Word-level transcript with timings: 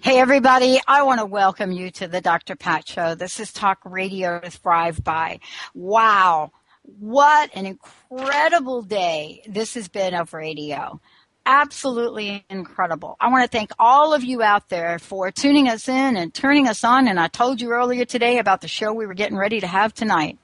Hey 0.00 0.20
everybody, 0.20 0.80
I 0.86 1.02
want 1.02 1.18
to 1.18 1.26
welcome 1.26 1.72
you 1.72 1.90
to 1.90 2.06
the 2.06 2.20
Dr. 2.20 2.54
Pat 2.54 2.86
Show. 2.86 3.16
This 3.16 3.40
is 3.40 3.52
Talk 3.52 3.80
Radio 3.84 4.38
to 4.38 4.48
Thrive 4.48 5.02
By. 5.02 5.40
Wow, 5.74 6.52
what 6.84 7.50
an 7.52 7.66
incredible 7.66 8.82
day 8.82 9.42
this 9.48 9.74
has 9.74 9.88
been 9.88 10.14
of 10.14 10.32
radio. 10.32 11.00
Absolutely 11.44 12.44
incredible. 12.48 13.16
I 13.20 13.28
want 13.28 13.50
to 13.50 13.58
thank 13.58 13.72
all 13.76 14.14
of 14.14 14.22
you 14.22 14.40
out 14.40 14.68
there 14.68 15.00
for 15.00 15.32
tuning 15.32 15.68
us 15.68 15.88
in 15.88 16.16
and 16.16 16.32
turning 16.32 16.68
us 16.68 16.84
on. 16.84 17.08
And 17.08 17.18
I 17.18 17.26
told 17.26 17.60
you 17.60 17.72
earlier 17.72 18.04
today 18.04 18.38
about 18.38 18.60
the 18.60 18.68
show 18.68 18.92
we 18.92 19.04
were 19.04 19.14
getting 19.14 19.36
ready 19.36 19.58
to 19.60 19.66
have 19.66 19.92
tonight. 19.92 20.38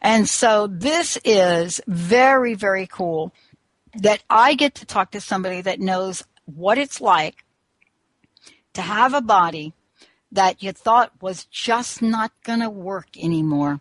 And 0.00 0.28
so 0.28 0.66
this 0.66 1.16
is 1.24 1.80
very, 1.86 2.54
very 2.54 2.88
cool 2.88 3.32
that 3.94 4.24
I 4.28 4.54
get 4.54 4.74
to 4.76 4.86
talk 4.86 5.12
to 5.12 5.20
somebody 5.20 5.60
that 5.60 5.78
knows 5.78 6.24
what 6.46 6.78
it's 6.78 7.00
like 7.00 7.44
to 8.74 8.82
have 8.82 9.14
a 9.14 9.20
body 9.20 9.72
that 10.32 10.62
you 10.62 10.72
thought 10.72 11.12
was 11.20 11.44
just 11.44 12.02
not 12.02 12.32
going 12.42 12.60
to 12.60 12.70
work 12.70 13.08
anymore. 13.18 13.80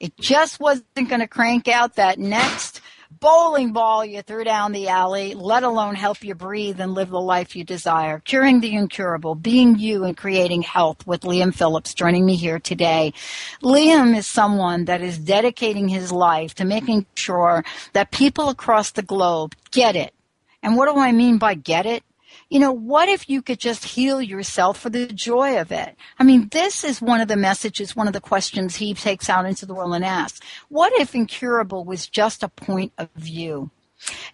It 0.00 0.16
just 0.18 0.60
wasn't 0.60 1.08
going 1.08 1.20
to 1.20 1.28
crank 1.28 1.68
out 1.68 1.96
that 1.96 2.18
next 2.18 2.80
bowling 3.20 3.72
ball 3.72 4.04
you 4.04 4.22
threw 4.22 4.44
down 4.44 4.72
the 4.72 4.88
alley, 4.88 5.34
let 5.34 5.62
alone 5.62 5.94
help 5.94 6.22
you 6.22 6.34
breathe 6.34 6.80
and 6.80 6.92
live 6.92 7.10
the 7.10 7.20
life 7.20 7.56
you 7.56 7.64
desire. 7.64 8.18
Curing 8.18 8.60
the 8.60 8.74
incurable, 8.74 9.34
being 9.34 9.78
you 9.78 10.04
and 10.04 10.16
creating 10.16 10.62
health 10.62 11.06
with 11.06 11.22
Liam 11.22 11.54
Phillips 11.54 11.94
joining 11.94 12.26
me 12.26 12.36
here 12.36 12.58
today. 12.58 13.12
Liam 13.62 14.16
is 14.16 14.26
someone 14.26 14.86
that 14.86 15.00
is 15.00 15.18
dedicating 15.18 15.88
his 15.88 16.12
life 16.12 16.54
to 16.56 16.64
making 16.64 17.06
sure 17.14 17.64
that 17.92 18.10
people 18.10 18.48
across 18.48 18.90
the 18.90 19.02
globe 19.02 19.54
get 19.70 19.96
it. 19.96 20.12
And 20.62 20.76
what 20.76 20.92
do 20.92 20.98
I 20.98 21.12
mean 21.12 21.38
by 21.38 21.54
get 21.54 21.86
it? 21.86 22.02
You 22.54 22.60
know, 22.60 22.70
what 22.70 23.08
if 23.08 23.28
you 23.28 23.42
could 23.42 23.58
just 23.58 23.82
heal 23.82 24.22
yourself 24.22 24.78
for 24.78 24.88
the 24.88 25.08
joy 25.08 25.58
of 25.58 25.72
it? 25.72 25.96
I 26.20 26.22
mean, 26.22 26.46
this 26.52 26.84
is 26.84 27.02
one 27.02 27.20
of 27.20 27.26
the 27.26 27.34
messages, 27.34 27.96
one 27.96 28.06
of 28.06 28.12
the 28.12 28.20
questions 28.20 28.76
he 28.76 28.94
takes 28.94 29.28
out 29.28 29.44
into 29.44 29.66
the 29.66 29.74
world 29.74 29.92
and 29.92 30.04
asks. 30.04 30.38
What 30.68 30.92
if 31.00 31.16
incurable 31.16 31.84
was 31.84 32.06
just 32.06 32.44
a 32.44 32.48
point 32.48 32.92
of 32.96 33.10
view? 33.16 33.72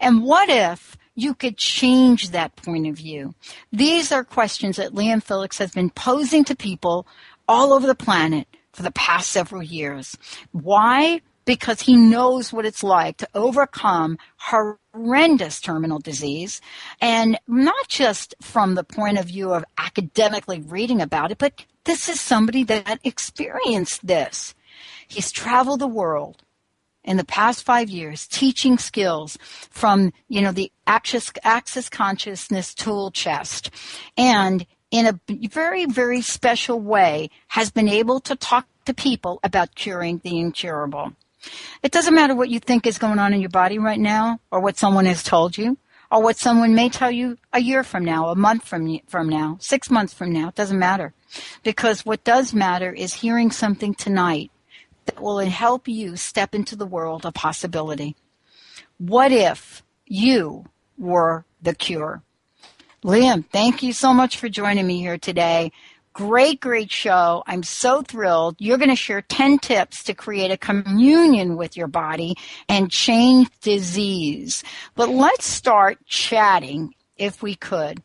And 0.00 0.22
what 0.22 0.50
if 0.50 0.98
you 1.14 1.32
could 1.32 1.56
change 1.56 2.28
that 2.32 2.56
point 2.56 2.86
of 2.86 2.96
view? 2.96 3.34
These 3.72 4.12
are 4.12 4.22
questions 4.22 4.76
that 4.76 4.92
Liam 4.92 5.22
Phillips 5.22 5.56
has 5.56 5.70
been 5.70 5.88
posing 5.88 6.44
to 6.44 6.54
people 6.54 7.06
all 7.48 7.72
over 7.72 7.86
the 7.86 7.94
planet 7.94 8.46
for 8.74 8.82
the 8.82 8.92
past 8.92 9.32
several 9.32 9.62
years. 9.62 10.18
Why? 10.52 11.22
because 11.46 11.80
he 11.80 11.96
knows 11.96 12.52
what 12.52 12.66
it's 12.66 12.84
like 12.84 13.16
to 13.16 13.28
overcome 13.34 14.16
horrendous 14.92 15.60
terminal 15.60 15.98
disease. 15.98 16.60
And 17.00 17.38
not 17.46 17.88
just 17.88 18.34
from 18.40 18.74
the 18.74 18.84
point 18.84 19.18
of 19.18 19.26
view 19.26 19.52
of 19.52 19.64
academically 19.78 20.60
reading 20.60 21.00
about 21.00 21.30
it, 21.30 21.38
but 21.38 21.64
this 21.84 22.08
is 22.08 22.20
somebody 22.20 22.64
that 22.64 23.00
experienced 23.04 24.06
this. 24.06 24.54
He's 25.08 25.32
traveled 25.32 25.80
the 25.80 25.86
world 25.86 26.42
in 27.02 27.16
the 27.16 27.24
past 27.24 27.64
five 27.64 27.88
years 27.88 28.26
teaching 28.26 28.78
skills 28.78 29.38
from, 29.70 30.12
you 30.28 30.40
know, 30.42 30.52
the 30.52 30.70
access 30.86 31.88
consciousness 31.88 32.74
tool 32.74 33.10
chest. 33.10 33.70
And 34.16 34.66
in 34.90 35.06
a 35.06 35.20
very, 35.48 35.86
very 35.86 36.20
special 36.20 36.80
way 36.80 37.30
has 37.48 37.70
been 37.70 37.88
able 37.88 38.20
to 38.20 38.36
talk 38.36 38.66
to 38.84 38.94
people 38.94 39.40
about 39.42 39.74
curing 39.74 40.20
the 40.22 40.38
incurable. 40.38 41.12
It 41.82 41.92
doesn't 41.92 42.14
matter 42.14 42.34
what 42.34 42.50
you 42.50 42.60
think 42.60 42.86
is 42.86 42.98
going 42.98 43.18
on 43.18 43.32
in 43.32 43.40
your 43.40 43.50
body 43.50 43.78
right 43.78 43.98
now 43.98 44.40
or 44.50 44.60
what 44.60 44.78
someone 44.78 45.06
has 45.06 45.22
told 45.22 45.56
you 45.56 45.78
or 46.10 46.22
what 46.22 46.36
someone 46.36 46.74
may 46.74 46.88
tell 46.88 47.10
you 47.10 47.38
a 47.52 47.60
year 47.60 47.84
from 47.84 48.04
now, 48.04 48.28
a 48.28 48.34
month 48.34 48.64
from, 48.64 48.98
from 49.06 49.28
now, 49.28 49.56
six 49.60 49.90
months 49.90 50.12
from 50.12 50.32
now. 50.32 50.48
It 50.48 50.54
doesn't 50.54 50.78
matter. 50.78 51.14
Because 51.62 52.04
what 52.04 52.24
does 52.24 52.52
matter 52.52 52.92
is 52.92 53.14
hearing 53.14 53.50
something 53.50 53.94
tonight 53.94 54.50
that 55.06 55.20
will 55.20 55.38
help 55.38 55.88
you 55.88 56.16
step 56.16 56.54
into 56.54 56.76
the 56.76 56.86
world 56.86 57.24
of 57.24 57.34
possibility. 57.34 58.16
What 58.98 59.32
if 59.32 59.82
you 60.06 60.66
were 60.98 61.44
the 61.62 61.74
cure? 61.74 62.22
Liam, 63.02 63.46
thank 63.50 63.82
you 63.82 63.92
so 63.94 64.12
much 64.12 64.36
for 64.36 64.48
joining 64.48 64.86
me 64.86 64.98
here 64.98 65.16
today. 65.16 65.72
Great, 66.12 66.60
great 66.60 66.90
show. 66.90 67.44
I'm 67.46 67.62
so 67.62 68.02
thrilled. 68.02 68.56
You're 68.58 68.78
going 68.78 68.90
to 68.90 68.96
share 68.96 69.22
10 69.22 69.60
tips 69.60 70.02
to 70.04 70.14
create 70.14 70.50
a 70.50 70.56
communion 70.56 71.56
with 71.56 71.76
your 71.76 71.86
body 71.86 72.36
and 72.68 72.90
change 72.90 73.48
disease. 73.60 74.64
But 74.96 75.08
let's 75.08 75.46
start 75.46 76.04
chatting, 76.06 76.94
if 77.16 77.42
we 77.42 77.54
could, 77.54 78.02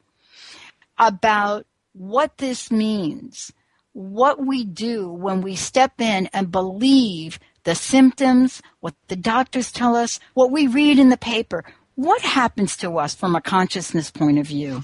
about 1.00 1.66
what 1.94 2.38
this 2.38 2.70
means, 2.70 3.52
what 3.94 4.46
we 4.46 4.64
do 4.64 5.10
when 5.10 5.42
we 5.42 5.56
step 5.56 6.00
in 6.00 6.28
and 6.28 6.52
believe 6.52 7.40
the 7.64 7.74
symptoms, 7.74 8.62
what 8.82 8.94
the 9.08 9.16
doctors 9.16 9.72
tell 9.72 9.96
us, 9.96 10.20
what 10.36 10.52
we 10.52 10.68
read 10.68 11.00
in 11.00 11.10
the 11.10 11.18
paper. 11.18 11.66
What 11.96 12.22
happens 12.22 12.78
to 12.78 13.00
us 13.00 13.16
from 13.16 13.36
a 13.36 13.42
consciousness 13.42 14.12
point 14.12 14.38
of 14.38 14.46
view? 14.46 14.84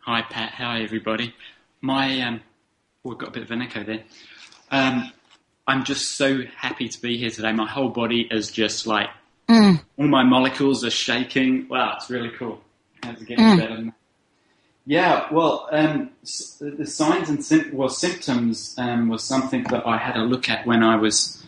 Hi, 0.00 0.22
Pat. 0.22 0.52
Hi, 0.52 0.82
everybody 0.82 1.34
my 1.84 2.22
um, 2.22 2.40
oh, 3.04 3.10
we've 3.10 3.18
got 3.18 3.28
a 3.28 3.32
bit 3.32 3.42
of 3.42 3.50
an 3.50 3.62
echo 3.62 3.84
there. 3.84 4.02
Um, 4.70 5.12
I'm 5.66 5.84
just 5.84 6.12
so 6.12 6.42
happy 6.56 6.88
to 6.88 7.00
be 7.00 7.16
here 7.18 7.30
today. 7.30 7.52
My 7.52 7.68
whole 7.68 7.90
body 7.90 8.26
is 8.30 8.50
just 8.50 8.86
like 8.86 9.10
mm. 9.48 9.80
all 9.98 10.08
my 10.08 10.24
molecules 10.24 10.84
are 10.84 10.90
shaking. 10.90 11.68
Wow, 11.68 11.94
it's 11.96 12.10
really 12.10 12.30
cool. 12.30 12.60
How's 13.02 13.20
it 13.20 13.28
getting 13.28 13.44
mm. 13.44 13.58
better? 13.58 13.94
Yeah, 14.86 15.32
well, 15.32 15.68
um, 15.72 16.10
the 16.60 16.86
signs 16.86 17.28
and 17.30 17.42
sim- 17.44 17.70
well 17.72 17.88
symptoms 17.88 18.74
um, 18.78 19.08
was 19.08 19.22
something 19.22 19.64
that 19.64 19.86
I 19.86 19.96
had 19.96 20.16
a 20.16 20.22
look 20.22 20.48
at 20.48 20.66
when 20.66 20.82
I 20.82 20.96
was 20.96 21.44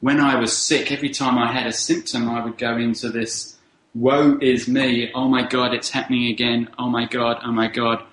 when 0.00 0.20
I 0.20 0.36
was 0.36 0.56
sick. 0.56 0.90
Every 0.90 1.10
time 1.10 1.38
I 1.38 1.52
had 1.52 1.66
a 1.66 1.72
symptom, 1.72 2.28
I 2.28 2.44
would 2.44 2.58
go 2.58 2.76
into 2.76 3.08
this 3.08 3.56
"woe 3.94 4.36
is 4.40 4.66
me." 4.66 5.12
Oh 5.14 5.28
my 5.28 5.46
god, 5.46 5.74
it's 5.74 5.90
happening 5.90 6.26
again. 6.26 6.68
Oh 6.76 6.88
my 6.88 7.06
god. 7.06 7.40
Oh 7.44 7.52
my 7.52 7.68
god 7.68 8.04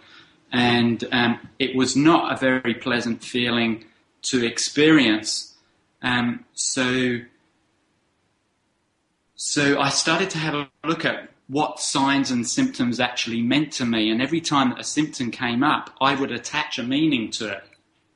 and 0.51 1.03
um, 1.11 1.39
it 1.59 1.75
was 1.75 1.95
not 1.95 2.33
a 2.33 2.38
very 2.38 2.73
pleasant 2.73 3.23
feeling 3.23 3.85
to 4.23 4.45
experience. 4.45 5.55
Um, 6.01 6.45
so, 6.53 7.19
so 9.35 9.79
I 9.79 9.89
started 9.89 10.29
to 10.31 10.38
have 10.38 10.53
a 10.53 10.69
look 10.85 11.05
at 11.05 11.29
what 11.47 11.79
signs 11.79 12.29
and 12.29 12.47
symptoms 12.47 12.99
actually 12.99 13.41
meant 13.41 13.71
to 13.73 13.85
me, 13.85 14.09
and 14.09 14.21
every 14.21 14.41
time 14.41 14.73
a 14.73 14.83
symptom 14.83 15.31
came 15.31 15.63
up, 15.63 15.91
I 16.01 16.13
would 16.15 16.31
attach 16.31 16.77
a 16.77 16.83
meaning 16.83 17.31
to 17.31 17.50
it. 17.50 17.63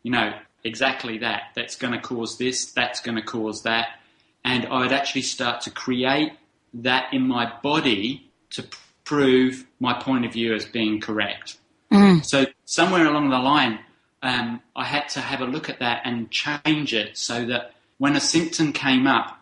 You 0.03 0.11
know, 0.11 0.33
exactly 0.63 1.19
that. 1.19 1.43
That's 1.55 1.75
going 1.75 1.93
to 1.93 1.99
cause 1.99 2.37
this. 2.37 2.71
That's 2.71 2.99
going 2.99 3.15
to 3.15 3.23
cause 3.23 3.63
that, 3.63 3.99
and 4.43 4.65
I 4.65 4.79
would 4.79 4.91
actually 4.91 5.21
start 5.21 5.61
to 5.61 5.71
create 5.71 6.33
that 6.73 7.13
in 7.13 7.27
my 7.27 7.51
body 7.61 8.29
to 8.51 8.65
prove 9.03 9.65
my 9.79 9.93
point 9.93 10.25
of 10.25 10.33
view 10.33 10.53
as 10.53 10.65
being 10.65 10.99
correct. 10.99 11.57
Mm. 11.91 12.25
So 12.25 12.45
somewhere 12.65 13.05
along 13.05 13.29
the 13.29 13.39
line, 13.39 13.79
um, 14.23 14.61
I 14.75 14.85
had 14.85 15.09
to 15.09 15.19
have 15.19 15.41
a 15.41 15.45
look 15.45 15.69
at 15.69 15.79
that 15.79 16.01
and 16.05 16.29
change 16.31 16.93
it 16.93 17.17
so 17.17 17.45
that 17.45 17.73
when 17.97 18.15
a 18.15 18.19
symptom 18.19 18.73
came 18.73 19.07
up, 19.07 19.39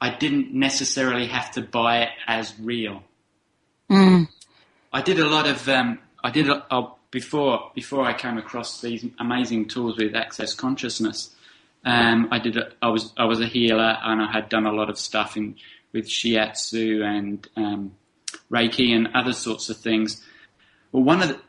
I 0.00 0.10
didn't 0.10 0.52
necessarily 0.52 1.26
have 1.26 1.52
to 1.52 1.60
buy 1.60 2.02
it 2.02 2.10
as 2.26 2.54
real. 2.58 3.02
Mm. 3.90 4.28
I 4.92 5.02
did 5.02 5.18
a 5.20 5.28
lot 5.28 5.46
of 5.46 5.68
um, 5.68 5.98
I 6.24 6.30
did 6.30 6.48
a, 6.48 6.64
uh, 6.72 6.90
before 7.10 7.70
before 7.74 8.04
I 8.04 8.14
came 8.14 8.38
across 8.38 8.80
these 8.80 9.04
amazing 9.18 9.68
tools 9.68 9.96
with 9.96 10.16
Access 10.16 10.54
Consciousness. 10.54 11.34
Um, 11.84 12.28
I 12.30 12.38
did 12.38 12.56
a, 12.56 12.72
I 12.80 12.88
was 12.88 13.12
I 13.16 13.24
was 13.24 13.40
a 13.40 13.46
healer 13.46 13.98
and 14.02 14.22
I 14.22 14.32
had 14.32 14.48
done 14.48 14.66
a 14.66 14.72
lot 14.72 14.88
of 14.88 14.98
stuff 14.98 15.36
in 15.36 15.56
with 15.92 16.06
shiatsu 16.06 17.04
and 17.04 17.46
um, 17.56 17.92
reiki 18.50 18.94
and 18.94 19.08
other 19.14 19.32
sorts 19.32 19.68
of 19.68 19.76
things. 19.76 20.22
Well, 20.90 21.02
one 21.02 21.22
of 21.22 21.28
the 21.28 21.40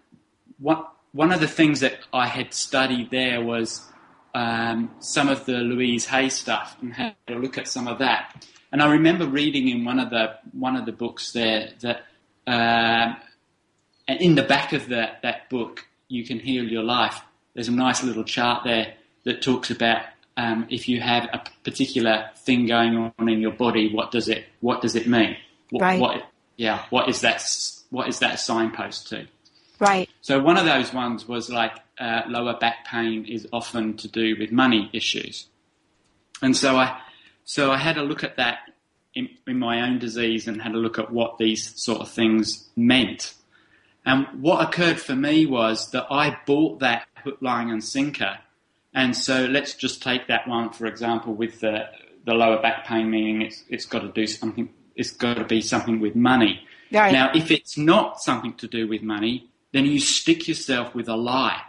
one 0.59 0.83
one 1.11 1.31
of 1.31 1.39
the 1.39 1.47
things 1.47 1.81
that 1.81 2.00
I 2.11 2.27
had 2.27 2.53
studied 2.53 3.11
there 3.11 3.41
was 3.41 3.88
um, 4.33 4.91
some 5.00 5.29
of 5.29 5.45
the 5.45 5.53
Louise 5.53 6.07
Hay 6.07 6.29
stuff 6.29 6.75
and 6.81 6.94
had 6.94 7.15
a 7.27 7.33
look 7.33 7.57
at 7.57 7.67
some 7.67 7.88
of 7.88 8.00
that. 8.00 8.45
And 8.71 8.81
I 8.81 8.91
remember 8.91 9.27
reading 9.27 9.67
in 9.67 9.85
one 9.85 10.00
of 10.00 10.09
the 10.09 10.35
one 10.51 10.75
of 10.75 10.85
the 10.85 10.91
books 10.91 11.31
there 11.31 11.69
that 11.81 12.03
uh, 12.47 13.13
in 14.07 14.35
the 14.35 14.44
back 14.44 14.73
of 14.73 14.89
that 14.89 15.21
that 15.21 15.50
book, 15.50 15.85
you 16.07 16.25
can 16.25 16.39
heal 16.39 16.63
your 16.63 16.83
life. 16.83 17.21
There's 17.53 17.67
a 17.67 17.71
nice 17.71 18.03
little 18.03 18.23
chart 18.23 18.63
there 18.63 18.95
that 19.25 19.41
talks 19.41 19.69
about 19.69 20.01
um, 20.35 20.65
if 20.69 20.89
you 20.89 21.00
have 21.01 21.25
a 21.31 21.44
particular 21.63 22.29
thing 22.38 22.65
going 22.65 23.13
on 23.17 23.29
in 23.29 23.39
your 23.39 23.51
body, 23.51 23.94
what 23.94 24.11
does 24.11 24.27
it 24.27 24.45
what 24.61 24.81
does 24.81 24.95
it 24.95 25.07
mean? 25.07 25.38
What, 25.69 25.81
right. 25.81 26.00
What, 26.00 26.23
yeah. 26.57 26.85
What 26.89 27.09
is 27.09 27.21
that? 27.21 27.44
What 27.91 28.07
is 28.07 28.19
that 28.19 28.39
signpost 28.39 29.09
to? 29.09 29.27
Right. 29.83 30.09
So 30.21 30.41
one 30.41 30.57
of 30.57 30.65
those 30.65 30.94
ones 30.94 31.27
was 31.27 31.50
like 31.50 31.74
uh, 32.00 32.21
lower 32.27 32.57
back 32.57 32.85
pain 32.85 33.25
is 33.25 33.47
often 33.51 33.97
to 33.97 34.07
do 34.07 34.35
with 34.39 34.51
money 34.51 34.89
issues, 34.94 35.47
and 36.41 36.56
so 36.56 36.77
I 36.77 37.00
so 37.44 37.71
I 37.71 37.77
had 37.77 37.97
a 37.97 38.03
look 38.03 38.24
at 38.24 38.38
that 38.38 38.59
in, 39.13 39.30
in 39.47 39.59
my 39.59 39.81
own 39.81 40.00
disease 40.00 40.47
and 40.47 40.62
had 40.62 40.74
a 40.74 40.77
look 40.77 40.97
at 40.97 41.12
what 41.12 41.38
these 41.38 41.74
sort 41.81 42.01
of 42.01 42.09
things 42.09 42.69
meant. 42.75 43.33
And 44.06 44.27
what 44.41 44.68
occurred 44.68 45.00
for 45.00 45.15
me 45.15 45.45
was 45.45 45.91
that 45.91 46.07
I 46.09 46.38
bought 46.45 46.79
that 46.79 47.07
hook, 47.24 47.38
line, 47.41 47.69
and 47.69 47.83
sinker. 47.83 48.39
And 48.94 49.15
so 49.15 49.45
let's 49.45 49.75
just 49.75 50.03
take 50.03 50.27
that 50.27 50.47
one 50.47 50.71
for 50.71 50.86
example 50.86 51.33
with 51.33 51.59
the 51.59 51.89
the 52.25 52.33
lower 52.33 52.62
back 52.62 52.86
pain, 52.86 53.09
meaning 53.09 53.41
it's 53.41 53.63
it's 53.69 53.86
got 53.86 54.00
to 54.00 54.09
do 54.09 54.27
something. 54.27 54.69
It's 54.95 55.12
got 55.12 55.36
to 55.36 55.44
be 55.44 55.62
something 55.62 56.00
with 56.00 56.15
money. 56.15 56.65
Right. 56.91 57.12
Now, 57.12 57.31
if 57.33 57.50
it's 57.50 57.77
not 57.77 58.21
something 58.21 58.53
to 58.56 58.68
do 58.68 58.88
with 58.88 59.01
money, 59.01 59.50
then 59.74 59.86
you 59.86 60.00
stick 60.00 60.48
yourself 60.48 60.96
with 60.96 61.10
a 61.10 61.16
lie, 61.16 61.60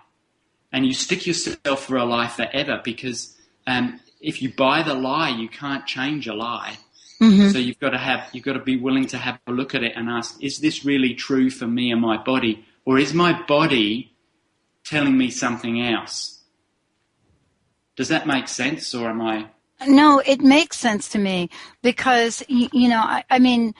and 0.72 0.86
you 0.86 0.92
stick 0.92 1.26
yourself 1.26 1.84
for 1.84 1.96
a 1.96 2.04
lie 2.04 2.28
forever 2.28 2.80
because 2.84 3.36
um, 3.66 3.98
if 4.20 4.40
you 4.40 4.52
buy 4.52 4.82
the 4.82 4.94
lie, 4.94 5.30
you 5.30 5.48
can't 5.48 5.86
change 5.86 6.28
a 6.28 6.34
lie. 6.34 6.76
Mm-hmm. 7.20 7.50
So 7.50 7.58
you've 7.58 7.80
got 7.80 7.90
to 7.90 7.98
have 7.98 8.28
you've 8.32 8.44
got 8.44 8.54
to 8.54 8.58
be 8.58 8.76
willing 8.76 9.06
to 9.06 9.18
have 9.18 9.38
a 9.46 9.52
look 9.52 9.74
at 9.74 9.82
it 9.82 9.92
and 9.96 10.08
ask: 10.08 10.42
Is 10.42 10.58
this 10.58 10.84
really 10.84 11.14
true 11.14 11.50
for 11.50 11.66
me 11.66 11.90
and 11.90 12.00
my 12.00 12.22
body, 12.22 12.64
or 12.84 12.98
is 12.98 13.14
my 13.14 13.40
body 13.46 14.12
telling 14.84 15.16
me 15.16 15.30
something 15.30 15.80
else? 15.80 16.42
Does 17.96 18.08
that 18.08 18.26
make 18.26 18.48
sense, 18.48 18.94
or 18.94 19.08
am 19.08 19.22
I? 19.22 19.46
No, 19.86 20.20
it 20.24 20.40
makes 20.40 20.76
sense 20.78 21.08
to 21.10 21.18
me 21.18 21.50
because 21.82 22.42
you, 22.48 22.68
you 22.72 22.88
know, 22.88 23.00
I, 23.00 23.24
I 23.30 23.38
mean, 23.38 23.74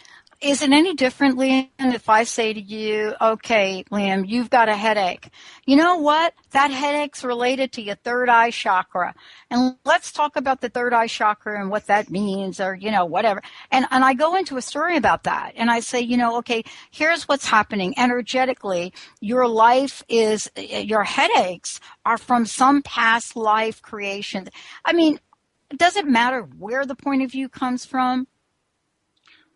is 0.44 0.61
it 0.61 0.70
any 0.73 0.94
different, 0.94 1.38
Liam, 1.38 1.69
if 1.79 2.11
I 2.11 2.25
say 2.25 2.52
to 2.52 2.61
you, 2.61 3.14
okay, 3.19 3.82
Liam, 3.91 4.29
you've 4.29 4.50
got 4.50 4.69
a 4.69 4.76
headache. 4.76 5.31
You 5.64 5.76
know 5.76 5.96
what? 5.96 6.35
That 6.50 6.70
headache's 6.70 7.25
related 7.25 7.73
to 7.73 7.82
your 7.82 7.94
third 7.94 8.29
eye 8.29 8.50
chakra. 8.50 9.14
And 9.50 9.76
let's 9.87 10.12
talk 10.12 10.37
about 10.37 10.61
the 10.61 10.69
third 10.69 10.93
eye 10.93 11.06
chakra 11.06 11.58
and 11.58 11.70
what 11.70 11.87
that 11.87 12.11
means 12.11 12.61
or, 12.61 12.75
you 12.75 12.91
know, 12.91 13.06
whatever. 13.06 13.41
And, 13.70 13.87
and 13.91 14.05
I 14.05 14.12
go 14.12 14.37
into 14.37 14.58
a 14.58 14.62
story 14.62 14.99
about 14.99 15.23
that 15.23 15.55
and 15.56 15.70
I 15.70 15.81
say, 15.81 16.00
you 16.00 16.19
know, 16.19 16.37
okay, 16.38 16.62
here's 16.90 17.26
what's 17.26 17.47
happening 17.47 17.94
energetically. 17.97 18.93
Your 19.20 19.49
life 19.49 20.05
is, 20.11 20.50
your 20.56 21.05
headaches 21.05 21.81
are 22.05 22.19
from 22.19 22.44
some 22.44 22.82
past 22.82 23.35
life 23.35 23.81
creation. 23.81 24.49
I 24.85 24.93
mean, 24.93 25.19
does 25.75 25.97
it 25.97 26.06
matter 26.06 26.43
where 26.43 26.85
the 26.85 26.94
point 26.94 27.23
of 27.23 27.32
view 27.32 27.49
comes 27.49 27.87
from? 27.87 28.26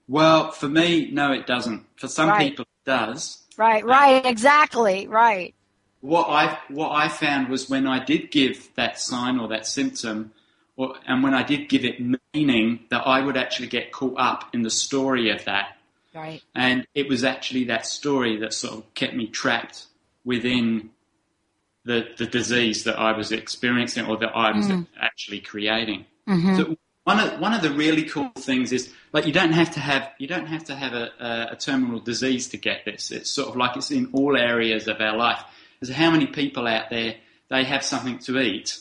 Well, 0.08 0.50
for 0.50 0.68
me, 0.68 1.10
no, 1.12 1.32
it 1.32 1.46
doesn't. 1.46 1.84
For 1.96 2.08
some 2.08 2.30
Right. 2.30 2.48
people, 2.48 2.64
it 2.64 2.88
does. 2.88 3.42
Right, 3.56 3.84
right, 3.84 4.24
exactly, 4.24 5.06
right. 5.06 5.54
What 6.00 6.28
I 6.28 6.58
what 6.68 6.92
I 6.92 7.08
found 7.08 7.48
was 7.48 7.68
when 7.68 7.86
I 7.86 8.04
did 8.04 8.30
give 8.30 8.68
that 8.76 9.00
sign 9.00 9.38
or 9.38 9.48
that 9.48 9.66
symptom, 9.66 10.32
or, 10.76 10.94
and 11.06 11.24
when 11.24 11.34
I 11.34 11.42
did 11.42 11.68
give 11.68 11.84
it 11.84 12.00
meaning, 12.32 12.80
that 12.90 13.02
I 13.04 13.20
would 13.20 13.36
actually 13.36 13.66
get 13.66 13.90
caught 13.90 14.14
up 14.16 14.54
in 14.54 14.62
the 14.62 14.70
story 14.70 15.30
of 15.30 15.44
that, 15.46 15.76
Right. 16.14 16.40
and 16.54 16.86
it 16.94 17.08
was 17.08 17.24
actually 17.24 17.64
that 17.64 17.84
story 17.84 18.36
that 18.38 18.54
sort 18.54 18.74
of 18.74 18.94
kept 18.94 19.14
me 19.14 19.26
trapped 19.26 19.86
within 20.24 20.90
the 21.84 22.08
the 22.16 22.26
disease 22.26 22.84
that 22.84 22.96
I 22.98 23.16
was 23.16 23.32
experiencing 23.32 24.06
or 24.06 24.16
that 24.18 24.36
I 24.36 24.56
was 24.56 24.68
mm. 24.68 24.86
actually 25.00 25.40
creating. 25.40 26.06
Mm-hmm. 26.28 26.56
So 26.56 26.76
one 27.08 27.20
of 27.20 27.40
one 27.40 27.54
of 27.54 27.62
the 27.62 27.70
really 27.70 28.02
cool 28.04 28.30
things 28.36 28.70
is 28.70 28.92
like 29.14 29.24
you 29.24 29.32
don't 29.32 29.52
have 29.52 29.70
to 29.70 29.80
have 29.80 30.10
you 30.18 30.28
don't 30.28 30.44
have 30.44 30.64
to 30.64 30.74
have 30.74 30.92
a, 30.92 31.48
a, 31.52 31.56
terminal 31.56 32.00
disease 32.00 32.48
to 32.48 32.58
get 32.58 32.84
this. 32.84 33.10
It's 33.10 33.30
sort 33.30 33.48
of 33.48 33.56
like 33.56 33.78
it's 33.78 33.90
in 33.90 34.10
all 34.12 34.36
areas 34.36 34.88
of 34.88 35.00
our 35.00 35.16
life. 35.16 35.42
There's 35.80 35.94
how 35.96 36.10
many 36.10 36.26
people 36.26 36.66
out 36.66 36.90
there 36.90 37.14
they 37.48 37.64
have 37.64 37.82
something 37.82 38.18
to 38.26 38.38
eat. 38.38 38.78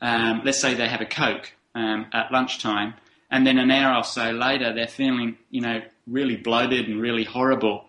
Um, 0.00 0.40
let's 0.42 0.58
say 0.58 0.72
they 0.72 0.88
have 0.88 1.02
a 1.02 1.12
coke 1.22 1.52
um, 1.74 2.06
at 2.14 2.32
lunchtime, 2.32 2.94
and 3.30 3.46
then 3.46 3.58
an 3.58 3.70
hour 3.70 3.98
or 3.98 4.04
so 4.04 4.30
later 4.30 4.72
they're 4.72 4.88
feeling 4.88 5.36
you 5.50 5.60
know 5.60 5.82
really 6.06 6.36
bloated 6.36 6.88
and 6.88 6.98
really 6.98 7.24
horrible. 7.24 7.84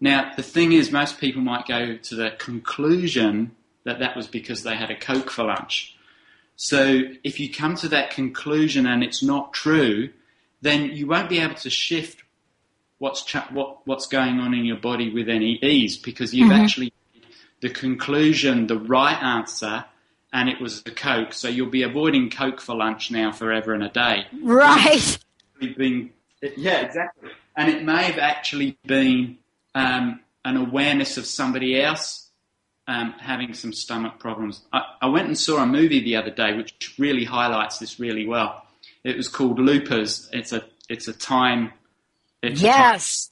Now 0.00 0.30
the 0.36 0.44
thing 0.44 0.70
is, 0.70 0.92
most 0.92 1.18
people 1.18 1.42
might 1.42 1.66
go 1.66 1.96
to 1.96 2.14
the 2.14 2.30
conclusion 2.38 3.56
that 3.82 3.98
that 3.98 4.16
was 4.16 4.28
because 4.28 4.62
they 4.62 4.76
had 4.76 4.92
a 4.92 4.96
coke 4.96 5.30
for 5.30 5.42
lunch. 5.42 5.96
So 6.56 7.02
if 7.24 7.40
you 7.40 7.52
come 7.52 7.76
to 7.76 7.88
that 7.88 8.10
conclusion 8.10 8.86
and 8.86 9.02
it's 9.02 9.22
not 9.22 9.52
true, 9.52 10.10
then 10.60 10.90
you 10.90 11.06
won't 11.06 11.28
be 11.28 11.40
able 11.40 11.56
to 11.56 11.70
shift 11.70 12.22
what's 12.98 13.24
ch- 13.24 13.50
what 13.50 13.84
what's 13.86 14.06
going 14.06 14.38
on 14.38 14.54
in 14.54 14.64
your 14.64 14.76
body 14.76 15.12
with 15.12 15.28
any 15.28 15.58
ease 15.62 15.96
because 15.96 16.32
you've 16.32 16.52
actually 16.52 16.92
made 17.12 17.26
the 17.60 17.68
conclusion 17.68 18.68
the 18.68 18.78
right 18.78 19.20
answer 19.20 19.84
and 20.32 20.48
it 20.48 20.60
was 20.60 20.82
the 20.82 20.90
coke. 20.90 21.32
So 21.32 21.48
you'll 21.48 21.68
be 21.68 21.82
avoiding 21.82 22.30
coke 22.30 22.60
for 22.60 22.74
lunch 22.74 23.10
now 23.10 23.32
forever 23.32 23.74
and 23.74 23.82
a 23.82 23.88
day. 23.88 24.26
Right. 24.40 25.18
Been, 25.60 26.10
yeah, 26.56 26.80
exactly. 26.80 27.30
And 27.56 27.68
it 27.68 27.84
may 27.84 28.04
have 28.04 28.18
actually 28.18 28.78
been 28.86 29.38
um, 29.74 30.20
an 30.44 30.56
awareness 30.56 31.18
of 31.18 31.26
somebody 31.26 31.80
else 31.80 32.21
um, 32.92 33.12
having 33.18 33.54
some 33.54 33.72
stomach 33.72 34.18
problems. 34.18 34.62
I, 34.72 34.82
I 35.02 35.06
went 35.06 35.26
and 35.26 35.38
saw 35.38 35.62
a 35.62 35.66
movie 35.66 36.00
the 36.00 36.16
other 36.16 36.30
day 36.30 36.56
which 36.56 36.94
really 36.98 37.24
highlights 37.24 37.78
this 37.78 37.98
really 37.98 38.26
well. 38.26 38.62
It 39.04 39.16
was 39.16 39.28
called 39.28 39.58
Loopers. 39.58 40.28
It's 40.32 40.52
a 40.52 40.62
it's 40.88 41.08
a 41.08 41.12
time. 41.12 41.72
It's 42.42 42.60
a 42.60 42.66
time- 42.66 42.92
Yes. 42.92 43.30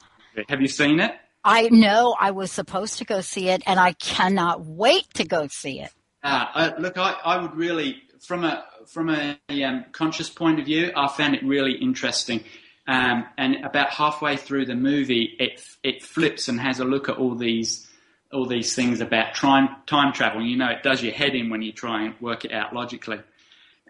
have 0.49 0.61
you 0.61 0.69
seen 0.69 1.01
it? 1.01 1.13
I 1.45 1.69
know 1.71 2.15
I 2.19 2.31
was 2.31 2.53
supposed 2.53 2.99
to 2.99 3.05
go 3.05 3.21
see 3.21 3.49
it 3.49 3.63
and 3.67 3.81
I 3.81 3.93
cannot 3.95 4.61
wait 4.65 5.13
to 5.15 5.25
go 5.25 5.47
see 5.49 5.81
it. 5.81 5.91
Uh, 6.23 6.47
uh, 6.55 6.71
look, 6.79 6.99
I, 6.99 7.13
I 7.25 7.39
would 7.41 7.55
really, 7.57 8.03
from 8.21 8.45
a 8.45 8.65
from 8.87 9.11
a 9.11 9.39
um, 9.65 9.85
conscious 9.93 10.31
point 10.31 10.59
of 10.59 10.67
view, 10.67 10.93
I 10.97 11.09
found 11.09 11.35
it 11.35 11.43
really 11.45 11.73
interesting. 11.73 12.45
Um, 12.87 13.27
and 13.39 13.65
about 13.65 13.91
halfway 13.91 14.37
through 14.37 14.67
the 14.67 14.75
movie, 14.75 15.37
it 15.39 15.63
it 15.83 16.03
flips 16.03 16.49
and 16.49 16.61
has 16.61 16.81
a 16.81 16.85
look 16.85 17.09
at 17.09 17.17
all 17.17 17.35
these 17.35 17.90
all 18.33 18.47
these 18.47 18.75
things 18.75 19.01
about 19.01 19.35
time 19.35 19.77
time 19.87 20.13
travel. 20.13 20.43
You 20.43 20.57
know, 20.57 20.69
it 20.69 20.83
does 20.83 21.03
your 21.03 21.13
head 21.13 21.35
in 21.35 21.51
when 21.51 21.63
you 21.63 21.73
try 21.73 22.05
and 22.05 22.15
work 22.21 22.45
it 22.45 22.53
out 22.53 22.75
logically. 22.75 23.21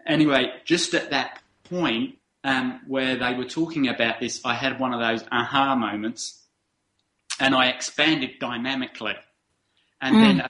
Anyway, 0.05 0.51
just 0.65 0.93
at 0.93 1.11
that 1.11 1.39
point 1.63 2.17
um, 2.43 2.81
where 2.87 3.17
they 3.17 3.33
were 3.35 3.45
talking 3.45 3.87
about 3.87 4.19
this, 4.19 4.41
I 4.43 4.55
had 4.55 4.79
one 4.79 4.93
of 4.93 4.99
those 4.99 5.27
aha 5.31 5.75
moments, 5.75 6.41
and 7.39 7.53
I 7.53 7.67
expanded 7.67 8.39
dynamically. 8.39 9.15
And 10.01 10.15
then 10.15 10.41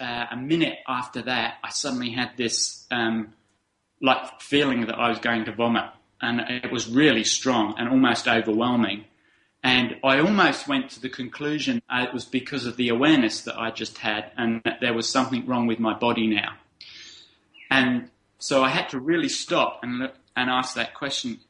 uh, 0.00 0.26
a 0.32 0.36
minute 0.36 0.78
after 0.86 1.22
that, 1.22 1.58
I 1.62 1.70
suddenly 1.70 2.10
had 2.10 2.32
this 2.36 2.86
um, 2.90 3.34
like 4.00 4.40
feeling 4.40 4.86
that 4.86 4.98
I 4.98 5.08
was 5.08 5.18
going 5.20 5.44
to 5.44 5.52
vomit, 5.52 5.84
and 6.20 6.40
it 6.40 6.72
was 6.72 6.88
really 6.88 7.24
strong 7.24 7.74
and 7.78 7.88
almost 7.88 8.26
overwhelming. 8.26 9.04
And 9.62 9.96
I 10.04 10.20
almost 10.20 10.68
went 10.68 10.90
to 10.90 11.00
the 11.00 11.08
conclusion 11.08 11.82
it 11.90 12.14
was 12.14 12.24
because 12.24 12.64
of 12.64 12.76
the 12.76 12.88
awareness 12.90 13.42
that 13.42 13.58
I 13.58 13.70
just 13.70 13.98
had, 13.98 14.30
and 14.36 14.62
that 14.64 14.80
there 14.80 14.94
was 14.94 15.08
something 15.08 15.46
wrong 15.46 15.66
with 15.66 15.80
my 15.80 15.94
body 15.94 16.26
now. 16.26 16.54
And 17.70 18.10
so 18.38 18.62
I 18.62 18.68
had 18.68 18.88
to 18.90 19.00
really 19.00 19.28
stop 19.28 19.80
and 19.82 19.98
look 19.98 20.14
and 20.36 20.48
ask 20.48 20.74
that 20.76 20.94
question: 20.94 21.40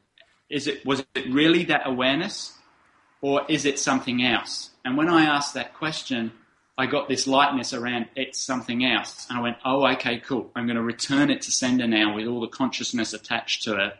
Is 0.49 0.67
it 0.67 0.85
was 0.85 1.05
it 1.13 1.31
really 1.31 1.65
that 1.65 1.81
awareness, 1.85 2.57
or 3.21 3.43
is 3.47 3.65
it 3.65 3.77
something 3.77 4.23
else? 4.23 4.71
And 4.83 4.97
when 4.97 5.09
I 5.09 5.25
asked 5.25 5.53
that 5.53 5.75
question, 5.75 6.31
I 6.79 6.85
got 6.85 7.09
this 7.09 7.27
lightness 7.27 7.73
around 7.73 8.07
it's 8.15 8.39
something 8.39 8.85
else. 8.85 9.27
And 9.29 9.37
I 9.37 9.41
went, 9.41 9.57
oh, 9.65 9.85
okay, 9.95 10.19
cool. 10.19 10.49
I'm 10.55 10.65
going 10.65 10.77
to 10.77 10.81
return 10.81 11.29
it 11.29 11.41
to 11.41 11.51
sender 11.51 11.85
now 11.85 12.15
with 12.15 12.25
all 12.25 12.39
the 12.39 12.47
consciousness 12.47 13.11
attached 13.11 13.63
to 13.63 13.85
it. 13.85 13.93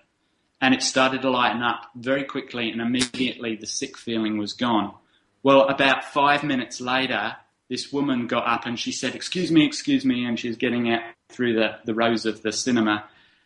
And 0.61 0.73
it 0.73 0.83
started 0.83 1.21
to 1.21 1.29
lighten 1.29 1.61
up 1.61 1.89
very 1.95 2.23
quickly 2.23 2.69
and 2.69 2.81
immediately 2.81 3.55
the 3.55 3.65
sick 3.65 3.97
feeling 3.97 4.37
was 4.37 4.53
gone. 4.53 4.93
Well, 5.41 5.67
about 5.69 6.03
five 6.03 6.43
minutes 6.43 6.81
later, 6.81 7.37
this 7.69 7.93
woman 7.93 8.27
got 8.27 8.45
up 8.47 8.65
and 8.65 8.77
she 8.77 8.91
said, 8.91 9.15
"Excuse 9.15 9.51
me, 9.51 9.65
excuse 9.65 10.03
me," 10.03 10.25
and 10.25 10.37
she 10.37 10.49
was 10.49 10.57
getting 10.57 10.91
out 10.91 11.01
through 11.29 11.53
the, 11.53 11.77
the 11.85 11.93
rows 11.93 12.25
of 12.25 12.41
the 12.41 12.51
cinema, 12.51 13.05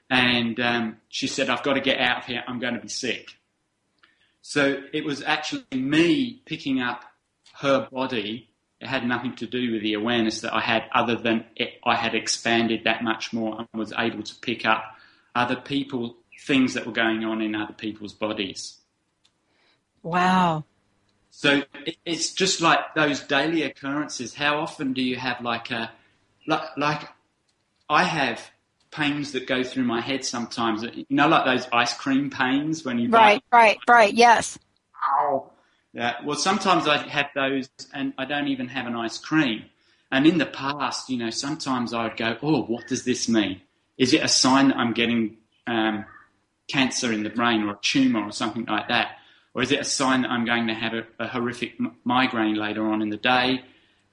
and 0.10 0.60
um, 0.60 0.98
she 1.10 1.28
said, 1.28 1.50
"I've 1.50 1.62
got 1.64 1.74
to 1.74 1.82
get 1.82 2.00
out 2.00 2.20
of 2.20 2.26
here. 2.26 2.44
I'm 2.48 2.60
going 2.60 2.74
to 2.74 2.80
be 2.80 2.88
sick." 2.88 3.38
So 4.42 4.82
it 4.92 5.06
was 5.06 5.22
actually 5.22 5.66
me 5.74 6.42
picking 6.46 6.82
up 6.82 7.04
her 7.60 7.88
body. 7.92 8.50
It 8.82 8.88
had 8.88 9.06
nothing 9.06 9.36
to 9.38 9.46
do 9.46 9.74
with 9.74 9.84
the 9.84 9.94
awareness 9.94 10.42
that 10.42 10.54
I 10.54 10.62
had, 10.62 10.84
other 10.94 11.16
than 11.16 11.46
it, 11.56 11.80
I 11.86 11.96
had 11.96 12.16
expanded 12.16 12.86
that 12.86 13.04
much 13.04 13.32
more 13.32 13.60
and 13.60 13.68
was 13.74 13.94
able 13.98 14.24
to 14.24 14.36
pick 14.42 14.66
up 14.66 14.84
other 15.36 15.56
people, 15.56 16.18
things 16.42 16.74
that 16.74 16.86
were 16.86 16.92
going 16.92 17.24
on 17.24 17.42
in 17.42 17.56
other 17.56 17.74
people's 17.74 18.14
bodies. 18.14 18.78
Wow. 20.02 20.66
So 21.32 21.64
it's 22.06 22.32
just 22.32 22.62
like 22.62 22.94
those 22.96 23.22
daily 23.22 23.64
occurrences. 23.64 24.34
How 24.34 24.60
often 24.60 24.94
do 24.94 25.02
you 25.02 25.16
have 25.16 25.42
like 25.42 25.72
a, 25.72 25.92
like, 26.46 26.78
like 26.78 27.08
I 27.90 28.04
have 28.04 28.52
pains 28.94 29.32
that 29.32 29.48
go 29.48 29.64
through 29.64 29.84
my 29.84 30.00
head 30.00 30.24
sometimes. 30.24 30.84
You 30.84 31.06
know, 31.10 31.28
like 31.28 31.46
those 31.46 31.68
ice 31.74 31.94
cream 31.94 32.30
pains 32.30 32.86
when 32.86 33.00
you 33.00 33.10
right, 33.10 33.44
bite. 33.50 33.58
right, 33.58 33.78
right. 33.88 34.14
Yes. 34.14 34.58
Ow. 35.04 35.50
Yeah. 35.94 36.16
Well, 36.24 36.38
sometimes 36.38 36.88
I 36.88 36.98
have 36.98 37.30
those, 37.36 37.70
and 37.94 38.14
I 38.18 38.26
don't 38.26 38.48
even 38.48 38.68
have 38.68 38.88
an 38.88 38.96
ice 38.96 39.18
cream. 39.18 39.66
And 40.12 40.28
in 40.28 40.38
the 40.38 40.46
past, 40.46 41.10
you 41.10 41.18
know, 41.18 41.32
sometimes 41.32 41.94
I 41.94 42.04
would 42.04 42.18
go, 42.18 42.38
"Oh, 42.42 42.64
what 42.64 42.88
does 42.88 43.04
this 43.04 43.28
mean? 43.28 43.62
Is 43.98 44.14
it 44.14 44.24
a 44.24 44.28
sign 44.28 44.70
that 44.70 44.78
I'm 44.78 44.94
getting 44.94 45.38
um, 45.68 46.06
cancer 46.68 47.12
in 47.12 47.24
the 47.24 47.30
brain 47.30 47.64
or 47.64 47.72
a 47.72 47.80
tumor 47.82 48.24
or 48.24 48.32
something 48.32 48.66
like 48.66 48.88
that?" 48.90 49.18
Or 49.54 49.62
is 49.62 49.72
it 49.72 49.80
a 49.80 49.84
sign 49.84 50.24
that 50.24 50.32
I'm 50.32 50.46
going 50.46 50.68
to 50.68 50.74
have 50.74 50.94
a, 50.94 51.06
a 51.20 51.28
horrific 51.28 51.78
migraine 52.04 52.56
later 52.56 52.88
on 52.88 53.02
in 53.02 53.10
the 53.10 53.18
day? 53.18 53.64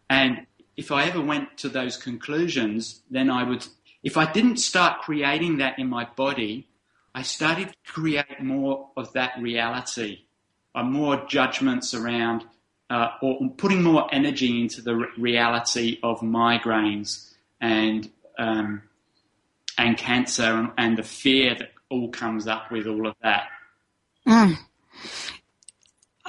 And 0.08 0.46
if 0.76 0.90
I 0.90 1.04
ever 1.04 1.20
went 1.20 1.56
to 1.58 1.68
those 1.68 1.96
conclusions, 1.96 3.02
then 3.10 3.30
I 3.30 3.44
would, 3.44 3.66
if 4.02 4.16
I 4.16 4.30
didn't 4.30 4.58
start 4.58 5.00
creating 5.00 5.58
that 5.58 5.78
in 5.78 5.88
my 5.88 6.06
body, 6.16 6.68
I 7.14 7.22
started 7.22 7.68
to 7.68 7.92
create 7.92 8.40
more 8.40 8.90
of 8.96 9.12
that 9.14 9.32
reality, 9.40 10.20
uh, 10.74 10.82
more 10.82 11.24
judgments 11.26 11.94
around, 11.94 12.44
uh, 12.88 13.08
or 13.22 13.50
putting 13.56 13.82
more 13.82 14.08
energy 14.12 14.60
into 14.60 14.82
the 14.82 14.94
reality 15.16 15.98
of 16.02 16.20
migraines 16.20 17.32
and 17.60 18.10
um, 18.38 18.82
and 19.76 19.96
cancer 19.96 20.42
and, 20.42 20.70
and, 20.78 20.96
the 20.96 21.02
fear 21.02 21.54
that 21.54 21.72
all 21.90 22.08
comes 22.08 22.46
up 22.46 22.70
with 22.70 22.86
all 22.86 23.06
of 23.06 23.14
that. 23.22 23.48
Mm. 24.26 24.56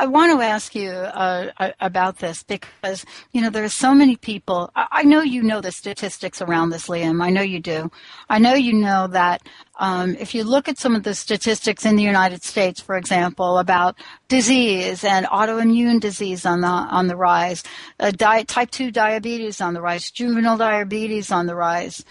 I 0.02 0.08
want 0.08 0.36
to 0.36 0.44
ask 0.44 0.74
you 0.74 0.90
uh, 0.90 1.52
about 1.80 2.18
this 2.18 2.42
because 2.42 3.06
you 3.34 3.42
know 3.42 3.52
there 3.52 3.64
are 3.64 3.70
so 3.70 3.94
many 3.94 4.16
people. 4.16 4.72
I 4.76 5.04
know 5.04 5.22
you 5.22 5.44
know 5.44 5.62
the 5.62 5.72
statistics 5.72 6.42
around 6.42 6.72
this, 6.72 6.88
Liam. 6.88 7.22
I 7.22 7.30
know 7.30 7.44
you 7.44 7.60
do. 7.60 7.92
I 8.28 8.40
know 8.40 8.56
you 8.56 8.74
know 8.74 9.06
that 9.08 9.44
um, 9.80 10.16
if 10.16 10.34
you 10.34 10.44
look 10.44 10.68
at 10.68 10.80
some 10.80 10.96
of 10.96 11.04
the 11.04 11.14
statistics 11.14 11.86
in 11.86 11.98
the 11.98 12.04
United 12.04 12.42
States, 12.42 12.82
for 12.82 12.96
example, 12.98 13.60
about 13.60 13.96
disease 14.28 15.04
and 15.04 15.28
autoimmune 15.28 16.00
disease 16.00 16.48
on 16.48 16.62
the 16.62 16.68
on 16.68 17.06
the 17.06 17.16
rise, 17.16 17.64
uh, 18.00 18.12
type 18.12 18.72
two 18.72 18.90
diabetes 18.90 19.62
on 19.62 19.76
the 19.76 19.82
rise, 19.82 20.10
juvenile 20.10 20.58
diabetes 20.58 21.32
on 21.32 21.46
the 21.46 21.56
rise. 21.56 22.04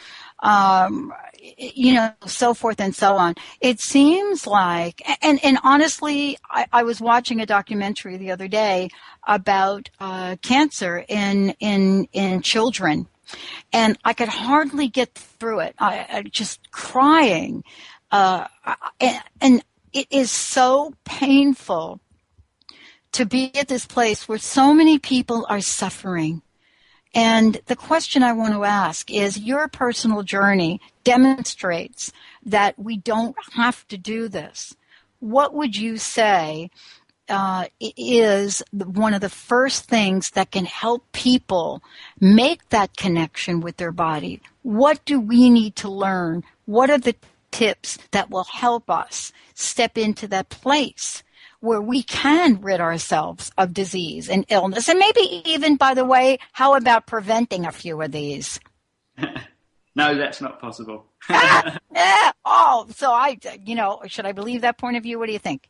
Um, 0.43 1.13
you 1.41 1.95
know, 1.95 2.13
so 2.27 2.55
forth 2.55 2.81
and 2.81 2.95
so 2.95 3.17
on. 3.17 3.35
It 3.61 3.81
seems 3.81 4.47
like, 4.47 5.03
and, 5.23 5.43
and 5.45 5.59
honestly, 5.63 6.39
I, 6.49 6.67
I 6.73 6.83
was 6.83 7.01
watching 7.01 7.41
a 7.41 7.47
documentary 7.47 8.17
the 8.17 8.31
other 8.31 8.49
day 8.49 8.91
about 9.27 9.91
uh, 10.01 10.37
cancer 10.43 11.05
in, 11.09 11.55
in, 11.61 12.09
in 12.13 12.43
children. 12.43 13.07
And 13.73 13.99
I 14.05 14.13
could 14.13 14.29
hardly 14.29 14.89
get 14.89 15.15
through 15.15 15.61
it. 15.61 15.75
I, 15.79 16.07
I 16.11 16.23
just 16.23 16.71
crying. 16.73 17.65
Uh, 18.11 18.47
and, 19.01 19.23
and 19.41 19.65
it 19.93 20.09
is 20.11 20.31
so 20.31 20.95
painful 21.05 22.01
to 23.13 23.25
be 23.25 23.55
at 23.57 23.69
this 23.69 23.87
place 23.87 24.29
where 24.29 24.39
so 24.39 24.75
many 24.75 24.99
people 24.99 25.47
are 25.49 25.61
suffering 25.61 26.43
and 27.15 27.61
the 27.67 27.77
question 27.77 28.23
I 28.23 28.33
want 28.33 28.55
to 28.55 28.65
ask 28.65 29.11
is 29.11 29.39
your 29.39 29.67
personal 29.69 30.23
journey 30.23 30.81
demonstrates 31.03 32.13
that 32.45 32.79
we 32.79 32.97
don't 32.97 33.37
have 33.55 33.87
to 33.89 33.99
do 33.99 34.29
this. 34.29 34.77
What 35.19 35.53
would 35.55 35.77
you 35.77 35.97
say 35.97 36.71
uh, 37.29 37.67
is 37.81 38.63
one 38.71 39.15
of 39.15 39.21
the 39.21 39.29
first 39.29 39.85
things 39.85 40.31
that 40.31 40.51
can 40.51 40.65
help 40.65 41.11
people 41.13 41.83
make 42.21 42.69
that 42.69 42.97
connection 42.97 43.61
with 43.61 43.77
their 43.77 43.93
body? 43.93 44.41
What 44.63 45.05
do 45.05 45.21
we 45.21 45.51
need 45.51 45.77
to 45.77 45.91
learn? 45.91 46.45
What 46.67 46.91
are 46.91 46.99
the 46.99 47.17
tips 47.51 47.99
that 48.13 48.31
will 48.31 48.45
help 48.45 48.89
us 48.89 49.33
step 49.55 49.99
into 49.99 50.29
that 50.29 50.49
place 50.49 51.25
where 51.61 51.81
we 51.81 52.03
can 52.03 52.61
rid 52.61 52.81
ourselves 52.81 53.53
of 53.59 53.73
disease 53.73 54.29
and 54.29 54.45
illness. 54.49 54.89
And 54.89 54.99
maybe 54.99 55.43
even, 55.45 55.77
by 55.77 55.95
the 55.95 56.05
way, 56.05 56.39
how 56.53 56.75
about 56.75 57.07
preventing 57.07 57.67
a 57.67 57.73
few 57.73 58.01
of 58.01 58.13
these? 58.13 58.61
no, 59.95 60.17
that's 60.17 60.41
not 60.41 60.61
possible. 60.61 61.07
ah, 61.29 61.79
oh, 62.45 62.87
so 62.91 63.13
I, 63.13 63.39
you 63.65 63.75
know, 63.75 64.03
should 64.07 64.27
I 64.27 64.33
believe 64.33 64.63
that 64.63 64.79
point 64.79 64.97
of 64.97 65.03
view? 65.03 65.19
What 65.19 65.27
do 65.27 65.33
you 65.33 65.39
think? 65.39 65.69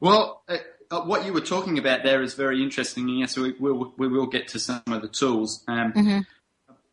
Well, 0.00 0.42
uh, 0.48 0.58
uh, 0.90 1.00
what 1.02 1.24
you 1.24 1.32
were 1.32 1.40
talking 1.40 1.78
about 1.78 2.02
there 2.04 2.22
is 2.22 2.34
very 2.34 2.62
interesting. 2.62 3.08
Yes, 3.08 3.36
we 3.36 3.52
will, 3.58 3.92
we 3.96 4.08
will 4.08 4.26
get 4.26 4.48
to 4.48 4.58
some 4.58 4.82
of 4.86 5.02
the 5.02 5.08
tools. 5.08 5.64
Um, 5.66 5.92
mm-hmm. 5.92 6.20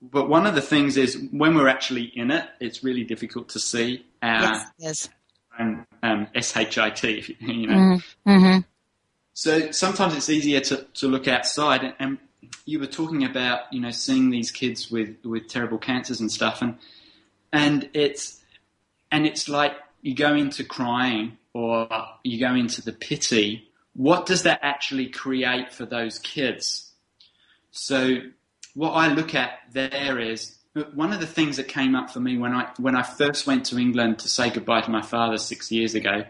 But 0.02 0.28
one 0.28 0.48
of 0.48 0.56
the 0.56 0.62
things 0.62 0.98
is 0.98 1.28
when 1.32 1.54
we're 1.54 1.68
actually 1.68 2.06
in 2.16 2.32
it, 2.32 2.46
it's 2.60 2.84
really 2.84 3.04
difficult 3.04 3.50
to 3.50 3.60
see 3.60 4.04
our, 4.24 4.42
yes, 4.42 4.66
yes 4.80 5.10
and 5.60 5.86
um, 6.04 6.28
SHIT, 6.34 7.30
you 7.40 7.68
know. 7.68 7.74
Mm-hmm. 7.74 8.30
mm-hmm. 8.30 8.60
So 9.34 9.72
sometimes 9.72 10.16
it's 10.16 10.30
easier 10.30 10.60
to, 10.60 10.86
to 10.96 11.08
look 11.08 11.28
outside. 11.28 11.96
And 12.00 12.18
you 12.66 12.80
were 12.80 12.88
talking 12.88 13.24
about, 13.24 13.72
you 13.72 13.80
know, 13.80 13.92
seeing 13.92 14.30
these 14.30 14.52
kids 14.52 14.92
with, 14.92 15.16
with 15.24 15.48
terrible 15.48 15.78
cancers 15.78 16.20
and 16.20 16.32
stuff, 16.32 16.62
and 16.62 16.78
and 17.54 17.90
it's 17.94 18.42
and 19.12 19.26
it's 19.26 19.50
like 19.50 19.74
you 20.02 20.16
go 20.16 20.34
into 20.36 20.64
crying 20.64 21.38
or 21.54 21.88
you 22.24 22.40
go 22.40 22.54
into 22.56 22.82
the 22.82 22.92
pity. 22.92 23.68
What 23.94 24.26
does 24.26 24.44
that 24.44 24.60
actually 24.62 25.10
create 25.10 25.74
for 25.74 25.86
those 25.86 26.18
kids? 26.20 26.92
So 27.72 28.18
what 28.74 28.92
I 28.92 29.14
look 29.14 29.36
at 29.36 29.60
there 29.72 30.18
is 30.18 30.58
one 30.94 31.12
of 31.12 31.20
the 31.20 31.28
things 31.28 31.58
that 31.58 31.68
came 31.68 31.96
up 31.96 32.10
for 32.10 32.20
me 32.20 32.38
when 32.38 32.54
I 32.54 32.70
when 32.78 32.96
I 32.96 33.04
first 33.04 33.46
went 33.46 33.66
to 33.68 33.78
England 33.78 34.20
to 34.20 34.30
say 34.30 34.50
goodbye 34.50 34.82
to 34.82 34.92
my 34.92 35.02
father 35.02 35.38
six 35.38 35.72
years 35.72 35.96
ago, 35.96 36.24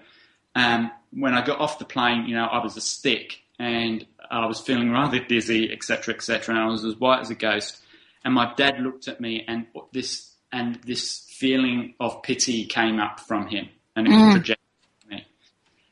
um, 0.56 0.92
when 1.12 1.34
I 1.34 1.46
got 1.46 1.60
off 1.60 1.80
the 1.80 1.86
plane, 1.86 2.26
you 2.26 2.36
know, 2.36 2.46
I 2.46 2.64
was 2.64 2.76
a 2.78 2.82
stick 2.82 3.42
and 3.60 4.06
I 4.30 4.46
was 4.48 4.60
feeling 4.60 4.92
rather 4.92 5.20
dizzy, 5.20 5.72
etc., 5.72 6.16
etc., 6.16 6.56
and 6.56 6.64
I 6.64 6.68
was 6.68 6.84
as 6.84 6.96
white 6.96 7.20
as 7.20 7.30
a 7.30 7.36
ghost. 7.36 7.82
And 8.24 8.34
my 8.34 8.54
dad 8.56 8.80
looked 8.80 9.08
at 9.08 9.20
me, 9.22 9.46
and 9.48 9.68
this 9.94 10.34
and 10.52 10.76
this 10.86 11.28
feeling 11.30 11.94
of 12.00 12.24
pity 12.24 12.66
came 12.66 13.00
up 13.00 13.20
from 13.20 13.48
him, 13.48 13.70
and 13.96 14.08
it 14.08 14.12
was 14.12 14.20
mm. 14.20 14.32
projected 14.32 14.66
me. 15.10 15.28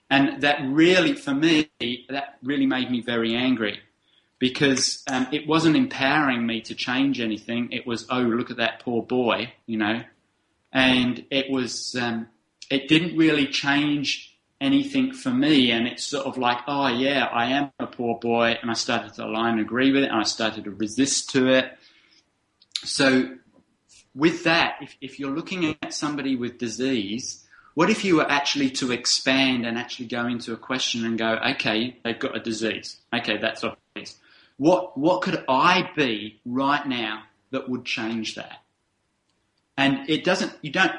And 0.09 0.41
that 0.41 0.59
really, 0.63 1.13
for 1.13 1.33
me, 1.33 1.69
that 2.09 2.37
really 2.41 2.65
made 2.65 2.89
me 2.89 3.01
very 3.01 3.35
angry 3.35 3.79
because 4.39 5.03
um, 5.11 5.27
it 5.31 5.45
wasn't 5.45 5.75
empowering 5.75 6.45
me 6.45 6.61
to 6.61 6.73
change 6.73 7.19
anything. 7.19 7.71
It 7.71 7.85
was, 7.85 8.07
oh, 8.09 8.21
look 8.21 8.49
at 8.49 8.57
that 8.57 8.79
poor 8.79 9.03
boy, 9.03 9.53
you 9.65 9.77
know, 9.77 10.01
and 10.71 11.25
it 11.29 11.51
was, 11.51 11.95
um, 11.99 12.27
it 12.71 12.87
didn't 12.87 13.17
really 13.17 13.47
change 13.47 14.37
anything 14.61 15.13
for 15.13 15.29
me. 15.29 15.71
And 15.71 15.87
it's 15.87 16.03
sort 16.03 16.25
of 16.25 16.37
like, 16.37 16.59
oh 16.67 16.87
yeah, 16.87 17.25
I 17.25 17.51
am 17.51 17.71
a 17.79 17.87
poor 17.87 18.17
boy, 18.17 18.57
and 18.61 18.71
I 18.71 18.75
started 18.75 19.13
to 19.15 19.25
align 19.25 19.53
and 19.53 19.61
agree 19.61 19.91
with 19.91 20.03
it, 20.03 20.09
and 20.09 20.19
I 20.19 20.23
started 20.23 20.63
to 20.63 20.71
resist 20.71 21.31
to 21.31 21.47
it. 21.47 21.77
So 22.83 23.35
with 24.15 24.45
that, 24.45 24.77
if, 24.81 24.95
if 25.01 25.19
you're 25.19 25.35
looking 25.35 25.75
at 25.81 25.93
somebody 25.93 26.35
with 26.35 26.57
disease, 26.57 27.45
what 27.73 27.89
if 27.89 28.03
you 28.03 28.17
were 28.17 28.29
actually 28.29 28.69
to 28.71 28.91
expand 28.91 29.65
and 29.65 29.77
actually 29.77 30.07
go 30.07 30.27
into 30.27 30.53
a 30.53 30.57
question 30.57 31.05
and 31.05 31.17
go, 31.17 31.37
okay, 31.51 31.97
they've 32.03 32.19
got 32.19 32.35
a 32.35 32.39
disease. 32.39 32.97
Okay, 33.13 33.37
that's 33.37 33.63
obvious. 33.63 34.17
What, 34.59 34.97
what 34.97 35.21
could 35.21 35.43
I 35.47 35.89
be 35.95 36.41
right 36.45 36.85
now 36.85 37.23
that 37.51 37.69
would 37.69 37.85
change 37.85 38.35
that? 38.35 38.61
And 39.77 40.09
it 40.09 40.25
doesn't, 40.25 40.51
you 40.61 40.69
don't, 40.69 40.91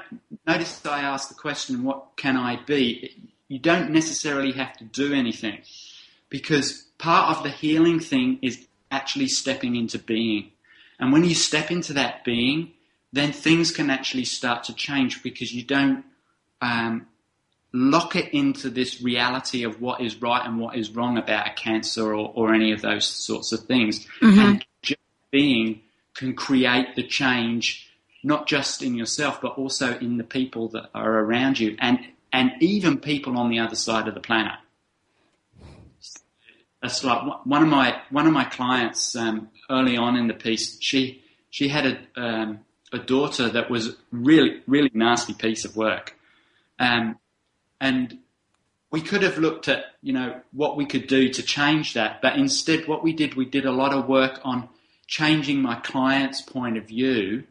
notice 0.47 0.85
I 0.87 1.02
asked 1.02 1.29
the 1.29 1.35
question, 1.35 1.85
what 1.85 2.17
can 2.17 2.38
I 2.38 2.57
be? 2.57 3.31
You 3.49 3.59
don't 3.59 3.90
necessarily 3.90 4.52
have 4.52 4.79
to 4.79 4.85
do 4.85 5.12
anything 5.12 5.59
because 6.31 6.87
part 6.97 7.37
of 7.37 7.43
the 7.43 7.50
healing 7.50 8.00
thing 8.00 8.38
is 8.40 8.67
actually 8.90 9.29
stepping 9.29 9.76
into 9.76 9.99
being. 9.99 10.52
And 10.99 11.12
when 11.12 11.25
you 11.25 11.35
step 11.35 11.71
into 11.71 11.93
that 11.93 12.25
being, 12.25 12.73
then 13.12 13.33
things 13.33 13.73
can 13.73 13.90
actually 13.90 14.25
start 14.25 14.64
to 14.64 14.75
change 14.75 15.23
because 15.23 15.52
you 15.52 15.64
don't, 15.64 16.07
um, 16.62 17.09
lock 17.72 18.16
it 18.16 18.34
into 18.34 18.68
this 18.68 19.00
reality 19.00 19.64
of 19.64 19.80
what 19.80 20.00
is 20.00 20.20
right 20.20 20.44
and 20.44 20.58
what 20.58 20.76
is 20.76 20.90
wrong 20.90 21.16
about 21.18 21.46
a 21.46 21.52
cancer 21.52 22.14
or, 22.14 22.32
or 22.34 22.54
any 22.54 22.72
of 22.72 22.80
those 22.80 23.06
sorts 23.06 23.52
of 23.52 23.60
things. 23.60 24.06
Mm-hmm. 24.20 24.38
And 24.38 24.66
just 24.82 25.00
being 25.30 25.80
can 26.14 26.34
create 26.34 26.96
the 26.96 27.06
change 27.06 27.86
not 28.22 28.46
just 28.46 28.82
in 28.82 28.94
yourself 28.94 29.40
but 29.40 29.56
also 29.56 29.96
in 29.98 30.18
the 30.18 30.24
people 30.24 30.68
that 30.68 30.90
are 30.94 31.20
around 31.20 31.58
you 31.58 31.76
and 31.80 31.98
and 32.32 32.52
even 32.60 32.98
people 32.98 33.36
on 33.38 33.50
the 33.50 33.58
other 33.58 33.74
side 33.74 34.08
of 34.08 34.14
the 34.14 34.20
planet. 34.20 34.52
That's 36.82 37.04
like 37.04 37.44
one 37.44 37.62
of 37.62 37.68
my 37.68 38.00
one 38.10 38.26
of 38.26 38.32
my 38.32 38.44
clients 38.44 39.14
um, 39.14 39.48
early 39.68 39.96
on 39.96 40.16
in 40.16 40.28
the 40.28 40.34
piece. 40.34 40.80
She 40.80 41.22
she 41.50 41.68
had 41.68 41.86
a 41.86 42.20
um, 42.20 42.60
a 42.92 42.98
daughter 42.98 43.48
that 43.50 43.70
was 43.70 43.96
really 44.10 44.62
really 44.66 44.90
nasty 44.94 45.34
piece 45.34 45.64
of 45.64 45.76
work, 45.76 46.16
um, 46.78 47.18
and 47.80 48.18
we 48.90 49.00
could 49.00 49.22
have 49.22 49.38
looked 49.38 49.68
at 49.68 49.84
you 50.02 50.12
know 50.12 50.40
what 50.52 50.76
we 50.76 50.87
could 50.87 51.06
do 51.06 51.28
to 51.28 51.42
change 51.42 51.94
that, 51.94 52.20
but 52.22 52.37
instead 52.37 52.87
what 52.87 53.02
we 53.02 53.12
did 53.12 53.34
we 53.34 53.44
did 53.44 53.66
a 53.66 53.72
lot 53.72 53.92
of 53.92 54.08
work 54.08 54.40
on 54.44 54.68
changing 55.06 55.60
my 55.60 55.75
client's 55.76 56.40
point 56.40 56.76
of 56.76 56.87
view 56.87 57.44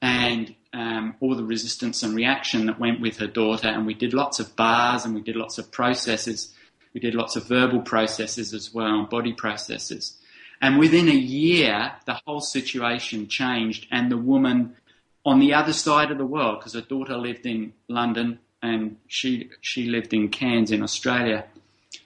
and 0.00 0.54
um, 0.72 1.14
all 1.20 1.34
the 1.36 1.44
resistance 1.44 2.02
and 2.02 2.14
reaction 2.14 2.66
that 2.66 2.78
went 2.78 3.00
with 3.00 3.18
her 3.18 3.26
daughter. 3.26 3.68
And 3.68 3.86
we 3.86 3.94
did 3.94 4.14
lots 4.14 4.40
of 4.40 4.54
bars 4.56 5.04
and 5.04 5.14
we 5.14 5.20
did 5.20 5.36
lots 5.36 5.58
of 5.58 5.70
processes. 5.70 6.54
We 6.94 7.00
did 7.00 7.14
lots 7.14 7.36
of 7.36 7.46
verbal 7.46 7.80
processes 7.80 8.54
as 8.54 8.72
well, 8.72 9.04
body 9.04 9.32
processes. 9.32 10.18
And 10.60 10.78
within 10.78 11.08
a 11.08 11.12
year, 11.12 11.92
the 12.06 12.20
whole 12.24 12.40
situation 12.40 13.26
changed, 13.26 13.88
and 13.90 14.10
the 14.10 14.16
woman 14.16 14.76
on 15.24 15.40
the 15.40 15.54
other 15.54 15.72
side 15.72 16.12
of 16.12 16.18
the 16.18 16.26
world, 16.26 16.60
because 16.60 16.74
her 16.74 16.80
daughter 16.80 17.16
lived 17.16 17.46
in 17.46 17.72
London 17.88 18.38
and 18.62 18.96
she 19.08 19.50
she 19.60 19.86
lived 19.86 20.14
in 20.14 20.28
Cairns 20.28 20.70
in 20.70 20.82
Australia, 20.82 21.46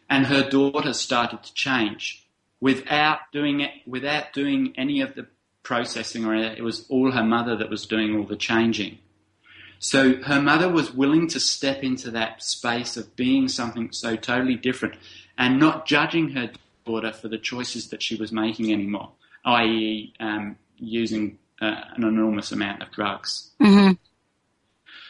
and 0.08 0.26
her 0.26 0.48
daughter 0.48 0.92
started 0.92 1.42
to 1.42 1.54
change 1.54 2.26
without 2.60 3.18
doing 3.32 3.60
it, 3.60 3.70
without 3.86 4.32
doing 4.32 4.72
any 4.76 5.00
of 5.00 5.14
the 5.14 5.26
processing 5.62 6.24
or 6.24 6.34
it 6.34 6.62
was 6.62 6.86
all 6.88 7.10
her 7.10 7.24
mother 7.24 7.56
that 7.56 7.68
was 7.68 7.86
doing 7.86 8.16
all 8.16 8.24
the 8.24 8.36
changing. 8.36 8.98
So 9.78 10.22
her 10.22 10.40
mother 10.40 10.68
was 10.70 10.94
willing 10.94 11.28
to 11.28 11.40
step 11.40 11.82
into 11.82 12.10
that 12.12 12.42
space 12.42 12.96
of 12.96 13.14
being 13.16 13.48
something 13.48 13.92
so 13.92 14.16
totally 14.16 14.54
different 14.54 14.94
and 15.36 15.58
not 15.58 15.86
judging 15.86 16.30
her 16.30 16.50
daughter 16.86 17.12
for 17.12 17.28
the 17.28 17.36
choices 17.36 17.90
that 17.90 18.02
she 18.02 18.14
was 18.14 18.32
making 18.32 18.72
anymore, 18.72 19.10
i.e., 19.44 20.14
um, 20.20 20.56
using 20.78 21.38
uh, 21.60 21.80
an 21.94 22.04
enormous 22.04 22.52
amount 22.52 22.82
of 22.82 22.90
drugs. 22.92 23.50
Mm-hmm. 23.60 23.92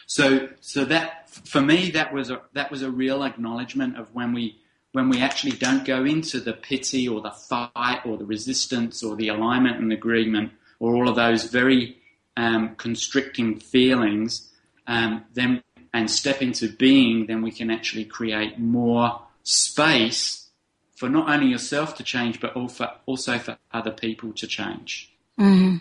So, 0.06 0.48
so 0.60 0.84
that 0.86 1.28
for 1.30 1.60
me, 1.60 1.90
that 1.90 2.12
was 2.12 2.30
a 2.30 2.40
that 2.52 2.70
was 2.70 2.82
a 2.82 2.90
real 2.90 3.22
acknowledgement 3.24 3.98
of 3.98 4.14
when 4.14 4.32
we 4.32 4.58
when 4.92 5.10
we 5.10 5.20
actually 5.20 5.52
don't 5.52 5.84
go 5.84 6.04
into 6.04 6.40
the 6.40 6.52
pity 6.52 7.08
or 7.08 7.20
the 7.20 7.30
fight 7.30 8.00
or 8.06 8.16
the 8.16 8.24
resistance 8.24 9.02
or 9.02 9.16
the 9.16 9.28
alignment 9.28 9.76
and 9.78 9.92
agreement 9.92 10.52
or 10.78 10.94
all 10.94 11.08
of 11.08 11.16
those 11.16 11.44
very 11.44 11.98
um, 12.36 12.74
constricting 12.76 13.58
feelings, 13.58 14.50
um, 14.86 15.24
then 15.34 15.62
and 15.92 16.10
step 16.10 16.42
into 16.42 16.70
being, 16.70 17.26
then 17.26 17.42
we 17.42 17.50
can 17.50 17.70
actually 17.70 18.04
create 18.04 18.58
more 18.58 19.22
space 19.42 20.48
for 20.94 21.08
not 21.08 21.28
only 21.28 21.46
yourself 21.46 21.94
to 21.96 22.02
change, 22.02 22.40
but 22.40 22.54
also 22.54 23.38
for 23.38 23.56
other 23.72 23.90
people 23.90 24.32
to 24.34 24.46
change. 24.46 25.10
Mm-hmm. 25.38 25.78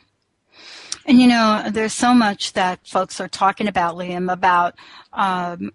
And 1.06 1.22
you 1.22 1.28
know, 1.28 1.64
there's 1.72 1.94
so 1.94 2.14
much 2.14 2.54
that 2.54 2.86
folks 2.88 3.22
are 3.22 3.28
talking 3.28 3.68
about, 3.68 3.96
Liam, 3.96 4.32
about 4.32 4.76
um, 5.14 5.72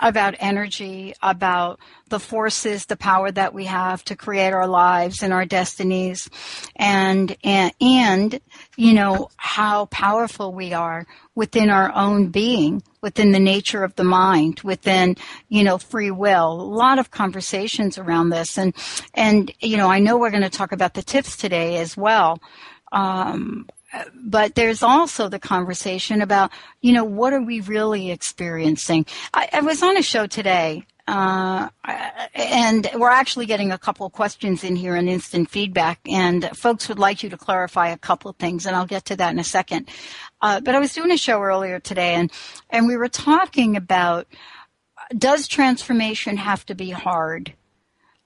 about 0.00 0.34
energy, 0.38 1.14
about 1.22 1.78
the 2.08 2.18
forces, 2.18 2.86
the 2.86 2.96
power 2.96 3.30
that 3.30 3.52
we 3.52 3.66
have 3.66 4.04
to 4.04 4.16
create 4.16 4.52
our 4.52 4.66
lives 4.66 5.22
and 5.22 5.32
our 5.32 5.44
destinies, 5.44 6.28
and 6.76 7.36
and 7.44 7.72
and 7.80 8.40
you 8.76 8.92
know 8.94 9.28
how 9.36 9.86
powerful 9.86 10.52
we 10.52 10.72
are 10.72 11.06
within 11.34 11.70
our 11.70 11.92
own 11.94 12.28
being, 12.28 12.82
within 13.00 13.32
the 13.32 13.40
nature 13.40 13.84
of 13.84 13.94
the 13.96 14.04
mind, 14.04 14.60
within 14.60 15.16
you 15.48 15.64
know 15.64 15.78
free 15.78 16.10
will. 16.10 16.52
A 16.52 16.62
lot 16.62 16.98
of 16.98 17.10
conversations 17.10 17.98
around 17.98 18.30
this, 18.30 18.58
and 18.58 18.74
and 19.14 19.52
you 19.60 19.76
know 19.76 19.88
I 19.88 19.98
know 19.98 20.16
we're 20.16 20.30
going 20.30 20.42
to 20.42 20.50
talk 20.50 20.72
about 20.72 20.94
the 20.94 21.02
tips 21.02 21.36
today 21.36 21.76
as 21.78 21.96
well. 21.96 22.40
Um, 22.92 23.66
but 24.14 24.54
there's 24.54 24.82
also 24.82 25.28
the 25.28 25.38
conversation 25.38 26.22
about, 26.22 26.50
you 26.80 26.92
know, 26.92 27.04
what 27.04 27.32
are 27.32 27.42
we 27.42 27.60
really 27.60 28.10
experiencing? 28.10 29.06
I, 29.32 29.48
I 29.52 29.60
was 29.60 29.82
on 29.82 29.96
a 29.96 30.02
show 30.02 30.26
today, 30.26 30.86
uh, 31.06 31.68
and 32.34 32.88
we're 32.94 33.10
actually 33.10 33.46
getting 33.46 33.72
a 33.72 33.78
couple 33.78 34.06
of 34.06 34.12
questions 34.12 34.64
in 34.64 34.76
here 34.76 34.94
and 34.94 35.08
instant 35.08 35.50
feedback, 35.50 36.00
and 36.08 36.48
folks 36.56 36.88
would 36.88 36.98
like 36.98 37.22
you 37.22 37.30
to 37.30 37.36
clarify 37.36 37.88
a 37.88 37.98
couple 37.98 38.30
of 38.30 38.36
things, 38.36 38.66
and 38.66 38.74
I'll 38.74 38.86
get 38.86 39.04
to 39.06 39.16
that 39.16 39.32
in 39.32 39.38
a 39.38 39.44
second. 39.44 39.88
Uh, 40.40 40.60
but 40.60 40.74
I 40.74 40.78
was 40.78 40.94
doing 40.94 41.10
a 41.10 41.16
show 41.16 41.40
earlier 41.42 41.78
today, 41.78 42.14
and 42.14 42.30
and 42.70 42.86
we 42.86 42.96
were 42.96 43.08
talking 43.08 43.76
about 43.76 44.26
does 45.16 45.46
transformation 45.46 46.36
have 46.38 46.64
to 46.66 46.74
be 46.74 46.90
hard? 46.90 47.52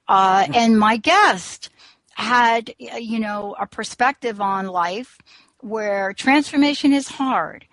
Uh, 0.07 0.47
and 0.55 0.79
my 0.79 0.97
guest 0.97 1.71
had, 2.15 2.75
you 2.79 3.19
know, 3.19 3.55
a 3.59 3.67
perspective 3.67 4.41
on 4.41 4.67
life 4.67 5.19
where 5.61 6.13
transformation 6.13 6.93
is 6.93 7.09
hard. 7.09 7.65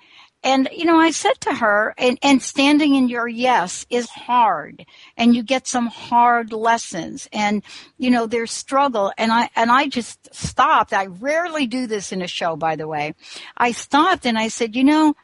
And, 0.44 0.70
you 0.72 0.86
know, 0.86 1.00
I 1.00 1.10
said 1.10 1.42
to 1.42 1.56
her, 1.56 1.96
and, 1.98 2.20
and 2.22 2.40
standing 2.40 2.94
in 2.94 3.10
your 3.10 3.28
yes 3.28 3.84
is 3.90 4.08
hard 4.10 4.86
and 5.18 5.36
you 5.36 5.42
get 5.42 5.66
some 5.66 5.88
hard 5.88 6.54
lessons 6.54 7.28
and, 7.34 7.64
you 7.98 8.12
know, 8.12 8.28
there's 8.28 8.52
struggle. 8.52 9.12
And 9.18 9.32
I, 9.32 9.50
and 9.56 9.72
I 9.72 9.88
just 9.88 10.34
stopped. 10.36 10.94
I 10.94 11.08
rarely 11.08 11.66
do 11.66 11.88
this 11.88 12.12
in 12.12 12.22
a 12.22 12.28
show, 12.28 12.56
by 12.56 12.76
the 12.76 12.88
way. 12.88 13.16
I 13.58 13.72
stopped 13.72 14.28
and 14.28 14.38
I 14.38 14.50
said, 14.50 14.76
you 14.76 14.84
know, 14.84 15.16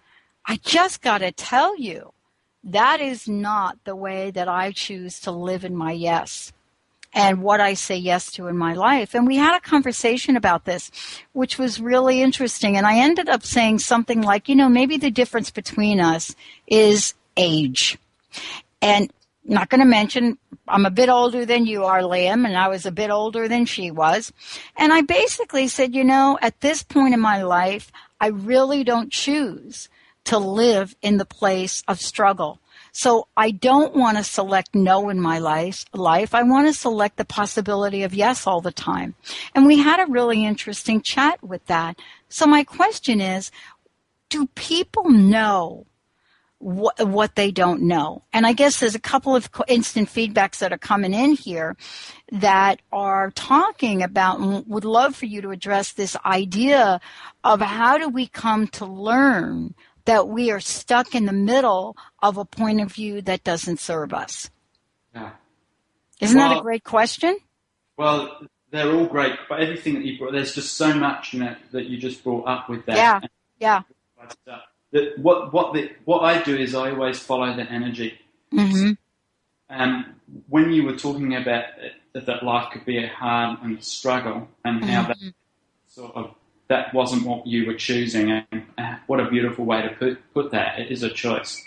I 0.44 0.58
just 0.58 1.04
got 1.04 1.20
to 1.20 1.32
tell 1.32 1.78
you, 1.78 2.14
that 2.64 3.00
is 3.00 3.28
not 3.28 3.78
the 3.84 3.96
way 3.96 4.32
that 4.32 4.48
I 4.48 4.72
choose 4.72 5.20
to 5.22 5.32
live 5.32 5.64
in 5.64 5.76
my 5.76 5.92
yes 5.92 6.52
and 7.14 7.42
what 7.42 7.60
I 7.60 7.74
say 7.74 7.98
yes 7.98 8.32
to 8.34 8.48
in 8.48 8.58
my 8.58 8.74
life. 8.74 9.14
And 9.14 9.28
we 9.28 9.36
had 9.36 9.56
a 9.56 9.62
conversation 9.62 10.36
about 10.36 10.66
this, 10.66 10.92
which 11.34 11.58
was 11.58 11.82
really 11.82 12.22
interesting. 12.22 12.78
And 12.78 12.86
I 12.86 13.00
ended 13.00 13.30
up 13.30 13.44
saying 13.44 13.80
something 13.80 14.22
like, 14.22 14.48
you 14.48 14.56
know, 14.56 14.70
maybe 14.70 14.98
the 14.98 15.12
difference 15.12 15.52
between 15.52 16.00
us 16.00 16.36
is 16.68 17.14
age. 17.36 17.98
And 18.82 19.12
not 19.44 19.70
going 19.70 19.82
to 19.82 19.86
mention, 19.86 20.38
I'm 20.68 20.86
a 20.86 20.92
bit 20.92 21.10
older 21.10 21.46
than 21.46 21.66
you 21.66 21.84
are, 21.84 22.02
Liam, 22.02 22.46
and 22.46 22.56
I 22.56 22.68
was 22.68 22.86
a 22.86 22.92
bit 22.92 23.10
older 23.10 23.48
than 23.48 23.66
she 23.66 23.92
was. 23.92 24.32
And 24.78 24.94
I 24.94 25.02
basically 25.02 25.68
said, 25.68 25.96
you 25.96 26.04
know, 26.04 26.38
at 26.42 26.62
this 26.62 26.84
point 26.84 27.14
in 27.14 27.20
my 27.20 27.44
life, 27.44 27.92
I 28.20 28.28
really 28.28 28.84
don't 28.84 29.12
choose 29.12 29.90
to 30.26 30.38
live 30.38 30.96
in 31.02 31.18
the 31.18 31.26
place 31.26 31.84
of 31.88 32.00
struggle. 32.00 32.60
So 32.92 33.28
I 33.38 33.52
don't 33.52 33.96
want 33.96 34.18
to 34.18 34.24
select 34.24 34.76
no 34.76 35.10
in 35.10 35.20
my 35.20 35.40
life. 35.40 35.86
Life. 35.94 36.36
I 36.36 36.44
want 36.44 36.68
to 36.68 36.74
select 36.74 37.18
the 37.18 37.26
possibility 37.26 38.04
of 38.04 38.14
yes 38.14 38.46
all 38.46 38.62
the 38.62 38.72
time. 38.72 39.16
And 39.56 39.66
we 39.66 39.80
had 39.80 40.00
a 40.00 40.12
really 40.12 40.46
interesting 40.46 41.02
chat 41.02 41.42
with 41.44 41.66
that. 41.68 41.98
So 42.30 42.46
my 42.46 42.64
question 42.64 43.22
is, 43.22 43.52
do 44.30 44.48
people 44.56 45.10
know 45.10 45.86
what, 46.60 47.08
what 47.08 47.36
they 47.36 47.52
don't 47.52 47.82
know? 47.82 48.24
And 48.32 48.46
I 48.46 48.54
guess 48.54 48.80
there's 48.80 48.96
a 48.96 49.00
couple 49.00 49.36
of 49.36 49.50
instant 49.68 50.10
feedbacks 50.10 50.60
that 50.60 50.72
are 50.72 50.78
coming 50.78 51.14
in 51.14 51.32
here 51.32 51.76
that 52.32 52.82
are 52.92 53.32
talking 53.32 54.04
about 54.04 54.40
and 54.40 54.66
would 54.68 54.86
love 54.86 55.16
for 55.16 55.26
you 55.26 55.42
to 55.42 55.50
address 55.50 55.94
this 55.94 56.16
idea 56.26 57.02
of 57.44 57.62
how 57.62 57.98
do 57.98 58.10
we 58.10 58.28
come 58.28 58.68
to 58.68 58.86
learn 58.86 59.74
that 60.06 60.28
we 60.28 60.52
are 60.52 60.60
stuck 60.60 61.16
in 61.16 61.26
the 61.26 61.34
middle 61.34 61.96
of 62.22 62.38
a 62.38 62.46
point 62.46 62.82
of 62.82 62.92
view 62.92 63.22
that 63.22 63.44
doesn't 63.44 63.80
serve 63.80 64.14
us? 64.14 64.50
Yeah. 65.14 65.32
Isn't 66.20 66.38
well, 66.38 66.50
that 66.50 66.60
a 66.60 66.62
great 66.62 66.84
question? 66.84 67.38
Well, 67.98 68.48
they're 68.72 68.92
all 68.92 69.06
great, 69.06 69.34
but 69.50 69.60
everything 69.60 69.96
that 69.96 70.06
you 70.06 70.18
brought, 70.18 70.32
there's 70.32 70.56
just 70.56 70.74
so 70.76 70.94
much, 70.94 71.34
you 71.34 71.42
know, 71.42 71.56
that 71.72 71.88
you 71.88 71.98
just 71.98 72.24
brought 72.24 72.48
up 72.48 72.70
with 72.70 72.86
that. 72.86 72.96
Yeah, 72.96 73.20
yeah. 73.60 73.82
That 74.92 75.18
what 75.18 75.54
what 75.54 75.74
the, 75.74 75.90
what 76.06 76.20
I 76.20 76.42
do 76.42 76.56
is 76.56 76.76
I 76.76 76.92
always 76.92 77.20
follow 77.20 77.56
the 77.56 77.64
energy. 77.64 78.20
Mm-hmm. 78.54 78.92
Um, 79.70 80.16
when 80.48 80.72
you 80.72 80.84
were 80.84 80.96
talking 80.96 81.36
about 81.36 81.66
it, 81.80 82.26
that 82.26 82.44
life 82.44 82.72
could 82.72 82.86
be 82.86 83.04
a 83.04 83.08
hard 83.08 83.60
and 83.64 83.78
a 83.78 83.82
struggle, 83.82 84.48
and 84.64 84.84
how 84.86 85.04
mm-hmm. 85.04 85.26
that 85.26 85.34
sort 85.88 86.16
of 86.16 86.36
that 86.72 86.94
wasn't 86.94 87.26
what 87.26 87.46
you 87.46 87.68
were 87.68 87.74
choosing. 87.74 88.32
And 88.32 88.64
what 89.06 89.20
a 89.20 89.30
beautiful 89.30 89.66
way 89.66 89.82
to 89.82 89.90
put, 89.90 90.34
put 90.34 90.52
that. 90.52 90.80
It 90.80 90.90
is 90.90 91.04
a 91.04 91.10
choice. 91.10 91.62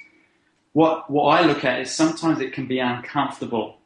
What, 0.72 1.10
what 1.10 1.24
I 1.38 1.46
look 1.46 1.62
at 1.62 1.80
is 1.80 1.92
sometimes 1.92 2.40
it 2.40 2.54
can 2.54 2.66
be 2.66 2.78
uncomfortable 2.78 3.76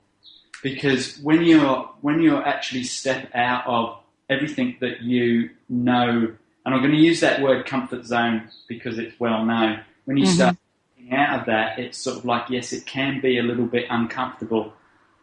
because 0.62 1.18
when 1.18 1.42
you're, 1.42 1.90
when 2.02 2.22
you're 2.22 2.46
actually 2.46 2.84
step 2.84 3.34
out 3.34 3.66
of 3.66 3.98
everything 4.30 4.76
that 4.80 5.02
you 5.02 5.50
know, 5.68 6.32
and 6.64 6.74
I'm 6.74 6.80
going 6.80 6.94
to 6.94 6.98
use 6.98 7.18
that 7.20 7.42
word 7.42 7.66
comfort 7.66 8.04
zone 8.04 8.48
because 8.68 8.96
it's 8.98 9.18
well 9.18 9.44
known, 9.44 9.80
when 10.04 10.18
you 10.18 10.24
mm-hmm. 10.24 10.34
start 10.34 10.56
out 11.10 11.40
of 11.40 11.46
that, 11.46 11.80
it's 11.80 11.98
sort 11.98 12.18
of 12.18 12.26
like, 12.26 12.48
yes, 12.48 12.72
it 12.72 12.86
can 12.86 13.20
be 13.20 13.38
a 13.38 13.42
little 13.42 13.66
bit 13.66 13.86
uncomfortable, 13.90 14.72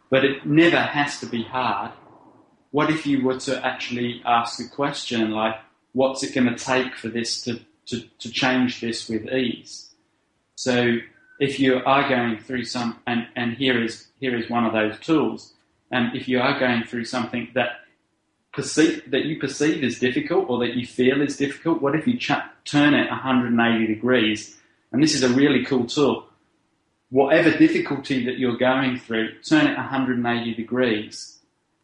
but 0.09 0.25
it 0.25 0.45
never 0.45 0.77
has 0.77 1.21
to 1.21 1.25
be 1.25 1.43
hard. 1.43 1.91
What 2.71 2.89
if 2.89 3.07
you 3.07 3.23
were 3.23 3.39
to 3.39 3.65
actually 3.65 4.21
ask 4.25 4.59
a 4.59 4.67
question 4.67 5.31
like, 5.31 5.55
what's 5.95 6.21
it 6.23 6.35
going 6.35 6.53
to 6.53 6.55
take 6.55 6.95
for 6.95 7.07
this 7.07 7.41
to, 7.41 7.59
to, 7.87 8.01
to 8.19 8.29
change 8.29 8.81
this 8.81 9.09
with 9.09 9.27
ease? 9.29 9.89
So 10.55 10.97
if 11.39 11.59
you 11.59 11.81
are 11.85 12.07
going 12.07 12.37
through 12.37 12.65
some, 12.65 12.99
and, 13.07 13.27
and 13.35 13.53
here 13.53 13.81
is 13.83 14.07
here 14.19 14.37
is 14.37 14.49
one 14.49 14.65
of 14.65 14.73
those 14.73 14.99
tools. 14.99 15.53
And 15.91 16.15
if 16.15 16.27
you 16.27 16.39
are 16.39 16.59
going 16.59 16.83
through 16.83 17.05
something 17.05 17.49
that 17.53 17.81
perceive 18.53 19.09
that 19.11 19.25
you 19.25 19.39
perceive 19.39 19.83
is 19.83 19.99
difficult 19.99 20.49
or 20.49 20.59
that 20.59 20.75
you 20.75 20.85
feel 20.85 21.21
is 21.21 21.37
difficult, 21.37 21.81
what 21.81 21.95
if 21.95 22.07
you 22.07 22.17
ch- 22.17 22.31
turn 22.65 22.93
it 22.93 23.09
180 23.09 23.87
degrees? 23.87 24.57
And 24.91 25.01
this 25.01 25.13
is 25.13 25.23
a 25.23 25.29
really 25.29 25.63
cool 25.65 25.85
tool. 25.85 26.27
Whatever 27.09 27.57
difficulty 27.57 28.25
that 28.25 28.39
you're 28.39 28.57
going 28.57 28.97
through, 28.99 29.39
turn 29.41 29.67
it 29.67 29.77
180 29.77 30.53
degrees, 30.55 31.34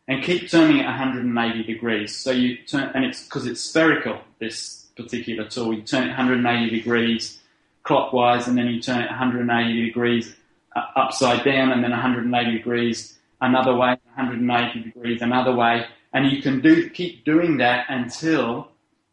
and 0.08 0.24
keep 0.24 0.50
turning 0.50 0.78
it 0.78 0.86
180 0.86 1.64
degrees. 1.64 2.16
So 2.16 2.32
you 2.32 2.58
turn, 2.58 2.92
and 2.94 3.06
it's 3.06 3.24
because 3.24 3.46
it's 3.46 3.62
spherical. 3.62 4.20
This 4.40 4.88
particular 4.96 5.48
tool, 5.48 5.74
you 5.74 5.84
turn 5.84 6.04
it 6.04 6.08
180 6.08 6.70
degrees 6.70 7.40
clockwise, 7.84 8.48
and 8.48 8.58
then 8.58 8.68
you 8.68 8.82
turn 8.82 9.02
it 9.02 9.10
180 9.10 9.86
degrees 9.86 10.36
uh, 10.76 10.82
upside 10.96 11.44
down, 11.44 11.72
and 11.72 11.84
then 11.84 11.92
180 11.92 12.52
degrees 12.52 13.18
another 13.42 13.74
way, 13.74 13.98
180 14.16 14.84
degrees 14.84 15.22
another 15.22 15.56
way, 15.56 15.86
and 16.14 16.32
you 16.32 16.42
can 16.42 16.62
do 16.62 16.90
keep 16.90 17.26
doing 17.26 17.58
that 17.58 17.86
until 17.90 18.68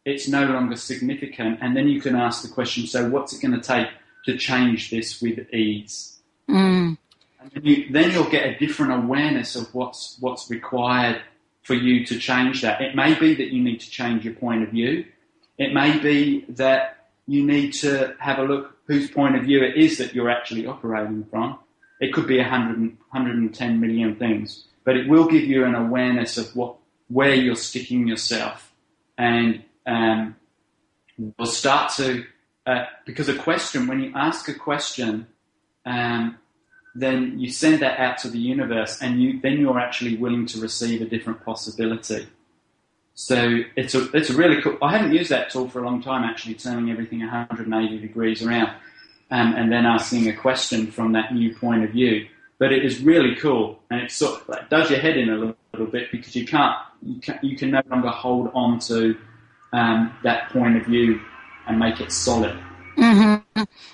it's 0.05 0.27
no 0.27 0.45
longer 0.45 0.75
significant, 0.75 1.59
and 1.61 1.75
then 1.75 1.87
you 1.87 2.01
can 2.01 2.15
ask 2.15 2.41
the 2.43 2.49
question: 2.49 2.85
So, 2.87 3.09
what's 3.09 3.33
it 3.33 3.41
going 3.41 3.59
to 3.59 3.65
take 3.65 3.87
to 4.25 4.37
change 4.37 4.89
this 4.89 5.21
with 5.21 5.51
ease? 5.53 6.19
Mm. 6.49 6.97
And 7.41 7.51
then, 7.51 7.65
you, 7.65 7.91
then 7.91 8.11
you'll 8.11 8.29
get 8.29 8.45
a 8.45 8.57
different 8.57 8.91
awareness 8.91 9.55
of 9.55 9.73
what's 9.73 10.17
what's 10.19 10.49
required 10.49 11.21
for 11.63 11.73
you 11.73 12.05
to 12.05 12.17
change 12.19 12.61
that. 12.61 12.81
It 12.81 12.95
may 12.95 13.17
be 13.17 13.35
that 13.35 13.53
you 13.53 13.63
need 13.63 13.79
to 13.79 13.89
change 13.89 14.25
your 14.25 14.33
point 14.33 14.63
of 14.63 14.69
view. 14.69 15.05
It 15.57 15.73
may 15.73 15.97
be 15.99 16.45
that 16.49 17.07
you 17.27 17.45
need 17.45 17.73
to 17.73 18.15
have 18.19 18.39
a 18.39 18.43
look 18.43 18.77
whose 18.87 19.09
point 19.11 19.35
of 19.35 19.43
view 19.43 19.63
it 19.63 19.77
is 19.77 19.99
that 19.99 20.15
you're 20.15 20.29
actually 20.29 20.65
operating 20.65 21.23
from. 21.25 21.59
It 21.99 22.13
could 22.13 22.27
be 22.27 22.37
100, 22.37 22.79
110 22.79 23.79
million 23.79 24.15
things, 24.15 24.65
but 24.83 24.97
it 24.97 25.07
will 25.07 25.27
give 25.27 25.43
you 25.43 25.65
an 25.65 25.75
awareness 25.75 26.37
of 26.37 26.55
what 26.55 26.75
where 27.07 27.33
you're 27.33 27.55
sticking 27.55 28.07
yourself, 28.07 28.71
and 29.17 29.63
um, 29.85 30.35
will 31.37 31.45
start 31.45 31.91
to 31.97 32.25
uh, 32.65 32.85
because 33.05 33.29
a 33.29 33.35
question 33.35 33.87
when 33.87 33.99
you 33.99 34.11
ask 34.15 34.47
a 34.47 34.53
question, 34.53 35.27
um, 35.85 36.37
then 36.95 37.39
you 37.39 37.51
send 37.51 37.81
that 37.81 37.99
out 37.99 38.17
to 38.19 38.29
the 38.29 38.39
universe, 38.39 39.01
and 39.01 39.21
you 39.21 39.39
then 39.41 39.59
you're 39.59 39.79
actually 39.79 40.17
willing 40.17 40.45
to 40.47 40.59
receive 40.59 41.01
a 41.01 41.05
different 41.05 41.43
possibility. 41.45 42.27
So 43.15 43.59
it's 43.75 43.95
a 43.95 44.09
it's 44.15 44.29
a 44.29 44.33
really 44.33 44.61
cool. 44.61 44.77
I 44.81 44.97
haven't 44.97 45.13
used 45.13 45.29
that 45.29 45.49
tool 45.49 45.69
for 45.69 45.81
a 45.81 45.85
long 45.85 46.01
time. 46.01 46.23
Actually, 46.23 46.55
turning 46.55 46.89
everything 46.89 47.19
180 47.19 47.99
degrees 47.99 48.41
around, 48.41 48.69
um, 49.29 49.55
and 49.55 49.71
then 49.71 49.85
asking 49.85 50.29
a 50.29 50.33
question 50.33 50.91
from 50.91 51.11
that 51.13 51.33
new 51.33 51.53
point 51.55 51.83
of 51.83 51.91
view. 51.91 52.27
But 52.59 52.71
it 52.71 52.83
is 52.83 53.01
really 53.01 53.35
cool, 53.35 53.79
and 53.89 54.01
it 54.01 54.11
sort 54.11 54.41
of 54.41 54.49
like 54.49 54.69
does 54.69 54.89
your 54.89 54.99
head 54.99 55.17
in 55.17 55.29
a 55.29 55.35
little, 55.35 55.55
little 55.73 55.87
bit 55.87 56.11
because 56.11 56.35
you 56.35 56.45
can't 56.45 56.77
you 57.03 57.19
can 57.19 57.39
you 57.41 57.57
can 57.57 57.71
no 57.71 57.81
longer 57.89 58.09
hold 58.09 58.51
on 58.53 58.79
to 58.79 59.17
um, 59.73 60.13
that 60.23 60.49
point 60.49 60.77
of 60.77 60.85
view 60.85 61.19
and 61.67 61.77
make 61.77 61.99
it 62.01 62.11
solid. 62.11 62.57
Mm-hmm. 62.97 63.43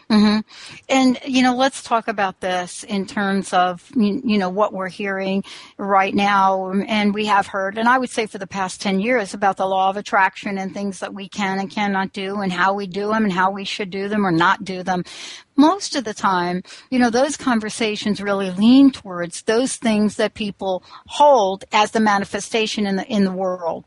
Mm-hmm. 0.10 0.40
And 0.90 1.20
you 1.26 1.44
know, 1.44 1.56
let's 1.56 1.84
talk 1.84 2.08
about 2.08 2.40
this 2.40 2.84
in 2.84 3.06
terms 3.06 3.54
of 3.54 3.90
you 3.96 4.38
know 4.38 4.50
what 4.50 4.74
we're 4.74 4.90
hearing 4.90 5.44
right 5.78 6.14
now, 6.14 6.72
and 6.72 7.14
we 7.14 7.26
have 7.26 7.48
heard, 7.48 7.78
and 7.78 7.88
I 7.88 7.98
would 7.98 8.10
say 8.10 8.26
for 8.26 8.38
the 8.38 8.48
past 8.48 8.82
ten 8.82 9.00
years 9.00 9.34
about 9.34 9.58
the 9.58 9.66
law 9.66 9.90
of 9.90 9.98
attraction 9.98 10.58
and 10.58 10.74
things 10.74 11.00
that 11.00 11.14
we 11.14 11.30
can 11.30 11.60
and 11.60 11.70
cannot 11.70 12.14
do, 12.14 12.42
and 12.42 12.52
how 12.52 12.74
we 12.74 12.88
do 12.88 13.08
them, 13.08 13.24
and 13.24 13.34
how 13.34 13.52
we 13.52 13.66
should 13.66 13.90
do 13.90 14.08
them 14.08 14.26
or 14.26 14.32
not 14.32 14.64
do 14.64 14.84
them 14.84 15.04
most 15.56 15.96
of 15.96 16.04
the 16.04 16.14
time, 16.14 16.64
you 16.90 17.00
know, 17.00 17.10
those 17.10 17.38
conversations 17.38 18.22
really 18.22 18.52
lean 18.52 18.92
towards 18.92 19.44
those 19.44 19.78
things 19.78 20.18
that 20.18 20.34
people 20.34 20.84
hold 21.08 21.64
as 21.72 21.92
the 21.92 22.00
manifestation 22.00 22.86
in 22.86 22.98
the 22.98 23.06
in 23.06 23.24
the 23.24 23.32
world. 23.32 23.86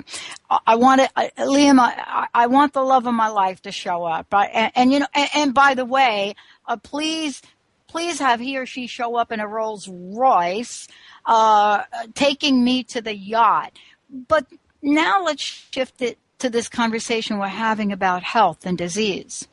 I 0.66 0.76
want 0.76 1.02
it, 1.02 1.10
Liam. 1.38 1.78
I, 1.78 2.28
I 2.32 2.46
want 2.46 2.72
the 2.72 2.82
love 2.82 3.06
of 3.06 3.12
my 3.12 3.28
life 3.28 3.60
to 3.62 3.72
show 3.72 4.04
up. 4.04 4.26
And, 4.32 4.72
and 4.74 4.92
you 4.92 5.00
know, 5.00 5.06
and, 5.12 5.28
and, 5.34 5.54
by 5.54 5.67
the 5.74 5.84
way, 5.84 6.34
uh, 6.66 6.76
please, 6.76 7.42
please 7.86 8.18
have 8.18 8.40
he 8.40 8.58
or 8.58 8.66
she 8.66 8.86
show 8.86 9.16
up 9.16 9.32
in 9.32 9.40
a 9.40 9.48
Rolls 9.48 9.88
Royce, 9.88 10.88
uh, 11.24 11.82
taking 12.14 12.64
me 12.64 12.84
to 12.84 13.00
the 13.00 13.16
yacht. 13.16 13.78
But 14.10 14.46
now 14.82 15.24
let's 15.24 15.42
shift 15.42 16.02
it 16.02 16.18
to 16.38 16.48
this 16.48 16.68
conversation 16.68 17.38
we're 17.38 17.48
having 17.48 17.92
about 17.92 18.22
health 18.22 18.64
and 18.64 18.78
disease 18.78 19.48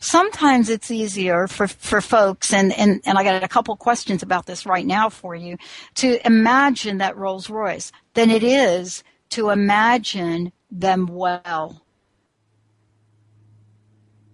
sometimes 0.00 0.68
it's 0.68 0.90
easier 0.90 1.46
for, 1.46 1.66
for 1.68 2.00
folks, 2.00 2.52
and, 2.52 2.72
and, 2.72 3.00
and 3.04 3.18
I 3.18 3.24
got 3.24 3.42
a 3.42 3.48
couple 3.48 3.76
questions 3.76 4.22
about 4.22 4.46
this 4.46 4.66
right 4.66 4.86
now 4.86 5.08
for 5.08 5.34
you, 5.34 5.56
to 5.96 6.24
imagine 6.26 6.98
that 6.98 7.16
Rolls 7.16 7.50
Royce 7.50 7.92
than 8.14 8.30
it 8.30 8.42
is 8.42 9.02
to 9.30 9.50
imagine 9.50 10.52
them 10.70 11.06
well. 11.06 11.82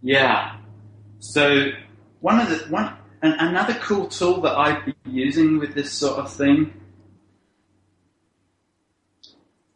Yeah. 0.02 0.56
So 1.22 1.70
one 2.18 2.40
of 2.40 2.48
the 2.48 2.56
one 2.66 2.96
and 3.22 3.35
another 3.38 3.74
cool 3.74 4.08
tool 4.08 4.40
that 4.40 4.58
I've 4.58 4.85
been 4.85 4.94
using 5.06 5.61
with 5.61 5.72
this 5.72 5.92
sort 5.92 6.18
of 6.18 6.32
thing. 6.32 6.74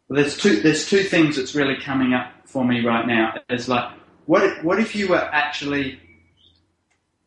Well, 0.09 0.21
there's 0.21 0.37
two 0.37 0.59
there's 0.59 0.89
two 0.89 1.03
things 1.03 1.37
that's 1.37 1.55
really 1.55 1.77
coming 1.77 2.13
up 2.13 2.33
for 2.45 2.65
me 2.65 2.85
right 2.85 3.07
now. 3.07 3.35
It's 3.49 3.69
like 3.69 3.89
what 4.25 4.43
if, 4.43 4.61
what 4.61 4.77
if 4.77 4.93
you 4.93 5.07
were 5.07 5.23
actually, 5.23 6.01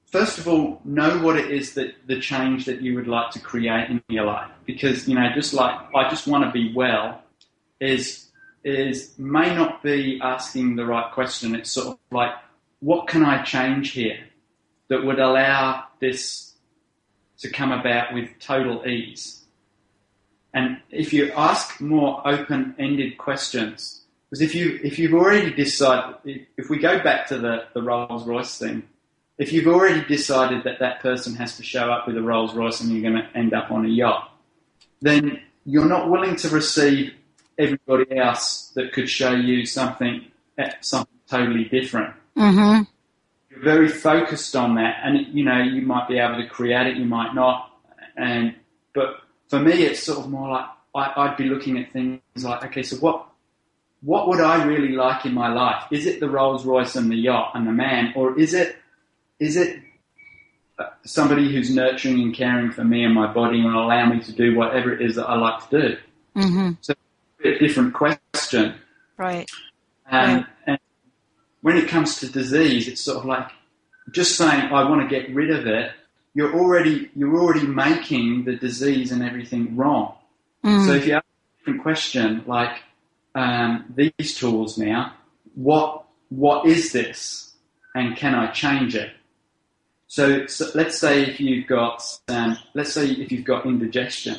first 0.05 0.37
of 0.39 0.47
all, 0.47 0.83
know 0.85 1.19
what 1.23 1.39
it 1.39 1.51
is 1.51 1.73
that 1.75 1.95
the 2.07 2.21
change 2.21 2.67
that 2.67 2.83
you 2.83 2.95
would 2.97 3.09
like 3.09 3.31
to 3.31 3.41
create 3.41 3.89
in 3.89 4.03
your 4.11 4.27
life? 4.27 4.51
Because, 4.67 5.09
you 5.09 5.15
know, 5.15 5.27
just 5.35 5.55
like, 5.55 5.75
I 5.97 6.11
just 6.11 6.27
want 6.27 6.45
to 6.45 6.51
be 6.51 6.75
well 6.75 7.23
is, 7.81 8.27
is 8.65 9.19
may 9.19 9.55
not 9.55 9.83
be 9.83 10.21
asking 10.23 10.77
the 10.77 10.85
right 10.85 11.11
question. 11.11 11.55
It's 11.55 11.71
sort 11.71 11.89
of 11.89 11.99
like, 12.11 12.35
what 12.81 13.07
can 13.07 13.25
I 13.25 13.43
change 13.43 13.93
here 13.93 14.19
that 14.89 15.05
would 15.05 15.19
allow 15.19 15.85
this 16.01 16.55
to 17.39 17.51
come 17.51 17.73
about 17.73 18.13
with 18.13 18.29
total 18.41 18.87
ease? 18.87 19.45
And 20.53 20.79
if 20.91 21.13
you 21.13 21.31
ask 21.33 21.81
more 21.81 22.27
open-ended 22.27 23.19
questions, 23.19 24.03
because 24.29 24.43
if 24.43 24.55
you 24.55 24.79
if 24.83 24.99
you've 24.99 25.15
already 25.15 25.53
decided, 25.53 26.47
if 26.57 26.69
we 26.69 26.79
go 26.79 27.03
back 27.03 27.27
to 27.29 27.39
the 27.39 27.65
the 27.75 27.83
Rolls 27.83 28.27
Royce 28.27 28.59
thing, 28.59 28.83
if 29.39 29.53
you've 29.53 29.67
already 29.67 30.05
decided 30.05 30.65
that 30.65 30.81
that 30.81 31.01
person 31.01 31.35
has 31.37 31.57
to 31.57 31.63
show 31.63 31.91
up 31.91 32.07
with 32.07 32.17
a 32.17 32.23
Rolls 32.23 32.55
Royce 32.55 32.81
and 32.81 32.91
you're 32.91 33.11
going 33.11 33.23
to 33.23 33.37
end 33.37 33.55
up 33.55 33.71
on 33.71 33.85
a 33.85 33.89
yacht, 33.89 34.33
then 35.01 35.41
you're 35.65 35.89
not 35.89 36.11
willing 36.11 36.37
to 36.37 36.49
receive 36.49 37.15
everybody 37.59 38.17
else 38.17 38.71
that 38.75 38.93
could 38.93 39.09
show 39.09 39.33
you 39.33 39.67
something 39.67 40.27
eh, 40.59 40.73
something 40.81 41.19
totally 41.29 41.65
different. 41.65 42.15
Mm-hmm. 42.37 42.83
You're 43.51 43.63
very 43.63 43.89
focused 43.89 44.55
on 44.57 44.77
that, 44.77 45.01
and 45.05 45.27
you 45.35 45.45
know 45.45 45.63
you 45.63 45.83
might 45.83 46.09
be 46.09 46.19
able 46.19 46.37
to 46.37 46.49
create 46.49 46.87
it, 46.87 46.97
you 46.97 47.05
might 47.05 47.35
not, 47.35 47.71
and 48.17 48.55
but 48.95 49.21
for 49.49 49.59
me, 49.59 49.83
it's 49.83 50.03
sort 50.03 50.21
of 50.21 50.31
more 50.31 50.51
like 50.51 50.67
I, 50.95 51.13
I'd 51.17 51.37
be 51.37 51.45
looking 51.45 51.79
at 51.79 51.93
things 51.93 52.21
like, 52.43 52.65
okay, 52.67 52.83
so 52.83 52.97
what 52.97 53.27
what 54.03 54.29
would 54.29 54.41
I 54.41 54.65
really 54.65 54.93
like 54.93 55.27
in 55.27 55.35
my 55.35 55.53
life? 55.53 55.85
Is 55.91 56.07
it 56.07 56.21
the 56.21 56.29
Rolls 56.29 56.65
Royce 56.65 56.97
and 56.97 57.11
the 57.11 57.17
yacht 57.17 57.53
and 57.55 57.67
the 57.67 57.73
man, 57.73 58.13
or 58.17 58.39
is 58.39 58.55
it 58.55 58.77
is 59.39 59.57
it 59.57 59.81
uh, 60.79 60.87
somebody 61.05 61.53
who's 61.53 61.75
nurturing 61.75 62.21
and 62.23 62.35
caring 62.35 62.71
for 62.71 62.85
me 62.85 63.05
and 63.05 63.15
my 63.15 63.33
body 63.33 63.61
and 63.61 63.75
allow 63.75 64.07
me 64.07 64.21
to 64.21 64.33
do 64.33 64.57
whatever 64.57 64.93
it 64.93 65.03
is 65.03 65.17
that 65.17 65.27
I 65.27 65.37
like 65.37 65.69
to 65.69 65.81
do? 65.81 65.97
Mm-hmm. 66.37 66.71
So 66.81 66.95
a 67.45 67.59
different 67.59 67.95
question, 67.95 68.75
right? 69.17 69.51
Um, 70.11 70.37
right. 70.37 70.47
And 70.67 70.79
when 71.63 71.77
it 71.77 71.89
comes 71.89 72.19
to 72.21 72.29
disease, 72.29 72.89
it's 72.89 73.01
sort 73.01 73.19
of 73.19 73.25
like 73.25 73.49
just 74.11 74.37
saying 74.37 74.73
I 74.73 74.89
want 74.89 75.09
to 75.09 75.09
get 75.09 75.35
rid 75.35 75.51
of 75.51 75.67
it. 75.67 75.93
You're 76.35 76.55
already 76.55 77.11
you're 77.15 77.39
already 77.39 77.67
making 77.67 78.45
the 78.45 78.57
disease 78.57 79.13
and 79.13 79.23
everything 79.23 79.77
wrong. 79.77 80.15
Mm. 80.65 80.87
So 80.87 80.93
if 80.93 81.07
you 81.07 81.15
ask 81.15 81.25
a 81.25 81.59
different 81.59 81.83
question 81.83 82.45
like 82.47 82.83
um, 83.35 83.93
these 83.95 84.35
tools 84.37 84.79
now, 84.79 85.15
what 85.55 86.05
what 86.29 86.67
is 86.67 86.93
this, 86.93 87.53
and 87.95 88.17
can 88.17 88.35
I 88.35 88.51
change 88.53 88.95
it? 88.95 89.11
So, 90.07 90.47
so 90.47 90.71
let's 90.75 90.99
say 90.99 91.23
if 91.23 91.41
you've 91.41 91.67
got 91.67 92.03
um, 92.29 92.57
let's 92.75 92.93
say 92.93 93.07
if 93.07 93.31
you've 93.33 93.45
got 93.45 93.67
indigestion, 93.67 94.39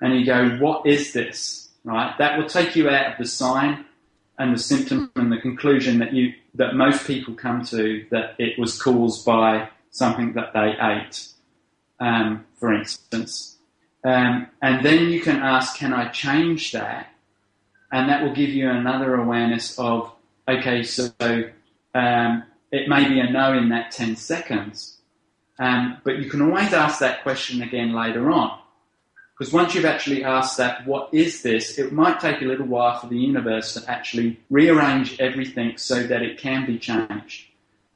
and 0.00 0.18
you 0.18 0.26
go, 0.26 0.56
what 0.58 0.86
is 0.86 1.12
this? 1.12 1.68
Right, 1.84 2.14
that 2.18 2.38
will 2.38 2.48
take 2.48 2.76
you 2.76 2.88
out 2.88 3.12
of 3.12 3.18
the 3.18 3.24
sign 3.24 3.84
and 4.38 4.54
the 4.54 4.58
symptom 4.58 5.10
and 5.16 5.32
the 5.32 5.38
conclusion 5.38 5.98
that 5.98 6.12
you 6.12 6.32
that 6.54 6.74
most 6.74 7.06
people 7.06 7.34
come 7.34 7.64
to 7.64 8.06
that 8.10 8.34
it 8.38 8.58
was 8.58 8.80
caused 8.80 9.24
by 9.24 9.68
something 9.90 10.32
that 10.34 10.52
they 10.52 10.74
ate, 10.80 11.28
um, 12.00 12.44
for 12.56 12.72
instance. 12.72 13.56
Um, 14.04 14.46
and 14.62 14.84
then 14.84 15.10
you 15.10 15.20
can 15.20 15.36
ask, 15.36 15.76
can 15.76 15.92
I 15.92 16.08
change 16.08 16.72
that? 16.72 17.12
And 17.90 18.08
that 18.08 18.22
will 18.22 18.34
give 18.34 18.50
you 18.50 18.70
another 18.70 19.14
awareness 19.16 19.78
of, 19.78 20.12
okay, 20.48 20.82
so 20.82 21.10
um, 21.94 22.44
it 22.70 22.88
may 22.88 23.08
be 23.08 23.18
a 23.20 23.30
no 23.30 23.56
in 23.56 23.70
that 23.70 23.90
10 23.90 24.16
seconds, 24.16 24.98
um, 25.58 25.98
but 26.04 26.18
you 26.18 26.30
can 26.30 26.42
always 26.42 26.72
ask 26.72 27.00
that 27.00 27.22
question 27.22 27.62
again 27.62 27.92
later 27.92 28.30
on. 28.30 28.58
Because 29.38 29.52
once 29.52 29.74
you've 29.74 29.84
actually 29.84 30.24
asked 30.24 30.56
that, 30.56 30.84
what 30.84 31.14
is 31.14 31.42
this? 31.42 31.78
It 31.78 31.92
might 31.92 32.18
take 32.18 32.42
a 32.42 32.44
little 32.44 32.66
while 32.66 32.98
for 32.98 33.06
the 33.06 33.16
universe 33.16 33.74
to 33.74 33.88
actually 33.88 34.40
rearrange 34.50 35.20
everything 35.20 35.78
so 35.78 36.02
that 36.02 36.22
it 36.22 36.38
can 36.38 36.66
be 36.66 36.76
changed. 36.76 37.46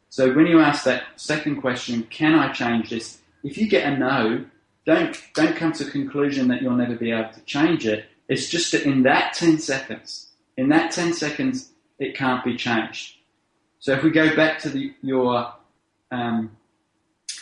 So 0.08 0.32
when 0.32 0.46
you 0.46 0.60
ask 0.60 0.84
that 0.84 1.04
second 1.16 1.60
question, 1.60 2.04
can 2.04 2.34
I 2.34 2.52
change 2.52 2.90
this? 2.90 3.18
If 3.42 3.58
you 3.58 3.68
get 3.68 3.92
a 3.92 3.98
no, 3.98 4.44
don't 4.86 5.20
don't 5.34 5.56
come 5.56 5.72
to 5.72 5.84
the 5.84 5.90
conclusion 5.90 6.46
that 6.48 6.62
you'll 6.62 6.76
never 6.76 6.94
be 6.94 7.10
able 7.10 7.32
to 7.32 7.40
change 7.40 7.86
it. 7.86 8.04
It's 8.28 8.48
just 8.48 8.70
that 8.72 8.82
in 8.82 9.02
that 9.02 9.32
10 9.32 9.58
seconds, 9.58 10.28
in 10.56 10.68
that 10.68 10.92
10 10.92 11.12
seconds, 11.12 11.70
it 11.98 12.16
can't 12.16 12.44
be 12.44 12.56
changed. 12.56 13.16
So 13.80 13.92
if 13.94 14.04
we 14.04 14.10
go 14.10 14.36
back 14.36 14.60
to 14.60 14.68
the, 14.68 14.94
your 15.02 15.52
um, 16.12 16.56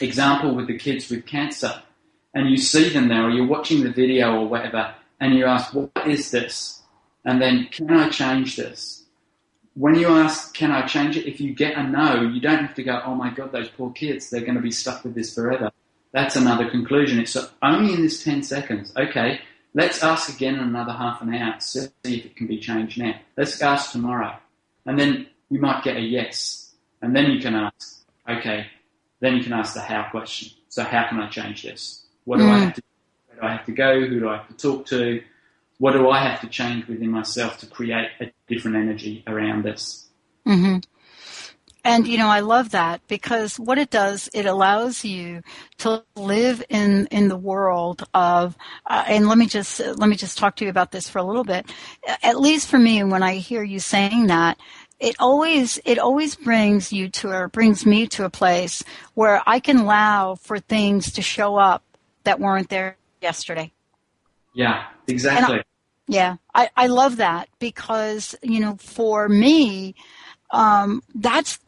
example 0.00 0.54
with 0.54 0.68
the 0.68 0.78
kids 0.78 1.10
with 1.10 1.26
cancer, 1.26 1.82
and 2.34 2.50
you 2.50 2.56
see 2.56 2.88
them 2.90 3.08
there, 3.08 3.24
or 3.24 3.30
you're 3.30 3.46
watching 3.46 3.82
the 3.82 3.90
video 3.90 4.40
or 4.40 4.48
whatever, 4.48 4.94
and 5.20 5.34
you 5.34 5.44
ask, 5.44 5.74
what 5.74 5.90
is 6.06 6.30
this? 6.30 6.82
And 7.24 7.40
then, 7.40 7.68
can 7.70 7.90
I 7.90 8.08
change 8.08 8.56
this? 8.56 9.04
When 9.74 9.94
you 9.94 10.08
ask, 10.08 10.54
can 10.54 10.70
I 10.70 10.86
change 10.86 11.16
it? 11.16 11.28
If 11.28 11.40
you 11.40 11.54
get 11.54 11.76
a 11.76 11.82
no, 11.82 12.22
you 12.22 12.40
don't 12.40 12.64
have 12.64 12.74
to 12.74 12.82
go, 12.82 13.02
oh 13.04 13.14
my 13.14 13.30
God, 13.30 13.52
those 13.52 13.68
poor 13.68 13.90
kids, 13.92 14.30
they're 14.30 14.40
going 14.40 14.54
to 14.54 14.60
be 14.60 14.70
stuck 14.70 15.04
with 15.04 15.14
this 15.14 15.34
forever. 15.34 15.70
That's 16.12 16.36
another 16.36 16.68
conclusion. 16.68 17.20
It's 17.20 17.36
only 17.62 17.94
in 17.94 18.02
this 18.02 18.24
10 18.24 18.42
seconds. 18.42 18.92
Okay, 18.96 19.40
let's 19.74 20.02
ask 20.02 20.34
again 20.34 20.54
in 20.54 20.60
another 20.60 20.92
half 20.92 21.22
an 21.22 21.34
hour, 21.34 21.54
see 21.60 21.88
if 22.04 22.26
it 22.26 22.36
can 22.36 22.46
be 22.46 22.58
changed 22.58 22.98
now. 22.98 23.14
Let's 23.36 23.60
ask 23.62 23.92
tomorrow. 23.92 24.36
And 24.86 24.98
then 24.98 25.26
you 25.50 25.60
might 25.60 25.84
get 25.84 25.96
a 25.96 26.00
yes. 26.00 26.72
And 27.02 27.14
then 27.14 27.30
you 27.30 27.40
can 27.40 27.54
ask, 27.54 28.04
okay, 28.28 28.66
then 29.20 29.36
you 29.36 29.42
can 29.42 29.52
ask 29.52 29.74
the 29.74 29.80
how 29.80 30.08
question. 30.10 30.50
So 30.68 30.82
how 30.82 31.08
can 31.08 31.20
I 31.20 31.28
change 31.28 31.62
this? 31.62 32.06
What 32.24 32.38
do 32.38 32.44
mm. 32.44 32.50
I 32.50 32.59
have 32.59 32.74
to 32.74 32.83
where 33.26 33.40
do 33.40 33.46
I 33.46 33.52
have 33.56 33.66
to 33.66 33.72
go? 33.72 34.00
Who 34.00 34.20
do 34.20 34.28
I 34.28 34.37
have 34.38 34.48
to 34.48 34.54
talk 34.54 34.87
to? 34.87 35.22
What 35.78 35.92
do 35.92 36.11
I 36.11 36.22
have 36.22 36.40
to 36.42 36.46
change 36.46 36.87
within 36.87 37.11
myself 37.11 37.59
to 37.59 37.66
create 37.66 38.09
a 38.20 38.30
different 38.48 38.76
energy 38.76 39.24
around 39.26 39.64
this? 39.64 40.09
Mm-hmm. 40.46 40.78
And 41.83 42.06
you 42.06 42.18
know, 42.18 42.28
I 42.28 42.40
love 42.40 42.70
that 42.72 43.00
because 43.09 43.59
what 43.59 43.78
it 43.78 43.88
does, 43.88 44.28
it 44.35 44.44
allows 44.44 45.04
you 45.04 45.42
to 45.78 46.04
live 46.14 46.62
in 46.68 47.06
in 47.06 47.28
the 47.28 47.37
world 47.37 48.04
of. 48.12 48.56
Uh, 48.85 49.04
and 49.06 49.26
let 49.26 49.38
me 49.38 49.46
just 49.46 49.80
let 49.80 50.09
me 50.09 50.16
just 50.16 50.37
talk 50.37 50.56
to 50.56 50.64
you 50.64 50.70
about 50.70 50.92
this 50.92 51.09
for 51.09 51.18
a 51.18 51.24
little 51.24 51.44
bit. 51.44 51.66
At 52.22 52.38
least 52.38 52.68
for 52.68 52.78
me, 52.78 53.02
when 53.02 53.22
I 53.22 53.37
hear 53.37 53.62
you 53.62 53.80
saying 53.80 54.26
that, 54.26 54.59
it 54.98 55.16
always 55.18 55.80
it 55.87 55.98
always 55.98 56.37
brings 56.37 56.92
you 56.92 57.09
to 57.09 57.30
or 57.30 57.48
brings 57.48 57.87
me 57.87 58.06
to 58.09 58.24
a 58.24 58.30
place 58.30 58.85
where 59.14 59.42
I 59.46 59.61
can 59.61 59.78
allow 59.78 60.35
for 60.35 60.59
things 60.59 61.12
to 61.12 61.22
show 61.22 61.56
up 61.56 61.83
that 62.24 62.40
weren't 62.40 62.68
there 62.68 62.96
yesterday. 63.20 63.72
Yeah, 64.54 64.87
exactly. 65.06 65.59
I, 65.59 65.62
yeah, 66.09 66.37
I, 66.54 66.70
I 66.76 66.87
love 66.88 67.18
that 67.18 67.48
because 67.59 68.35
you 68.42 68.61
know 68.61 68.76
for 68.76 69.28
me, 69.28 69.94
um, 70.50 71.02
that's 71.14 71.59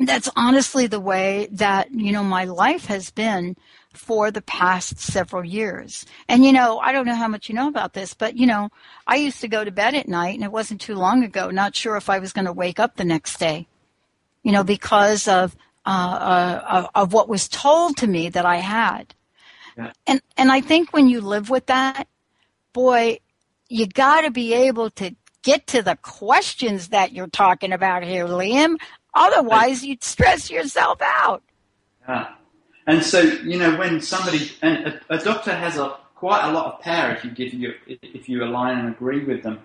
that's 0.00 0.28
honestly 0.36 0.86
the 0.86 1.00
way 1.00 1.48
that 1.52 1.90
you 1.90 2.12
know 2.12 2.22
my 2.22 2.44
life 2.44 2.86
has 2.86 3.10
been 3.10 3.56
for 3.94 4.30
the 4.30 4.42
past 4.42 5.00
several 5.00 5.44
years. 5.44 6.06
And 6.28 6.44
you 6.44 6.52
know, 6.52 6.78
I 6.78 6.92
don't 6.92 7.06
know 7.06 7.14
how 7.14 7.28
much 7.28 7.48
you 7.48 7.54
know 7.54 7.68
about 7.68 7.94
this, 7.94 8.14
but 8.14 8.36
you 8.36 8.46
know, 8.46 8.70
I 9.06 9.16
used 9.16 9.40
to 9.40 9.48
go 9.48 9.64
to 9.64 9.70
bed 9.70 9.94
at 9.94 10.08
night 10.08 10.34
and 10.34 10.44
it 10.44 10.52
wasn't 10.52 10.80
too 10.80 10.94
long 10.94 11.24
ago, 11.24 11.50
not 11.50 11.74
sure 11.74 11.96
if 11.96 12.08
I 12.10 12.18
was 12.18 12.32
going 12.32 12.44
to 12.44 12.52
wake 12.52 12.78
up 12.78 12.96
the 12.96 13.04
next 13.04 13.38
day. 13.38 13.66
You 14.42 14.52
know, 14.52 14.62
because 14.62 15.26
of 15.26 15.56
uh, 15.84 15.90
uh, 15.90 16.64
of, 16.68 16.90
of 16.94 17.12
what 17.12 17.28
was 17.28 17.48
told 17.48 17.96
to 17.96 18.06
me 18.06 18.28
that 18.28 18.44
I 18.44 18.56
had. 18.56 19.14
And 20.06 20.20
and 20.36 20.50
I 20.50 20.60
think 20.60 20.92
when 20.92 21.08
you 21.08 21.20
live 21.20 21.50
with 21.50 21.66
that, 21.66 22.08
boy, 22.72 23.18
you 23.68 23.86
got 23.86 24.22
to 24.22 24.30
be 24.30 24.54
able 24.54 24.90
to 24.90 25.14
get 25.42 25.66
to 25.68 25.82
the 25.82 25.96
questions 25.96 26.88
that 26.88 27.12
you're 27.12 27.28
talking 27.28 27.72
about 27.72 28.02
here, 28.02 28.26
Liam. 28.26 28.76
Otherwise, 29.14 29.84
you'd 29.84 30.04
stress 30.04 30.50
yourself 30.50 31.00
out. 31.00 31.42
Yeah. 32.08 32.28
And 32.86 33.02
so, 33.02 33.20
you 33.20 33.58
know, 33.58 33.76
when 33.76 34.00
somebody 34.00 34.50
and 34.62 34.86
a, 34.86 35.14
a, 35.14 35.18
doctor 35.18 35.54
has 35.54 35.76
a 35.76 35.96
quite 36.14 36.48
a 36.48 36.52
lot 36.52 36.74
of 36.74 36.80
power 36.80 37.12
if 37.12 37.24
you 37.24 37.30
give 37.30 37.54
you 37.54 37.74
if 37.86 38.28
you 38.28 38.42
align 38.42 38.78
and 38.78 38.88
agree 38.88 39.24
with 39.24 39.42
them. 39.42 39.60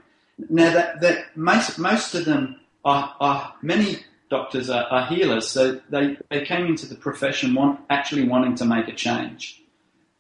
Now 0.50 0.74
that 0.74 1.02
that 1.02 1.36
most 1.36 1.80
most 1.80 2.16
of 2.16 2.26
them 2.26 2.60
are, 2.84 3.16
are 3.20 3.54
many 3.62 4.00
doctors 4.30 4.70
are, 4.70 4.86
are, 4.86 5.06
healers, 5.08 5.48
so 5.48 5.80
they, 5.90 6.18
they 6.30 6.44
came 6.44 6.66
into 6.66 6.88
the 6.88 6.96
profession 6.96 7.54
want, 7.54 7.80
actually 7.90 8.28
wanting 8.28 8.56
to 8.56 8.66
make 8.66 8.88
a 8.88 8.94
change. 8.94 9.63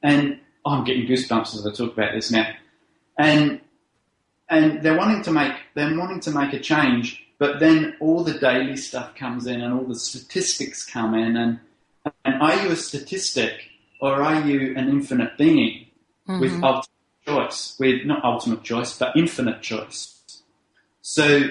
And 0.03 0.39
oh, 0.65 0.71
I'm 0.71 0.83
getting 0.83 1.07
goosebumps 1.07 1.55
as 1.55 1.65
I 1.65 1.71
talk 1.71 1.93
about 1.93 2.13
this 2.13 2.29
now. 2.29 2.51
And 3.17 3.61
and 4.49 4.83
they're 4.83 4.97
wanting 4.97 5.23
to 5.23 5.31
make 5.31 5.53
they're 5.73 5.97
wanting 5.97 6.19
to 6.21 6.31
make 6.31 6.53
a 6.53 6.59
change, 6.59 7.25
but 7.39 7.59
then 7.59 7.95
all 7.99 8.23
the 8.23 8.37
daily 8.37 8.77
stuff 8.77 9.15
comes 9.15 9.47
in 9.47 9.61
and 9.61 9.73
all 9.73 9.85
the 9.85 9.95
statistics 9.95 10.85
come 10.85 11.13
in 11.15 11.37
and 11.37 11.59
and 12.25 12.41
are 12.41 12.55
you 12.63 12.71
a 12.71 12.75
statistic 12.75 13.53
or 14.01 14.21
are 14.21 14.45
you 14.45 14.75
an 14.75 14.89
infinite 14.89 15.37
being 15.37 15.87
mm-hmm. 16.27 16.39
with 16.39 16.61
ultimate 16.61 16.89
choice, 17.25 17.75
with 17.79 18.05
not 18.05 18.23
ultimate 18.23 18.63
choice, 18.63 18.97
but 18.97 19.15
infinite 19.15 19.61
choice? 19.61 20.21
So, 21.01 21.49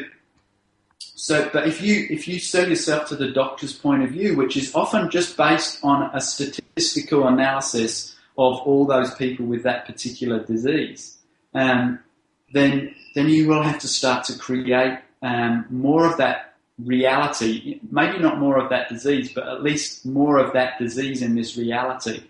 so, 0.98 1.48
but 1.52 1.66
if 1.66 1.80
you 1.80 2.06
if 2.10 2.28
you 2.28 2.38
sell 2.38 2.68
yourself 2.68 3.08
to 3.08 3.16
the 3.16 3.30
doctor's 3.30 3.72
point 3.72 4.02
of 4.02 4.10
view, 4.10 4.36
which 4.36 4.56
is 4.56 4.74
often 4.74 5.10
just 5.10 5.36
based 5.36 5.78
on 5.82 6.10
a 6.14 6.20
statistical 6.20 7.26
analysis 7.26 8.14
of 8.38 8.58
all 8.60 8.86
those 8.86 9.14
people 9.14 9.46
with 9.46 9.62
that 9.62 9.86
particular 9.86 10.42
disease, 10.44 11.18
um, 11.54 11.98
then 12.52 12.94
then 13.14 13.28
you 13.28 13.48
will 13.48 13.62
have 13.62 13.78
to 13.80 13.88
start 13.88 14.24
to 14.24 14.38
create 14.38 14.98
um, 15.22 15.66
more 15.70 16.06
of 16.06 16.16
that 16.18 16.54
reality, 16.78 17.80
maybe 17.90 18.18
not 18.18 18.38
more 18.38 18.58
of 18.58 18.70
that 18.70 18.88
disease, 18.88 19.32
but 19.32 19.46
at 19.46 19.62
least 19.62 20.06
more 20.06 20.38
of 20.38 20.52
that 20.54 20.78
disease 20.78 21.22
in 21.22 21.34
this 21.34 21.56
reality. 21.56 22.22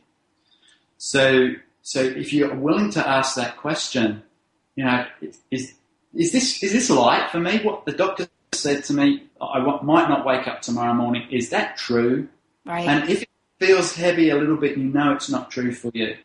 So, 0.99 1.51
so 1.83 2.01
if 2.01 2.33
you're 2.33 2.55
willing 2.55 2.91
to 2.91 3.09
ask 3.09 3.37
that 3.37 3.57
question, 3.57 4.23
you 4.77 4.85
know, 4.85 5.07
is 5.51 5.75
is 6.15 6.33
this 6.33 6.63
is 6.63 6.73
this 6.73 6.91
light 6.91 7.31
for 7.31 7.41
me? 7.41 7.61
What 7.63 7.85
the 7.87 7.93
doctor 7.93 8.29
said 8.53 8.85
to 8.85 8.93
me, 8.93 9.25
I 9.41 9.59
might 9.83 10.09
not 10.09 10.25
wake 10.25 10.47
up 10.47 10.63
tomorrow 10.63 10.95
morning. 10.95 11.27
Is 11.31 11.51
that 11.51 11.77
true? 11.77 12.29
Right. 12.65 12.87
And 12.87 13.11
if 13.11 13.25
feels 13.65 13.95
heavy 13.95 14.31
a 14.31 14.37
little 14.37 14.57
bit, 14.57 14.77
you 14.77 14.85
know 14.85 15.13
it's 15.13 15.31
not 15.31 15.51
true 15.51 15.73
for 15.73 15.91
you. 15.95 16.17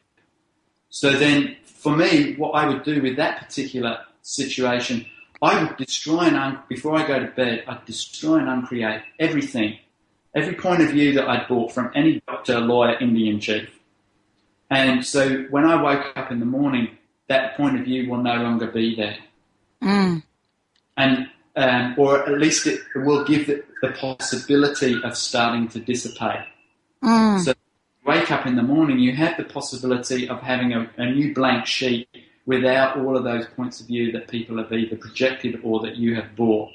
So 0.89 1.11
then, 1.11 1.57
for 1.63 1.95
me, 1.95 2.35
what 2.35 2.51
I 2.51 2.67
would 2.67 2.83
do 2.83 3.01
with 3.01 3.17
that 3.17 3.39
particular 3.39 3.99
situation 4.21 5.05
I 5.41 5.63
would 5.63 5.77
destroy 5.77 6.21
and 6.21 6.35
un- 6.35 6.59
before 6.67 6.97
I 6.97 7.07
go 7.07 7.19
to 7.19 7.27
bed, 7.27 7.63
I'd 7.67 7.85
destroy 7.85 8.37
and 8.37 8.49
uncreate 8.49 9.03
everything, 9.19 9.77
every 10.35 10.55
point 10.55 10.81
of 10.81 10.89
view 10.89 11.13
that 11.13 11.29
I'd 11.29 11.47
bought 11.47 11.71
from 11.71 11.91
any 11.93 12.21
doctor, 12.27 12.59
lawyer, 12.59 12.97
Indian 12.99 13.39
chief. 13.39 13.69
And 14.69 15.05
so 15.05 15.43
when 15.49 15.65
I 15.65 15.81
woke 15.81 16.17
up 16.17 16.31
in 16.31 16.39
the 16.39 16.45
morning, 16.45 16.97
that 17.27 17.55
point 17.55 17.77
of 17.77 17.85
view 17.85 18.09
will 18.09 18.21
no 18.23 18.35
longer 18.35 18.67
be 18.67 18.95
there. 18.95 19.17
Mm. 19.83 20.23
And 20.97 21.27
um, 21.55 21.95
or 21.97 22.27
at 22.27 22.39
least 22.39 22.67
it 22.67 22.81
will 22.95 23.23
give 23.25 23.47
the, 23.47 23.63
the 23.81 23.91
possibility 23.91 24.95
of 25.03 25.15
starting 25.15 25.67
to 25.69 25.79
dissipate. 25.79 26.45
Mm. 27.03 27.39
So 27.43 27.53
wake 28.05 28.31
up 28.31 28.45
in 28.45 28.55
the 28.55 28.63
morning, 28.63 28.99
you 28.99 29.15
have 29.15 29.37
the 29.37 29.43
possibility 29.43 30.27
of 30.29 30.41
having 30.41 30.73
a, 30.73 30.89
a 30.97 31.11
new 31.11 31.33
blank 31.33 31.65
sheet 31.65 32.07
without 32.45 32.97
all 32.97 33.17
of 33.17 33.23
those 33.23 33.45
points 33.55 33.81
of 33.81 33.87
view 33.87 34.11
that 34.13 34.27
people 34.27 34.57
have 34.57 34.71
either 34.71 34.95
projected 34.95 35.59
or 35.63 35.81
that 35.81 35.97
you 35.97 36.15
have 36.15 36.35
bought 36.35 36.71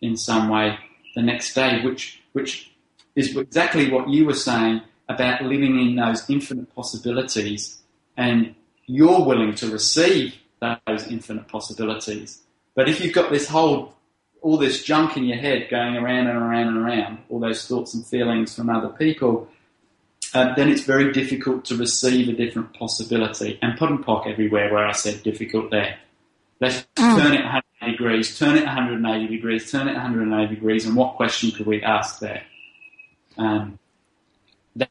in 0.00 0.16
some 0.16 0.48
way 0.48 0.78
the 1.14 1.22
next 1.22 1.54
day, 1.54 1.82
which 1.82 2.20
which 2.32 2.72
is 3.14 3.36
exactly 3.36 3.90
what 3.90 4.08
you 4.08 4.24
were 4.24 4.34
saying 4.34 4.80
about 5.08 5.42
living 5.42 5.78
in 5.78 5.96
those 5.96 6.28
infinite 6.30 6.74
possibilities, 6.74 7.82
and 8.16 8.54
you're 8.86 9.24
willing 9.24 9.54
to 9.54 9.70
receive 9.70 10.34
those 10.60 11.06
infinite 11.08 11.48
possibilities. 11.48 12.40
But 12.74 12.88
if 12.88 13.00
you've 13.00 13.14
got 13.14 13.30
this 13.30 13.48
whole 13.48 13.94
all 14.42 14.56
this 14.56 14.82
junk 14.82 15.16
in 15.18 15.24
your 15.24 15.36
head 15.36 15.68
going 15.70 15.96
around 15.96 16.26
and 16.26 16.38
around 16.38 16.68
and 16.68 16.78
around, 16.78 17.18
all 17.28 17.40
those 17.40 17.66
thoughts 17.66 17.92
and 17.92 18.06
feelings 18.06 18.54
from 18.54 18.70
other 18.70 18.88
people, 18.88 19.48
uh, 20.34 20.54
then 20.54 20.68
it's 20.68 20.82
very 20.82 21.12
difficult 21.12 21.64
to 21.66 21.76
receive 21.76 22.28
a 22.28 22.32
different 22.32 22.72
possibility. 22.74 23.58
And 23.62 23.76
POD 23.78 23.90
and 23.90 24.04
POC 24.04 24.32
everywhere 24.32 24.72
where 24.72 24.86
I 24.86 24.92
said 24.92 25.22
difficult 25.22 25.70
there. 25.70 25.98
Let's 26.60 26.86
mm. 26.96 27.16
turn 27.16 27.32
it 27.32 27.42
180 27.42 27.92
degrees, 27.92 28.38
turn 28.38 28.56
it 28.56 28.64
180 28.64 29.26
degrees, 29.28 29.70
turn 29.70 29.88
it 29.88 29.92
180 29.94 30.54
degrees, 30.54 30.86
and 30.86 30.94
what 30.94 31.16
question 31.16 31.50
could 31.50 31.66
we 31.66 31.82
ask 31.82 32.20
there? 32.20 32.42
Um, 33.38 33.78
that, 34.76 34.90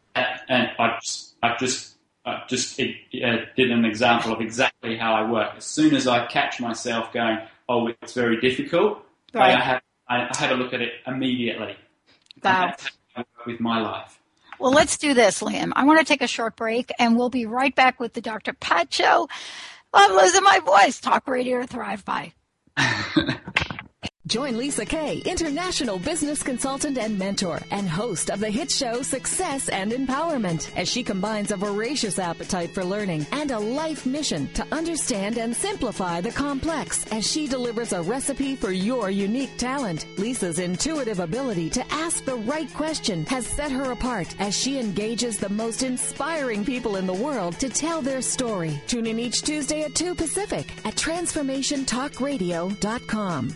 and 0.49 0.71
I 0.79 0.97
just, 1.01 1.35
I 1.43 1.55
just, 1.59 1.95
I 2.25 2.43
just 2.47 2.79
it, 2.79 2.95
uh, 3.23 3.45
did 3.55 3.71
an 3.71 3.85
example 3.85 4.33
of 4.33 4.41
exactly 4.41 4.97
how 4.97 5.13
I 5.13 5.29
work. 5.29 5.53
As 5.57 5.65
soon 5.65 5.95
as 5.95 6.07
I 6.07 6.25
catch 6.25 6.59
myself 6.59 7.13
going, 7.13 7.37
"Oh, 7.67 7.87
it's 7.87 8.13
very 8.13 8.41
difficult," 8.41 9.05
right. 9.33 9.55
I, 9.55 9.59
have, 9.59 9.81
I, 10.07 10.27
I 10.31 10.37
have 10.37 10.51
a 10.51 10.55
look 10.55 10.73
at 10.73 10.81
it 10.81 10.93
immediately. 11.05 11.75
Wow. 12.43 12.73
with 13.45 13.59
my 13.59 13.81
life. 13.81 14.18
Well, 14.59 14.71
let's 14.71 14.97
do 14.97 15.13
this, 15.13 15.41
Liam. 15.41 15.71
I 15.75 15.85
want 15.85 15.99
to 15.99 16.05
take 16.05 16.21
a 16.21 16.27
short 16.27 16.55
break, 16.57 16.91
and 16.99 17.17
we'll 17.17 17.29
be 17.29 17.45
right 17.45 17.73
back 17.73 17.99
with 17.99 18.13
the 18.13 18.21
Dr. 18.21 18.53
Pat 18.53 18.93
Show. 18.93 19.29
I'm 19.93 20.11
losing 20.15 20.43
my 20.43 20.59
voice. 20.59 20.99
Talk 20.99 21.27
radio 21.27 21.65
thrive 21.65 22.03
by. 22.05 22.33
Join 24.29 24.55
Lisa 24.57 24.85
Kay, 24.85 25.21
international 25.25 25.97
business 25.97 26.43
consultant 26.43 26.99
and 26.99 27.17
mentor, 27.17 27.61
and 27.71 27.89
host 27.89 28.29
of 28.29 28.39
the 28.39 28.51
hit 28.51 28.69
show 28.69 29.01
Success 29.01 29.69
and 29.69 29.91
Empowerment, 29.91 30.69
as 30.77 30.87
she 30.87 31.01
combines 31.01 31.49
a 31.49 31.57
voracious 31.57 32.19
appetite 32.19 32.69
for 32.69 32.85
learning 32.85 33.25
and 33.31 33.49
a 33.49 33.57
life 33.57 34.05
mission 34.05 34.47
to 34.53 34.63
understand 34.71 35.39
and 35.39 35.55
simplify 35.55 36.21
the 36.21 36.29
complex 36.29 37.11
as 37.11 37.25
she 37.25 37.47
delivers 37.47 37.91
a 37.91 38.03
recipe 38.03 38.55
for 38.55 38.71
your 38.71 39.09
unique 39.09 39.57
talent. 39.57 40.05
Lisa's 40.19 40.59
intuitive 40.59 41.19
ability 41.19 41.71
to 41.71 41.83
ask 41.91 42.23
the 42.23 42.35
right 42.35 42.71
question 42.75 43.25
has 43.25 43.47
set 43.47 43.71
her 43.71 43.93
apart 43.93 44.35
as 44.37 44.55
she 44.55 44.77
engages 44.77 45.39
the 45.39 45.49
most 45.49 45.81
inspiring 45.81 46.63
people 46.63 46.97
in 46.97 47.07
the 47.07 47.13
world 47.13 47.59
to 47.59 47.67
tell 47.67 47.99
their 47.99 48.21
story. 48.21 48.79
Tune 48.85 49.07
in 49.07 49.17
each 49.17 49.41
Tuesday 49.41 49.81
at 49.81 49.95
2 49.95 50.13
Pacific 50.13 50.67
at 50.85 50.93
transformationtalkradio.com. 50.93 53.55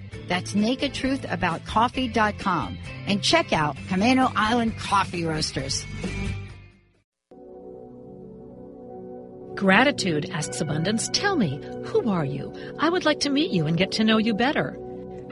That's 0.31 0.53
nakedtruthaboutcoffee.com 0.53 2.77
and 3.05 3.21
check 3.21 3.51
out 3.51 3.75
Camano 3.89 4.31
Island 4.33 4.77
Coffee 4.77 5.25
Roasters. 5.25 5.85
Gratitude 9.55 10.29
asks 10.29 10.61
Abundance, 10.61 11.09
Tell 11.11 11.35
me, 11.35 11.59
who 11.83 12.09
are 12.09 12.23
you? 12.23 12.53
I 12.79 12.87
would 12.87 13.03
like 13.03 13.19
to 13.19 13.29
meet 13.29 13.51
you 13.51 13.65
and 13.65 13.75
get 13.75 13.91
to 13.91 14.05
know 14.05 14.19
you 14.19 14.33
better. 14.33 14.79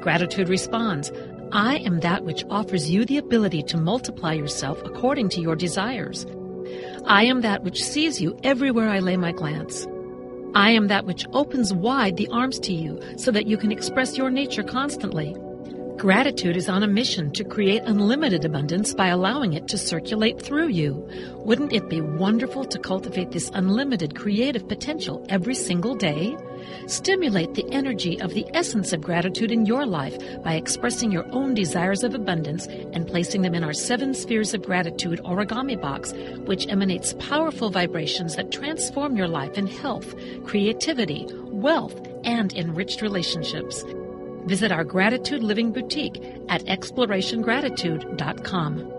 Gratitude 0.01 0.49
responds, 0.49 1.13
I 1.53 1.77
am 1.77 2.01
that 2.01 2.25
which 2.25 2.43
offers 2.49 2.89
you 2.89 3.05
the 3.05 3.19
ability 3.19 3.63
to 3.63 3.77
multiply 3.77 4.33
yourself 4.33 4.81
according 4.83 5.29
to 5.29 5.39
your 5.39 5.55
desires. 5.55 6.25
I 7.05 7.23
am 7.23 7.39
that 7.39 7.63
which 7.63 7.81
sees 7.81 8.19
you 8.19 8.37
everywhere 8.43 8.89
I 8.89 8.99
lay 8.99 9.15
my 9.15 9.31
glance. 9.31 9.87
I 10.55 10.71
am 10.71 10.87
that 10.87 11.05
which 11.05 11.25
opens 11.33 11.73
wide 11.73 12.17
the 12.17 12.27
arms 12.29 12.59
to 12.61 12.73
you 12.73 12.99
so 13.17 13.31
that 13.31 13.47
you 13.47 13.57
can 13.57 13.71
express 13.71 14.17
your 14.17 14.31
nature 14.31 14.63
constantly. 14.63 15.35
Gratitude 15.97 16.55
is 16.55 16.69
on 16.69 16.81
a 16.81 16.87
mission 16.87 17.29
to 17.33 17.43
create 17.43 17.83
unlimited 17.83 18.45
abundance 18.45 18.93
by 18.93 19.07
allowing 19.07 19.53
it 19.53 19.67
to 19.67 19.77
circulate 19.77 20.41
through 20.41 20.69
you. 20.69 21.07
Wouldn't 21.45 21.73
it 21.73 21.89
be 21.89 22.01
wonderful 22.01 22.63
to 22.65 22.79
cultivate 22.79 23.31
this 23.31 23.51
unlimited 23.53 24.15
creative 24.15 24.67
potential 24.67 25.25
every 25.29 25.55
single 25.55 25.95
day? 25.95 26.35
Stimulate 26.87 27.53
the 27.53 27.69
energy 27.71 28.19
of 28.21 28.33
the 28.33 28.45
essence 28.53 28.93
of 28.93 29.01
gratitude 29.01 29.51
in 29.51 29.65
your 29.65 29.85
life 29.85 30.17
by 30.43 30.53
expressing 30.53 31.11
your 31.11 31.25
own 31.31 31.53
desires 31.53 32.03
of 32.03 32.13
abundance 32.13 32.67
and 32.67 33.07
placing 33.07 33.41
them 33.41 33.55
in 33.55 33.63
our 33.63 33.73
seven 33.73 34.13
spheres 34.13 34.53
of 34.53 34.61
gratitude 34.61 35.19
origami 35.23 35.79
box, 35.79 36.13
which 36.45 36.67
emanates 36.67 37.15
powerful 37.19 37.69
vibrations 37.69 38.35
that 38.35 38.51
transform 38.51 39.15
your 39.15 39.27
life 39.27 39.57
in 39.57 39.67
health, 39.67 40.13
creativity, 40.45 41.27
wealth, 41.45 41.99
and 42.23 42.53
enriched 42.53 43.01
relationships. 43.01 43.83
Visit 44.45 44.71
our 44.71 44.83
Gratitude 44.83 45.43
Living 45.43 45.71
Boutique 45.71 46.21
at 46.49 46.63
explorationgratitude.com. 46.65 48.98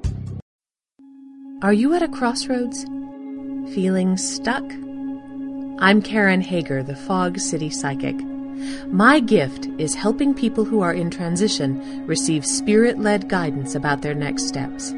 Are 1.63 1.73
you 1.73 1.93
at 1.93 2.01
a 2.01 2.07
crossroads? 2.07 2.85
Feeling 3.75 4.17
stuck? 4.17 4.63
I'm 5.77 6.01
Karen 6.01 6.41
Hager, 6.41 6.81
the 6.81 6.95
Fog 6.95 7.37
City 7.37 7.69
Psychic. 7.69 8.15
My 8.87 9.19
gift 9.19 9.67
is 9.77 9.93
helping 9.93 10.33
people 10.33 10.65
who 10.65 10.81
are 10.81 10.91
in 10.91 11.11
transition 11.11 12.03
receive 12.07 12.47
spirit 12.47 12.97
led 12.97 13.29
guidance 13.29 13.75
about 13.75 14.01
their 14.01 14.15
next 14.15 14.47
steps. 14.47 14.91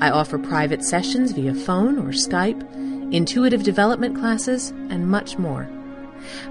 I 0.00 0.10
offer 0.10 0.38
private 0.38 0.84
sessions 0.84 1.32
via 1.32 1.54
phone 1.54 1.98
or 1.98 2.12
Skype, 2.12 2.62
intuitive 3.12 3.64
development 3.64 4.16
classes, 4.16 4.70
and 4.90 5.08
much 5.08 5.38
more. 5.38 5.68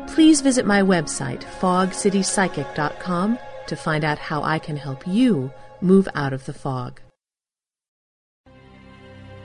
Please 0.08 0.42
visit 0.42 0.66
my 0.66 0.82
website, 0.82 1.44
fogcitypsychic.com, 1.62 3.40
to 3.68 3.76
find 3.78 4.04
out 4.04 4.20
how 4.20 4.44
I 4.44 4.60
can 4.60 4.76
help 4.76 5.08
you 5.08 5.50
move 5.80 6.10
out 6.14 6.34
of 6.34 6.46
the 6.46 6.54
fog. 6.54 7.00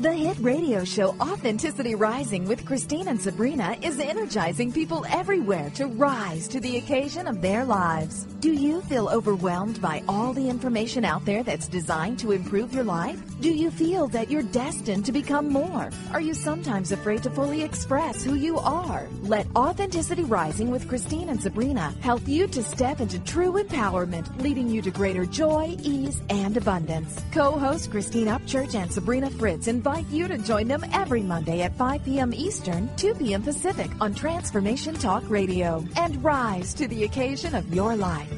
The 0.00 0.12
hit 0.12 0.36
radio 0.40 0.82
show 0.82 1.10
Authenticity 1.20 1.94
Rising 1.94 2.46
with 2.46 2.66
Christine 2.66 3.06
and 3.06 3.20
Sabrina 3.20 3.76
is 3.80 4.00
energizing 4.00 4.72
people 4.72 5.06
everywhere 5.08 5.70
to 5.76 5.86
rise 5.86 6.48
to 6.48 6.58
the 6.58 6.78
occasion 6.78 7.28
of 7.28 7.40
their 7.40 7.64
lives. 7.64 8.24
Do 8.40 8.52
you 8.52 8.80
feel 8.82 9.08
overwhelmed 9.08 9.80
by 9.80 10.02
all 10.08 10.32
the 10.32 10.48
information 10.48 11.04
out 11.04 11.24
there 11.24 11.44
that's 11.44 11.68
designed 11.68 12.18
to 12.18 12.32
improve 12.32 12.74
your 12.74 12.82
life? 12.82 13.22
Do 13.40 13.54
you 13.54 13.70
feel 13.70 14.08
that 14.08 14.32
you're 14.32 14.42
destined 14.42 15.06
to 15.06 15.12
become 15.12 15.48
more? 15.48 15.90
Are 16.12 16.20
you 16.20 16.34
sometimes 16.34 16.90
afraid 16.90 17.22
to 17.22 17.30
fully 17.30 17.62
express 17.62 18.24
who 18.24 18.34
you 18.34 18.58
are? 18.58 19.06
Let 19.22 19.46
Authenticity 19.54 20.24
Rising 20.24 20.72
with 20.72 20.88
Christine 20.88 21.28
and 21.28 21.40
Sabrina 21.40 21.94
help 22.00 22.26
you 22.26 22.48
to 22.48 22.64
step 22.64 23.00
into 23.00 23.20
true 23.20 23.52
empowerment, 23.52 24.42
leading 24.42 24.68
you 24.68 24.82
to 24.82 24.90
greater 24.90 25.24
joy, 25.24 25.76
ease, 25.82 26.20
and 26.30 26.56
abundance. 26.56 27.22
Co-host 27.30 27.92
Christine 27.92 28.26
Upchurch 28.26 28.74
and 28.74 28.90
Sabrina 28.90 29.30
Fritz 29.30 29.68
invite 29.68 29.83
invite 29.86 30.08
you 30.08 30.26
to 30.26 30.38
join 30.38 30.66
them 30.66 30.82
every 30.94 31.20
Monday 31.20 31.60
at 31.60 31.76
5 31.76 32.06
p.m. 32.06 32.32
Eastern, 32.32 32.88
2 32.96 33.16
p.m. 33.16 33.42
Pacific 33.42 33.90
on 34.00 34.14
Transformation 34.14 34.94
Talk 34.94 35.22
Radio 35.28 35.84
and 35.98 36.24
rise 36.24 36.72
to 36.72 36.88
the 36.88 37.04
occasion 37.04 37.54
of 37.54 37.74
your 37.74 37.94
life. 37.94 38.32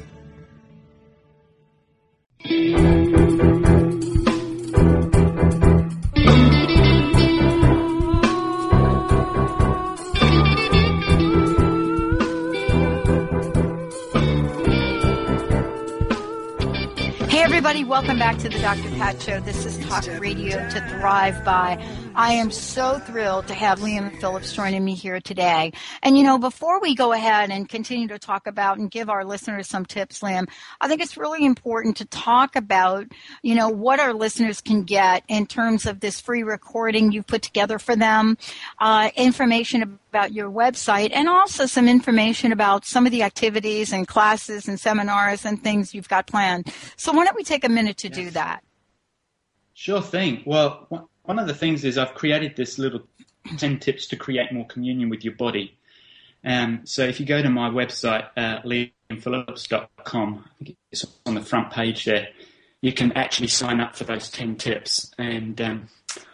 Welcome 18.07 18.19
back 18.19 18.37
to 18.37 18.47
the 18.47 18.57
Dr. 18.59 18.89
Pat 18.95 19.21
Show. 19.21 19.41
This 19.41 19.65
is 19.65 19.77
Talk 19.85 20.07
Radio 20.21 20.57
to 20.69 20.89
Thrive 20.89 21.43
By. 21.43 21.77
I 22.15 22.31
am 22.31 22.51
so 22.51 22.99
thrilled 22.99 23.47
to 23.47 23.53
have 23.53 23.79
Liam 23.79 24.17
Phillips 24.21 24.53
joining 24.53 24.85
me 24.85 24.95
here 24.95 25.19
today. 25.19 25.73
And 26.01 26.17
you 26.17 26.23
know, 26.23 26.37
before 26.37 26.79
we 26.79 26.95
go 26.95 27.11
ahead 27.11 27.51
and 27.51 27.67
continue 27.67 28.07
to 28.07 28.17
talk 28.17 28.47
about 28.47 28.77
and 28.77 28.89
give 28.89 29.09
our 29.09 29.25
listeners 29.25 29.67
some 29.67 29.85
tips, 29.85 30.21
Liam, 30.21 30.47
I 30.79 30.87
think 30.87 31.01
it's 31.01 31.17
really 31.17 31.45
important 31.45 31.97
to 31.97 32.05
talk 32.05 32.55
about, 32.55 33.07
you 33.41 33.55
know, 33.55 33.67
what 33.67 33.99
our 33.99 34.13
listeners 34.13 34.61
can 34.61 34.83
get 34.83 35.23
in 35.27 35.45
terms 35.45 35.85
of 35.85 35.99
this 35.99 36.21
free 36.21 36.43
recording 36.43 37.11
you've 37.11 37.27
put 37.27 37.41
together 37.41 37.77
for 37.77 37.97
them, 37.97 38.37
uh, 38.79 39.11
information 39.17 39.99
about 40.09 40.31
your 40.31 40.49
website, 40.49 41.11
and 41.13 41.27
also 41.27 41.65
some 41.65 41.89
information 41.89 42.53
about 42.53 42.85
some 42.85 43.05
of 43.05 43.11
the 43.11 43.21
activities 43.21 43.91
and 43.91 44.07
classes 44.07 44.67
and 44.67 44.79
seminars 44.79 45.43
and 45.45 45.61
things 45.61 45.93
you've 45.93 46.07
got 46.07 46.25
planned. 46.25 46.73
So 46.95 47.11
why 47.11 47.25
don't 47.25 47.35
we 47.35 47.43
take 47.43 47.65
a 47.65 47.69
minute 47.69 47.96
to 47.97 48.07
yes. 48.07 48.17
do 48.17 48.29
that? 48.31 48.63
Sure 49.73 50.01
thing. 50.01 50.43
Well, 50.45 51.07
one 51.23 51.39
of 51.39 51.47
the 51.47 51.53
things 51.53 51.83
is 51.83 51.97
I've 51.97 52.13
created 52.13 52.55
this 52.55 52.79
little 52.79 53.01
10 53.57 53.79
tips 53.79 54.07
to 54.07 54.15
create 54.15 54.51
more 54.51 54.65
communion 54.65 55.09
with 55.09 55.23
your 55.23 55.35
body. 55.35 55.77
Um, 56.43 56.81
so 56.85 57.03
if 57.03 57.19
you 57.19 57.25
go 57.25 57.41
to 57.41 57.49
my 57.49 57.69
website, 57.69 58.27
uh, 58.37 58.61
liamphillips.com, 58.61 60.45
I 60.45 60.63
think 60.63 60.77
it's 60.91 61.05
on 61.25 61.35
the 61.35 61.41
front 61.41 61.71
page 61.71 62.05
there, 62.05 62.29
you 62.81 62.93
can 62.93 63.11
actually 63.13 63.47
sign 63.47 63.79
up 63.79 63.95
for 63.95 64.03
those 64.03 64.29
10 64.29 64.55
tips. 64.55 65.11
And 65.17 65.59
um, 65.61 65.89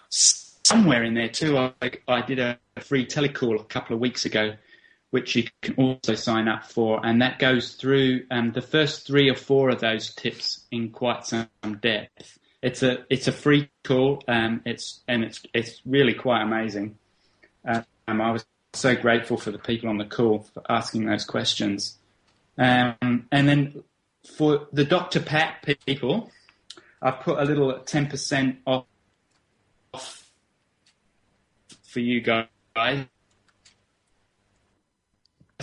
somewhere 0.10 1.04
in 1.04 1.14
there 1.14 1.30
too, 1.30 1.58
I, 1.58 1.74
I 2.08 2.22
did 2.22 2.40
a 2.40 2.60
free 2.80 3.06
telecall 3.06 3.60
a 3.60 3.64
couple 3.64 3.96
of 3.96 4.00
weeks 4.00 4.26
ago, 4.26 4.54
which 5.14 5.36
you 5.36 5.44
can 5.62 5.76
also 5.76 6.16
sign 6.16 6.48
up 6.48 6.66
for. 6.66 7.06
And 7.06 7.22
that 7.22 7.38
goes 7.40 7.76
through 7.76 8.26
um, 8.32 8.52
the 8.52 8.62
first 8.62 9.06
three 9.06 9.30
or 9.30 9.36
four 9.36 9.70
of 9.70 9.80
those 9.80 10.14
tips 10.14 10.66
in 10.72 10.90
quite 10.90 11.26
some 11.26 11.48
depth 11.82 12.40
it's 12.64 12.82
a 12.82 13.06
it's 13.10 13.28
a 13.28 13.32
free 13.32 13.70
call. 13.84 14.24
Um, 14.28 14.62
it's 14.66 15.02
and 15.08 15.24
it's 15.24 15.44
it's 15.54 15.82
really 15.86 16.14
quite 16.14 16.42
amazing. 16.42 16.98
Um, 17.66 17.86
I 18.08 18.32
was 18.32 18.46
so 18.72 18.96
grateful 18.96 19.38
for 19.38 19.52
the 19.52 19.60
people 19.60 19.90
on 19.90 19.98
the 19.98 20.06
call 20.06 20.48
for 20.54 20.64
asking 20.70 21.06
those 21.06 21.26
questions. 21.26 21.98
Um, 22.58 23.28
and 23.32 23.50
then 23.50 23.84
for 24.38 24.68
the 24.72 24.86
Dr. 24.86 25.20
Pat 25.20 25.64
people, 25.86 26.32
I've 27.02 27.20
put 27.20 27.38
a 27.38 27.44
little 27.44 27.74
10% 27.74 28.58
off 28.66 28.86
for 31.84 32.00
you 32.00 32.22
guys. 32.22 32.48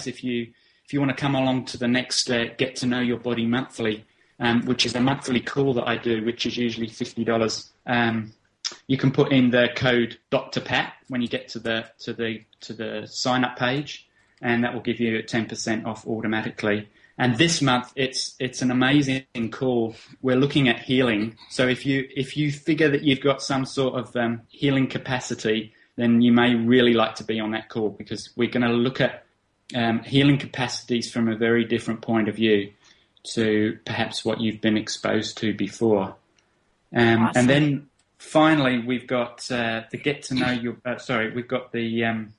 If 0.06 0.24
you 0.24 0.48
if 0.84 0.92
you 0.92 1.00
want 1.00 1.16
to 1.16 1.20
come 1.20 1.34
along 1.34 1.66
to 1.66 1.78
the 1.78 1.88
next 1.88 2.30
uh, 2.30 2.46
Get 2.58 2.76
to 2.76 2.86
Know 2.86 3.00
Your 3.00 3.18
Body 3.18 3.46
monthly, 3.46 4.04
um, 4.40 4.64
which 4.66 4.84
is 4.84 4.94
a 4.94 5.00
monthly 5.00 5.40
call 5.40 5.74
that 5.74 5.86
I 5.86 5.96
do, 5.96 6.24
which 6.24 6.46
is 6.46 6.56
usually 6.56 6.88
fifty 6.88 7.24
dollars. 7.24 7.70
Um, 7.86 8.32
you 8.86 8.96
can 8.96 9.10
put 9.10 9.32
in 9.32 9.50
the 9.50 9.68
code 9.74 10.18
Dr. 10.30 10.60
Pat 10.60 10.94
when 11.08 11.22
you 11.22 11.28
get 11.28 11.48
to 11.48 11.58
the 11.58 11.86
to 12.00 12.12
the 12.12 12.40
to 12.60 12.72
the 12.72 13.06
sign 13.06 13.44
up 13.44 13.56
page, 13.56 14.08
and 14.40 14.64
that 14.64 14.74
will 14.74 14.80
give 14.80 15.00
you 15.00 15.22
ten 15.22 15.46
percent 15.46 15.86
off 15.86 16.06
automatically. 16.06 16.88
And 17.18 17.36
this 17.36 17.60
month, 17.60 17.92
it's 17.96 18.34
it's 18.40 18.62
an 18.62 18.70
amazing 18.70 19.26
call. 19.52 19.94
We're 20.22 20.36
looking 20.36 20.68
at 20.68 20.80
healing. 20.80 21.36
So 21.50 21.68
if 21.68 21.84
you 21.84 22.08
if 22.16 22.36
you 22.36 22.50
figure 22.50 22.88
that 22.88 23.02
you've 23.02 23.20
got 23.20 23.42
some 23.42 23.66
sort 23.66 23.94
of 23.94 24.16
um, 24.16 24.42
healing 24.48 24.86
capacity, 24.86 25.74
then 25.96 26.22
you 26.22 26.32
may 26.32 26.54
really 26.54 26.94
like 26.94 27.14
to 27.16 27.24
be 27.24 27.38
on 27.38 27.50
that 27.50 27.68
call 27.68 27.90
because 27.90 28.30
we're 28.36 28.48
going 28.48 28.66
to 28.66 28.72
look 28.72 29.02
at 29.02 29.26
um, 29.74 30.02
healing 30.02 30.38
capacities 30.38 31.10
from 31.10 31.28
a 31.28 31.36
very 31.36 31.64
different 31.64 32.00
point 32.00 32.28
of 32.28 32.36
view 32.36 32.72
to 33.34 33.78
perhaps 33.84 34.24
what 34.24 34.40
you've 34.40 34.60
been 34.60 34.76
exposed 34.76 35.38
to 35.38 35.54
before. 35.54 36.16
Um, 36.94 37.24
awesome. 37.24 37.32
And 37.36 37.48
then 37.48 37.90
finally, 38.18 38.80
we've 38.80 39.06
got 39.06 39.50
uh, 39.50 39.82
the 39.90 39.98
get 39.98 40.22
to 40.24 40.34
know 40.34 40.50
your. 40.50 40.76
Uh, 40.84 40.98
sorry, 40.98 41.32
we've 41.32 41.48
got 41.48 41.72
the 41.72 42.04
um, 42.04 42.32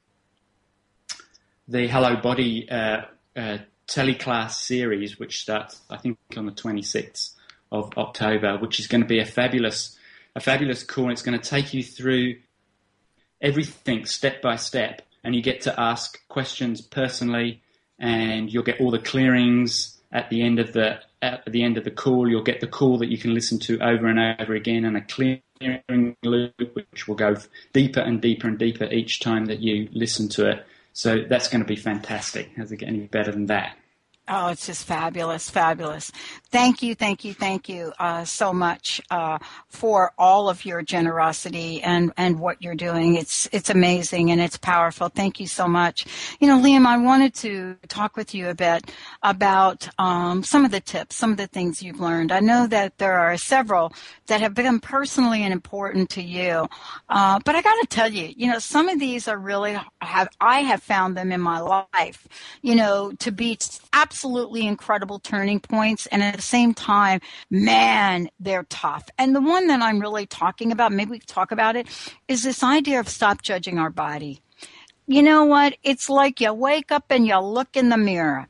the 1.67 1.87
Hello 1.87 2.15
Body 2.17 2.69
uh, 2.69 3.01
uh, 3.35 3.57
teleclass 3.87 4.51
series, 4.51 5.19
which 5.19 5.41
starts 5.41 5.81
I 5.89 5.97
think 5.97 6.17
on 6.35 6.45
the 6.45 6.51
26th 6.51 7.33
of 7.71 7.97
October, 7.97 8.57
which 8.57 8.79
is 8.79 8.87
going 8.87 9.01
to 9.01 9.07
be 9.07 9.19
a 9.19 9.25
fabulous 9.25 9.97
a 10.35 10.39
fabulous 10.39 10.83
call. 10.83 11.11
It's 11.11 11.21
going 11.21 11.39
to 11.39 11.49
take 11.49 11.73
you 11.73 11.83
through 11.83 12.37
everything 13.41 14.05
step 14.05 14.41
by 14.41 14.55
step, 14.55 15.01
and 15.23 15.35
you 15.35 15.41
get 15.41 15.61
to 15.61 15.79
ask 15.79 16.19
questions 16.27 16.81
personally, 16.81 17.61
and 17.99 18.51
you'll 18.51 18.63
get 18.63 18.79
all 18.81 18.91
the 18.91 18.99
clearings 18.99 20.01
at 20.11 20.29
the 20.29 20.41
end 20.41 20.59
of 20.59 20.73
the 20.73 20.99
at 21.21 21.43
the 21.45 21.63
end 21.63 21.77
of 21.77 21.83
the 21.83 21.91
call, 21.91 22.27
you'll 22.27 22.43
get 22.43 22.61
the 22.61 22.67
call 22.67 22.97
that 22.97 23.09
you 23.09 23.17
can 23.17 23.33
listen 23.33 23.59
to 23.59 23.79
over 23.79 24.07
and 24.07 24.19
over 24.41 24.55
again, 24.55 24.85
and 24.85 24.97
a 24.97 25.01
clearing 25.01 26.15
loop 26.23 26.53
which 26.73 27.07
will 27.07 27.15
go 27.15 27.35
deeper 27.73 27.99
and 27.99 28.21
deeper 28.21 28.47
and 28.47 28.57
deeper 28.57 28.85
each 28.85 29.19
time 29.19 29.45
that 29.45 29.59
you 29.59 29.87
listen 29.91 30.27
to 30.29 30.49
it. 30.49 30.65
So 30.93 31.23
that's 31.29 31.47
going 31.47 31.61
to 31.61 31.67
be 31.67 31.75
fantastic. 31.75 32.55
Does 32.55 32.71
it 32.71 32.77
get 32.77 32.89
any 32.89 33.07
better 33.07 33.31
than 33.31 33.45
that? 33.45 33.77
Oh, 34.27 34.47
it's 34.47 34.65
just 34.65 34.85
fabulous, 34.85 35.49
fabulous. 35.49 36.11
Thank 36.51 36.81
you, 36.81 36.95
thank 36.95 37.23
you, 37.23 37.33
thank 37.33 37.69
you 37.69 37.93
uh, 37.99 38.25
so 38.25 38.53
much 38.53 39.01
uh, 39.11 39.37
for 39.69 40.13
all 40.17 40.49
of 40.49 40.65
your 40.65 40.81
generosity 40.81 41.81
and, 41.83 42.11
and 42.17 42.39
what 42.39 42.61
you're 42.61 42.75
doing. 42.75 43.15
It's 43.15 43.47
it's 43.53 43.69
amazing 43.69 44.31
and 44.31 44.41
it's 44.41 44.57
powerful. 44.57 45.09
Thank 45.09 45.39
you 45.39 45.47
so 45.47 45.67
much. 45.67 46.07
You 46.41 46.47
know, 46.47 46.59
Liam, 46.59 46.87
I 46.87 46.97
wanted 46.97 47.35
to 47.35 47.77
talk 47.87 48.17
with 48.17 48.33
you 48.33 48.49
a 48.49 48.55
bit 48.55 48.91
about 49.23 49.87
um, 49.99 50.43
some 50.43 50.65
of 50.65 50.71
the 50.71 50.81
tips, 50.81 51.15
some 51.17 51.31
of 51.31 51.37
the 51.37 51.47
things 51.47 51.83
you've 51.83 52.01
learned. 52.01 52.31
I 52.31 52.41
know 52.41 52.67
that 52.67 52.97
there 52.97 53.19
are 53.19 53.37
several 53.37 53.93
that 54.27 54.41
have 54.41 54.53
become 54.53 54.79
personally 54.81 55.43
and 55.43 55.53
important 55.53 56.09
to 56.11 56.23
you, 56.23 56.67
uh, 57.09 57.39
but 57.45 57.55
I 57.55 57.61
got 57.61 57.79
to 57.81 57.87
tell 57.87 58.11
you, 58.11 58.33
you 58.35 58.47
know, 58.51 58.59
some 58.59 58.89
of 58.89 58.99
these 58.99 59.27
are 59.29 59.37
really 59.37 59.77
have 60.01 60.29
I 60.41 60.61
have 60.61 60.83
found 60.83 61.15
them 61.15 61.31
in 61.31 61.41
my 61.41 61.59
life, 61.59 62.27
you 62.61 62.75
know, 62.75 63.13
to 63.19 63.31
be 63.31 63.57
absolutely 63.93 64.67
incredible 64.67 65.19
turning 65.19 65.59
points. 65.59 66.07
And 66.07 66.40
the 66.41 66.47
same 66.47 66.73
time, 66.73 67.21
man, 67.49 68.29
they're 68.39 68.63
tough. 68.63 69.07
And 69.17 69.35
the 69.35 69.41
one 69.41 69.67
that 69.67 69.81
I'm 69.81 69.99
really 69.99 70.25
talking 70.25 70.71
about, 70.71 70.91
maybe 70.91 71.11
we 71.11 71.19
could 71.19 71.27
talk 71.27 71.51
about 71.51 71.75
it, 71.75 71.87
is 72.27 72.43
this 72.43 72.63
idea 72.63 72.99
of 72.99 73.07
stop 73.07 73.41
judging 73.43 73.77
our 73.77 73.91
body. 73.91 74.41
You 75.07 75.21
know 75.21 75.45
what? 75.45 75.77
It's 75.83 76.09
like 76.09 76.41
you 76.41 76.53
wake 76.53 76.91
up 76.91 77.05
and 77.09 77.27
you 77.27 77.37
look 77.39 77.77
in 77.77 77.89
the 77.89 77.97
mirror 77.97 78.47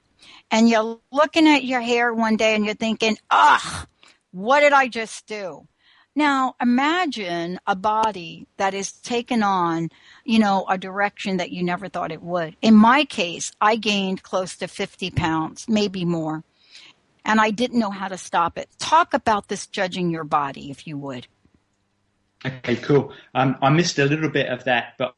and 0.49 0.69
you're 0.69 0.99
looking 1.11 1.47
at 1.47 1.65
your 1.65 1.81
hair 1.81 2.13
one 2.13 2.37
day 2.37 2.55
and 2.55 2.65
you're 2.65 2.75
thinking, 2.75 3.17
ugh, 3.29 3.87
what 4.31 4.61
did 4.61 4.73
I 4.73 4.87
just 4.87 5.27
do? 5.27 5.67
Now, 6.15 6.55
imagine 6.61 7.59
a 7.65 7.75
body 7.75 8.45
that 8.57 8.73
is 8.73 8.91
taken 8.91 9.43
on, 9.43 9.89
you 10.25 10.39
know, 10.39 10.65
a 10.67 10.77
direction 10.77 11.37
that 11.37 11.51
you 11.51 11.63
never 11.63 11.87
thought 11.87 12.11
it 12.11 12.21
would. 12.21 12.57
In 12.61 12.75
my 12.75 13.05
case, 13.05 13.53
I 13.61 13.77
gained 13.77 14.21
close 14.21 14.57
to 14.57 14.67
50 14.67 15.11
pounds, 15.11 15.65
maybe 15.69 16.03
more, 16.03 16.43
and 17.25 17.39
I 17.39 17.51
didn't 17.51 17.79
know 17.79 17.91
how 17.91 18.07
to 18.07 18.17
stop 18.17 18.57
it. 18.57 18.69
Talk 18.79 19.13
about 19.13 19.47
this 19.47 19.67
judging 19.67 20.09
your 20.09 20.23
body, 20.23 20.71
if 20.71 20.87
you 20.87 20.97
would. 20.97 21.27
Okay, 22.45 22.75
cool. 22.77 23.13
Um, 23.35 23.57
I 23.61 23.69
missed 23.69 23.99
a 23.99 24.05
little 24.05 24.29
bit 24.29 24.47
of 24.49 24.63
that, 24.63 24.95
but 24.97 25.13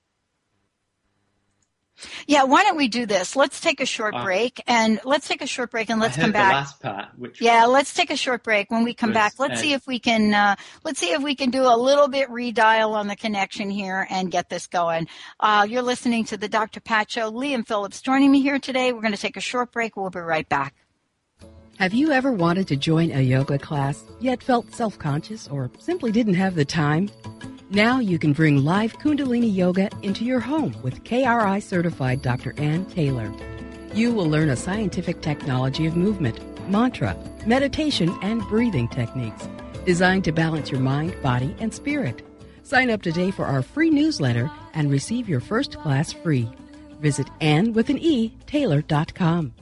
yeah, 2.28 2.44
why 2.44 2.64
don't 2.64 2.78
we 2.78 2.88
do 2.88 3.06
this? 3.06 3.36
Let's 3.36 3.60
take 3.62 3.80
a 3.80 3.86
short 3.86 4.16
uh, 4.16 4.24
break 4.24 4.62
and 4.68 5.00
let's 5.04 5.28
take 5.28 5.42
a 5.42 5.48
short 5.48 5.72
break 5.72 5.90
and 5.90 6.02
let's 6.02 6.18
come 6.18 6.32
back. 6.32 6.54
last 6.54 6.82
part, 6.82 7.08
which 7.18 7.40
yeah, 7.42 7.66
let's 7.66 7.94
take 7.94 8.10
a 8.10 8.18
short 8.18 8.44
break. 8.44 8.72
When 8.72 8.84
we 8.84 8.94
come 8.94 9.12
was, 9.12 9.16
back, 9.16 9.34
let's 9.40 9.60
uh, 9.60 9.64
see 9.64 9.74
if 9.74 9.86
we 9.88 10.00
can 10.00 10.34
uh, 10.34 10.56
let's 10.84 11.00
see 11.00 11.12
if 11.12 11.22
we 11.22 11.36
can 11.36 11.50
do 11.50 11.64
a 11.64 11.78
little 11.78 12.08
bit 12.08 12.30
redial 12.30 12.94
on 12.94 13.08
the 13.08 13.16
connection 13.16 13.70
here 13.70 14.06
and 14.10 14.32
get 14.32 14.50
this 14.50 14.68
going. 14.68 15.08
Uh, 15.40 15.66
you're 15.70 15.82
listening 15.82 16.26
to 16.26 16.38
the 16.38 16.50
Dr. 16.50 16.80
Pat 16.80 17.12
Show. 17.12 17.32
Liam 17.32 17.66
Phillips 17.66 18.02
joining 18.02 18.32
me 18.32 18.42
here 18.42 18.60
today. 18.60 18.92
We're 18.92 19.02
going 19.02 19.14
to 19.14 19.22
take 19.22 19.38
a 19.38 19.42
short 19.42 19.72
break. 19.72 19.96
We'll 19.96 20.10
be 20.10 20.20
right 20.20 20.48
back. 20.48 20.76
Have 21.80 21.94
you 21.94 22.12
ever 22.12 22.32
wanted 22.32 22.68
to 22.68 22.76
join 22.76 23.12
a 23.12 23.22
yoga 23.22 23.58
class 23.58 24.04
yet 24.20 24.44
felt 24.44 24.74
self 24.74 24.98
conscious 25.00 25.48
or 25.48 25.72
simply 25.80 26.12
didn't 26.12 26.36
have 26.36 26.56
the 26.56 26.64
time? 26.66 27.10
Now 27.72 28.00
you 28.00 28.20
can 28.20 28.32
bring 28.32 28.64
live 28.64 29.00
Kundalini 29.00 29.54
Yoga 29.54 29.90
into 30.04 30.24
your 30.24 30.40
home 30.40 30.76
with 30.84 31.04
KRI 31.04 31.62
certified 31.64 32.22
Dr. 32.22 32.54
Ann 32.58 32.86
Taylor. 32.86 33.34
You 33.94 34.14
will 34.14 34.30
learn 34.30 34.50
a 34.50 34.56
scientific 34.56 35.22
technology 35.22 35.88
of 35.88 35.98
movement, 35.98 36.40
mantra, 36.70 37.18
meditation, 37.48 38.16
and 38.22 38.42
breathing 38.44 38.88
techniques 38.88 39.48
designed 39.84 40.24
to 40.26 40.32
balance 40.32 40.70
your 40.70 40.80
mind, 40.80 41.20
body, 41.24 41.56
and 41.60 41.74
spirit. 41.74 42.22
Sign 42.62 42.92
up 42.92 43.02
today 43.02 43.32
for 43.32 43.46
our 43.46 43.64
free 43.64 43.90
newsletter 43.90 44.50
and 44.76 44.92
receive 44.92 45.28
your 45.28 45.42
first 45.42 45.78
class 45.80 46.14
free. 46.14 46.48
Visit 47.02 47.28
Ann 47.42 47.74
with 47.74 47.90
an 47.90 47.98
E, 47.98 48.38
Taylor.com. 48.46 49.54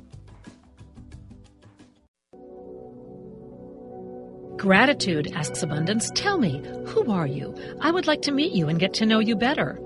Gratitude 4.62 5.32
asks 5.34 5.64
Abundance, 5.64 6.12
Tell 6.14 6.38
me, 6.38 6.62
who 6.86 7.12
are 7.12 7.26
you? 7.26 7.55
I 7.80 7.89
would 7.89 8.05
like 8.05 8.22
to 8.22 8.32
meet 8.32 8.53
you 8.53 8.70
and 8.70 8.80
get 8.80 8.93
to 8.93 9.07
know 9.07 9.18
you 9.18 9.36
better. 9.36 9.80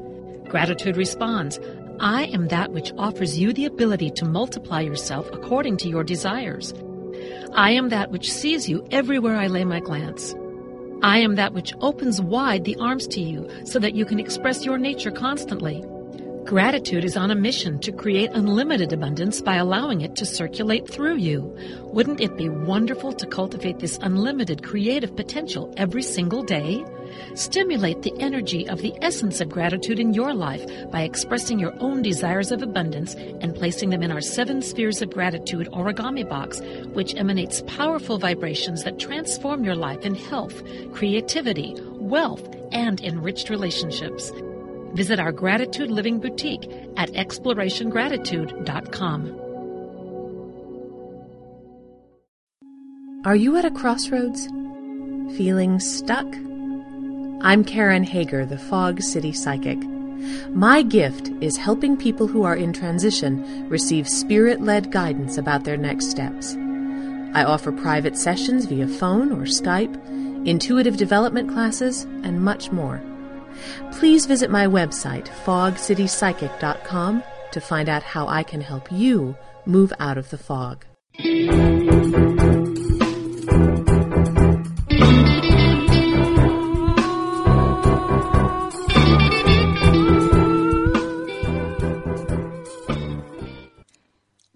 Gratitude 0.49 0.97
responds, 0.97 1.61
I 2.01 2.25
am 2.25 2.49
that 2.49 2.73
which 2.73 2.91
offers 2.97 3.39
you 3.39 3.53
the 3.53 3.63
ability 3.63 4.11
to 4.11 4.25
multiply 4.25 4.81
yourself 4.81 5.29
according 5.31 5.77
to 5.77 5.87
your 5.87 6.03
desires. 6.03 6.73
I 7.53 7.71
am 7.71 7.87
that 7.87 8.11
which 8.11 8.29
sees 8.29 8.67
you 8.67 8.85
everywhere 8.91 9.37
I 9.37 9.47
lay 9.47 9.63
my 9.63 9.79
glance. 9.79 10.35
I 11.01 11.19
am 11.19 11.35
that 11.35 11.53
which 11.53 11.73
opens 11.79 12.21
wide 12.21 12.65
the 12.65 12.75
arms 12.75 13.07
to 13.07 13.21
you 13.21 13.49
so 13.63 13.79
that 13.79 13.95
you 13.95 14.03
can 14.03 14.19
express 14.19 14.65
your 14.65 14.77
nature 14.77 15.11
constantly. 15.11 15.85
Gratitude 16.45 17.03
is 17.03 17.17
on 17.17 17.31
a 17.31 17.35
mission 17.35 17.79
to 17.79 17.91
create 17.91 18.29
unlimited 18.33 18.93
abundance 18.93 19.41
by 19.41 19.55
allowing 19.55 20.01
it 20.01 20.15
to 20.15 20.27
circulate 20.27 20.87
through 20.87 21.15
you. 21.15 21.41
Wouldn't 21.85 22.21
it 22.21 22.37
be 22.37 22.49
wonderful 22.49 23.13
to 23.13 23.25
cultivate 23.25 23.79
this 23.79 23.97
unlimited 24.03 24.61
creative 24.61 25.15
potential 25.15 25.73
every 25.75 26.03
single 26.03 26.43
day? 26.43 26.85
Stimulate 27.33 28.03
the 28.03 28.13
energy 28.19 28.69
of 28.69 28.83
the 28.83 28.93
essence 29.01 29.41
of 29.41 29.49
gratitude 29.49 29.99
in 29.99 30.13
your 30.13 30.35
life 30.35 30.63
by 30.91 31.01
expressing 31.01 31.57
your 31.57 31.73
own 31.79 32.03
desires 32.03 32.51
of 32.51 32.61
abundance 32.61 33.15
and 33.15 33.55
placing 33.55 33.89
them 33.89 34.03
in 34.03 34.11
our 34.11 34.21
seven 34.21 34.61
spheres 34.61 35.01
of 35.01 35.09
gratitude 35.09 35.67
origami 35.73 36.29
box, 36.29 36.61
which 36.93 37.15
emanates 37.15 37.63
powerful 37.65 38.19
vibrations 38.19 38.83
that 38.83 38.99
transform 38.99 39.63
your 39.63 39.75
life 39.75 40.05
in 40.05 40.13
health, 40.13 40.61
creativity, 40.93 41.73
wealth, 41.93 42.47
and 42.71 43.01
enriched 43.01 43.49
relationships. 43.49 44.31
Visit 44.95 45.19
our 45.19 45.33
Gratitude 45.33 45.91
Living 45.91 46.19
Boutique 46.19 46.71
at 46.95 47.11
explorationgratitude.com. 47.11 49.41
Are 53.25 53.35
you 53.35 53.57
at 53.57 53.65
a 53.65 53.71
crossroads? 53.71 54.47
Feeling 55.35 55.81
stuck? 55.81 56.25
I'm 57.41 57.65
Karen 57.65 58.05
Hager, 58.05 58.45
the 58.45 58.57
Fog 58.57 59.01
City 59.01 59.33
Psychic. 59.33 59.79
My 60.51 60.81
gift 60.81 61.29
is 61.41 61.57
helping 61.57 61.97
people 61.97 62.27
who 62.27 62.43
are 62.43 62.55
in 62.55 62.71
transition 62.71 63.67
receive 63.67 64.07
spirit 64.07 64.61
led 64.61 64.91
guidance 64.91 65.37
about 65.37 65.65
their 65.65 65.75
next 65.75 66.09
steps. 66.09 66.55
I 67.33 67.43
offer 67.43 67.73
private 67.73 68.17
sessions 68.17 68.65
via 68.65 68.87
phone 68.87 69.33
or 69.33 69.41
Skype, 69.41 69.93
intuitive 70.47 70.95
development 70.95 71.49
classes, 71.49 72.03
and 72.23 72.39
much 72.39 72.71
more. 72.71 73.01
Please 73.93 74.25
visit 74.25 74.49
my 74.49 74.67
website, 74.67 75.27
fogcitypsychic.com, 75.45 77.23
to 77.51 77.61
find 77.61 77.89
out 77.89 78.03
how 78.03 78.27
I 78.27 78.43
can 78.43 78.61
help 78.61 78.91
you 78.91 79.35
move 79.65 79.93
out 79.99 80.17
of 80.17 80.29
the 80.29 80.37
fog. 80.37 80.85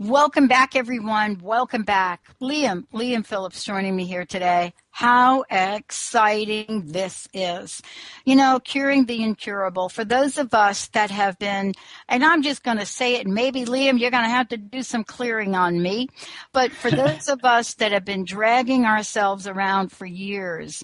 Welcome 0.09 0.47
back, 0.47 0.75
everyone. 0.75 1.37
Welcome 1.39 1.83
back. 1.83 2.23
Liam, 2.41 2.87
Liam 2.91 3.23
Phillips 3.23 3.63
joining 3.63 3.95
me 3.95 4.05
here 4.05 4.25
today. 4.25 4.73
How 4.89 5.43
exciting 5.51 6.85
this 6.87 7.27
is. 7.31 7.79
You 8.25 8.35
know, 8.35 8.59
curing 8.59 9.05
the 9.05 9.21
incurable. 9.21 9.87
For 9.87 10.03
those 10.03 10.39
of 10.39 10.55
us 10.55 10.87
that 10.89 11.11
have 11.11 11.37
been, 11.37 11.73
and 12.07 12.25
I'm 12.25 12.41
just 12.41 12.63
going 12.63 12.79
to 12.79 12.87
say 12.87 13.17
it, 13.17 13.27
maybe 13.27 13.65
Liam, 13.65 13.99
you're 13.99 14.09
going 14.09 14.23
to 14.23 14.31
have 14.31 14.47
to 14.49 14.57
do 14.57 14.81
some 14.81 15.03
clearing 15.03 15.53
on 15.53 15.79
me, 15.79 16.07
but 16.53 16.71
for 16.71 16.89
those 16.91 17.29
of 17.29 17.45
us 17.45 17.75
that 17.75 17.91
have 17.91 18.03
been 18.03 18.25
dragging 18.25 18.85
ourselves 18.85 19.45
around 19.45 19.91
for 19.91 20.07
years, 20.07 20.83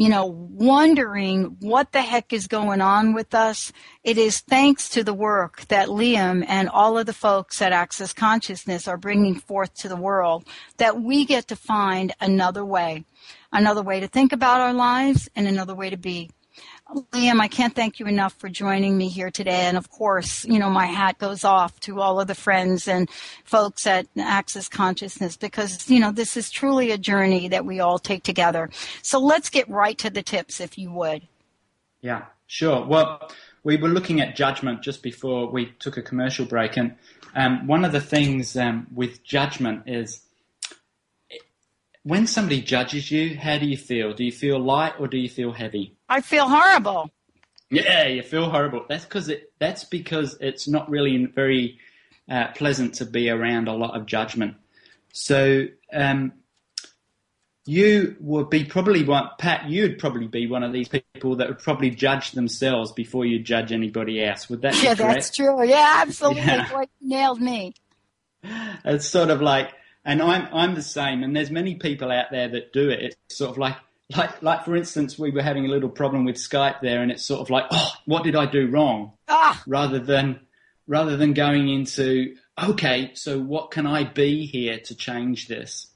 you 0.00 0.08
know, 0.08 0.24
wondering 0.24 1.58
what 1.60 1.92
the 1.92 2.00
heck 2.00 2.32
is 2.32 2.46
going 2.46 2.80
on 2.80 3.12
with 3.12 3.34
us, 3.34 3.70
it 4.02 4.16
is 4.16 4.40
thanks 4.40 4.88
to 4.88 5.04
the 5.04 5.12
work 5.12 5.66
that 5.68 5.88
Liam 5.88 6.42
and 6.48 6.70
all 6.70 6.96
of 6.96 7.04
the 7.04 7.12
folks 7.12 7.60
at 7.60 7.74
Access 7.74 8.14
Consciousness 8.14 8.88
are 8.88 8.96
bringing 8.96 9.34
forth 9.34 9.74
to 9.74 9.90
the 9.90 9.96
world 9.96 10.46
that 10.78 11.02
we 11.02 11.26
get 11.26 11.48
to 11.48 11.54
find 11.54 12.14
another 12.18 12.64
way, 12.64 13.04
another 13.52 13.82
way 13.82 14.00
to 14.00 14.08
think 14.08 14.32
about 14.32 14.62
our 14.62 14.72
lives 14.72 15.28
and 15.36 15.46
another 15.46 15.74
way 15.74 15.90
to 15.90 15.98
be. 15.98 16.30
Liam, 16.94 17.40
I 17.40 17.48
can't 17.48 17.74
thank 17.74 18.00
you 18.00 18.06
enough 18.06 18.34
for 18.34 18.48
joining 18.48 18.96
me 18.96 19.08
here 19.08 19.30
today. 19.30 19.62
And 19.62 19.76
of 19.76 19.90
course, 19.90 20.44
you 20.44 20.58
know, 20.58 20.70
my 20.70 20.86
hat 20.86 21.18
goes 21.18 21.44
off 21.44 21.78
to 21.80 22.00
all 22.00 22.20
of 22.20 22.26
the 22.26 22.34
friends 22.34 22.88
and 22.88 23.08
folks 23.44 23.86
at 23.86 24.06
Access 24.18 24.68
Consciousness 24.68 25.36
because, 25.36 25.88
you 25.88 26.00
know, 26.00 26.10
this 26.10 26.36
is 26.36 26.50
truly 26.50 26.90
a 26.90 26.98
journey 26.98 27.48
that 27.48 27.64
we 27.64 27.80
all 27.80 27.98
take 27.98 28.24
together. 28.24 28.70
So 29.02 29.20
let's 29.20 29.50
get 29.50 29.68
right 29.68 29.96
to 29.98 30.10
the 30.10 30.22
tips, 30.22 30.60
if 30.60 30.78
you 30.78 30.90
would. 30.90 31.28
Yeah, 32.00 32.24
sure. 32.46 32.84
Well, 32.84 33.30
we 33.62 33.76
were 33.76 33.88
looking 33.88 34.20
at 34.20 34.34
judgment 34.34 34.82
just 34.82 35.02
before 35.02 35.48
we 35.50 35.66
took 35.78 35.96
a 35.96 36.02
commercial 36.02 36.44
break. 36.44 36.76
And 36.76 36.96
um, 37.36 37.66
one 37.66 37.84
of 37.84 37.92
the 37.92 38.00
things 38.00 38.56
um, 38.56 38.88
with 38.92 39.22
judgment 39.22 39.84
is 39.86 40.22
when 42.02 42.26
somebody 42.26 42.62
judges 42.62 43.10
you, 43.10 43.36
how 43.36 43.58
do 43.58 43.66
you 43.66 43.76
feel? 43.76 44.14
Do 44.14 44.24
you 44.24 44.32
feel 44.32 44.58
light 44.58 44.94
or 44.98 45.08
do 45.08 45.18
you 45.18 45.28
feel 45.28 45.52
heavy? 45.52 45.96
I 46.08 46.20
feel 46.20 46.48
horrible. 46.48 47.10
Yeah, 47.70 48.06
you 48.06 48.22
feel 48.22 48.50
horrible. 48.50 48.84
That's 48.88 49.04
because 49.04 49.28
it. 49.28 49.52
That's 49.58 49.84
because 49.84 50.36
it's 50.40 50.66
not 50.66 50.90
really 50.90 51.26
very 51.26 51.78
uh, 52.28 52.48
pleasant 52.48 52.94
to 52.94 53.04
be 53.04 53.30
around 53.30 53.68
a 53.68 53.74
lot 53.74 53.96
of 53.96 54.06
judgment. 54.06 54.56
So 55.12 55.66
um, 55.92 56.32
you 57.66 58.16
would 58.18 58.50
be 58.50 58.64
probably 58.64 59.04
one, 59.04 59.28
Pat. 59.38 59.68
You'd 59.68 59.98
probably 59.98 60.26
be 60.26 60.48
one 60.48 60.64
of 60.64 60.72
these 60.72 60.88
people 60.88 61.36
that 61.36 61.48
would 61.48 61.58
probably 61.60 61.90
judge 61.90 62.32
themselves 62.32 62.90
before 62.90 63.24
you 63.24 63.38
judge 63.38 63.70
anybody 63.70 64.24
else. 64.24 64.48
Would 64.48 64.62
that? 64.62 64.82
Yeah, 64.82 64.94
that's 64.94 65.30
true. 65.30 65.62
Yeah, 65.64 65.98
absolutely. 65.98 66.42
Yeah. 66.42 66.68
Boy, 66.72 66.86
you 67.00 67.08
nailed 67.08 67.40
me. 67.40 67.74
It's 68.84 69.06
sort 69.06 69.30
of 69.30 69.42
like, 69.42 69.70
and 70.04 70.22
I'm 70.22 70.48
I'm 70.52 70.74
the 70.74 70.82
same. 70.82 71.22
And 71.22 71.34
there's 71.34 71.50
many 71.50 71.74
people 71.74 72.10
out 72.10 72.26
there 72.30 72.48
that 72.48 72.72
do 72.72 72.88
it. 72.88 73.00
It's 73.28 73.36
sort 73.36 73.50
of 73.50 73.58
like 73.58 73.76
like 74.16 74.42
like 74.42 74.64
for 74.64 74.76
instance, 74.76 75.18
we 75.18 75.30
were 75.30 75.42
having 75.42 75.66
a 75.66 75.68
little 75.68 75.88
problem 75.88 76.24
with 76.24 76.36
Skype 76.36 76.80
there, 76.80 77.02
and 77.02 77.10
it's 77.10 77.24
sort 77.24 77.40
of 77.40 77.50
like, 77.50 77.64
oh, 77.70 77.92
what 78.06 78.24
did 78.24 78.36
I 78.36 78.46
do 78.46 78.68
wrong? 78.68 79.12
Ah, 79.28 79.62
Rather 79.66 79.98
than 79.98 80.40
rather 80.86 81.16
than 81.16 81.32
going 81.34 81.68
into 81.68 82.34
okay, 82.62 83.12
so 83.14 83.38
what 83.38 83.70
can 83.70 83.86
I 83.86 84.04
be 84.04 84.46
here 84.46 84.78
to 84.80 84.94
change 84.94 85.48
this? 85.48 85.86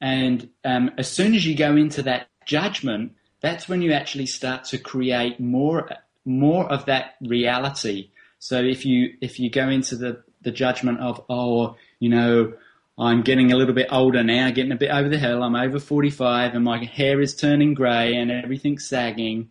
And 0.00 0.48
um, 0.64 0.92
as 0.96 1.10
soon 1.10 1.34
as 1.34 1.46
you 1.46 1.54
go 1.54 1.76
into 1.76 2.02
that 2.04 2.28
judgment, 2.46 3.12
that's 3.40 3.68
when 3.68 3.82
you 3.82 3.92
actually 3.92 4.26
start 4.26 4.64
to 4.66 4.78
create 4.78 5.38
more 5.40 5.88
more 6.24 6.70
of 6.70 6.86
that 6.86 7.14
reality. 7.20 8.10
So 8.38 8.62
if 8.62 8.86
you 8.86 9.14
if 9.20 9.38
you 9.38 9.50
go 9.50 9.68
into 9.68 9.96
the 9.96 10.22
the 10.42 10.50
judgment 10.50 11.00
of 11.00 11.22
oh, 11.28 11.76
you 11.98 12.08
know, 12.08 12.54
I'm 13.00 13.22
getting 13.22 13.50
a 13.50 13.56
little 13.56 13.72
bit 13.72 13.88
older 13.90 14.22
now, 14.22 14.50
getting 14.50 14.72
a 14.72 14.76
bit 14.76 14.90
over 14.90 15.08
the 15.08 15.18
hill. 15.18 15.42
I'm 15.42 15.56
over 15.56 15.80
45 15.80 16.54
and 16.54 16.62
my 16.62 16.84
hair 16.84 17.22
is 17.22 17.34
turning 17.34 17.72
grey 17.72 18.14
and 18.14 18.30
everything's 18.30 18.86
sagging. 18.86 19.50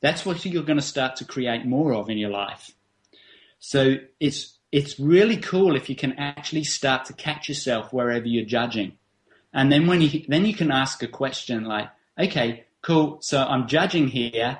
That's 0.00 0.26
what 0.26 0.44
you're 0.44 0.64
going 0.64 0.78
to 0.78 0.82
start 0.82 1.14
to 1.16 1.24
create 1.24 1.64
more 1.64 1.94
of 1.94 2.10
in 2.10 2.18
your 2.18 2.30
life. 2.30 2.72
So 3.60 3.98
it's 4.18 4.58
it's 4.72 4.98
really 4.98 5.36
cool 5.36 5.76
if 5.76 5.88
you 5.88 5.94
can 5.94 6.14
actually 6.14 6.64
start 6.64 7.04
to 7.04 7.12
catch 7.12 7.48
yourself 7.48 7.92
wherever 7.92 8.26
you're 8.26 8.44
judging. 8.44 8.98
And 9.52 9.70
then 9.70 9.86
when 9.86 10.00
you 10.00 10.24
then 10.26 10.44
you 10.44 10.54
can 10.54 10.72
ask 10.72 11.00
a 11.04 11.08
question 11.08 11.64
like, 11.64 11.90
okay, 12.18 12.64
cool. 12.82 13.18
So 13.20 13.40
I'm 13.40 13.68
judging 13.68 14.08
here. 14.08 14.58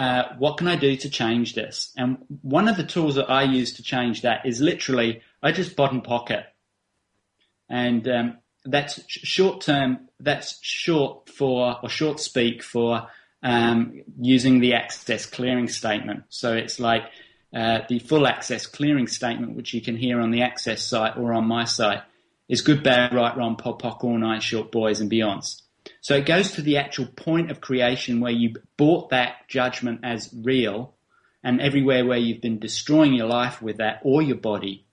Uh, 0.00 0.34
what 0.38 0.56
can 0.56 0.66
I 0.66 0.74
do 0.74 0.96
to 0.96 1.08
change 1.10 1.54
this? 1.54 1.92
And 1.96 2.18
one 2.40 2.66
of 2.66 2.76
the 2.76 2.82
tools 2.82 3.14
that 3.14 3.30
I 3.30 3.44
use 3.44 3.74
to 3.74 3.84
change 3.84 4.22
that 4.22 4.44
is 4.46 4.60
literally 4.60 5.22
I 5.40 5.52
just 5.52 5.76
POD 5.76 5.92
and 5.92 6.02
POC 6.02 6.30
it 6.30 6.46
and 7.72 8.06
um, 8.06 8.38
that's 8.66 9.00
short 9.08 9.62
term. 9.62 10.08
That's 10.20 10.62
short 10.62 11.30
for 11.30 11.78
or 11.82 11.88
short 11.88 12.20
speak 12.20 12.62
for 12.62 13.08
um, 13.42 14.02
using 14.20 14.60
the 14.60 14.74
access 14.74 15.24
clearing 15.24 15.68
statement. 15.68 16.24
So 16.28 16.54
it's 16.54 16.78
like 16.78 17.04
uh, 17.52 17.80
the 17.88 17.98
full 17.98 18.26
access 18.26 18.66
clearing 18.66 19.06
statement, 19.06 19.56
which 19.56 19.72
you 19.72 19.80
can 19.80 19.96
hear 19.96 20.20
on 20.20 20.30
the 20.30 20.42
access 20.42 20.82
site 20.82 21.16
or 21.16 21.32
on 21.32 21.46
my 21.46 21.64
site, 21.64 22.02
is 22.46 22.60
good, 22.60 22.82
bad, 22.82 23.14
right, 23.14 23.34
wrong, 23.36 23.56
POD, 23.56 23.80
POC, 23.80 24.04
all 24.04 24.18
nine 24.18 24.40
short 24.40 24.70
boys 24.70 25.00
and 25.00 25.10
beyonds. 25.10 25.62
So 26.02 26.14
it 26.14 26.26
goes 26.26 26.52
to 26.52 26.62
the 26.62 26.76
actual 26.76 27.06
point 27.06 27.50
of 27.50 27.62
creation 27.62 28.20
where 28.20 28.32
you 28.32 28.54
bought 28.76 29.10
that 29.10 29.48
judgment 29.48 30.00
as 30.02 30.30
real, 30.32 30.94
and 31.42 31.60
everywhere 31.60 32.04
where 32.04 32.18
you've 32.18 32.42
been 32.42 32.58
destroying 32.58 33.14
your 33.14 33.26
life 33.26 33.62
with 33.62 33.78
that 33.78 34.00
or 34.04 34.20
your 34.20 34.36
body 34.36 34.86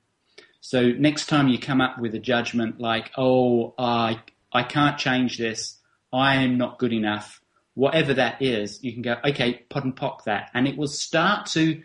so 0.61 0.91
next 0.91 1.27
time 1.27 1.47
you 1.47 1.57
come 1.59 1.81
up 1.81 1.99
with 1.99 2.13
a 2.15 2.19
judgment 2.19 2.79
like, 2.79 3.11
oh, 3.17 3.73
I, 3.77 4.21
I 4.51 4.63
can't 4.63 4.97
change 4.97 5.37
this, 5.37 5.77
I 6.11 6.35
am 6.43 6.57
not 6.57 6.79
good 6.79 6.93
enough, 6.93 7.41
whatever 7.75 8.13
that 8.15 8.41
is, 8.41 8.83
you 8.83 8.93
can 8.93 9.01
go, 9.01 9.15
okay, 9.23 9.65
POD 9.69 9.83
and 9.85 9.95
POC 9.95 10.23
that. 10.25 10.51
And 10.53 10.67
it 10.67 10.77
will 10.77 10.87
start 10.87 11.45
to 11.47 11.81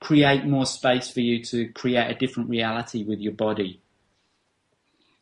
create 0.00 0.44
more 0.44 0.66
space 0.66 1.10
for 1.10 1.20
you 1.20 1.42
to 1.44 1.68
create 1.68 2.10
a 2.10 2.14
different 2.14 2.48
reality 2.48 3.02
with 3.04 3.18
your 3.18 3.32
body. 3.32 3.80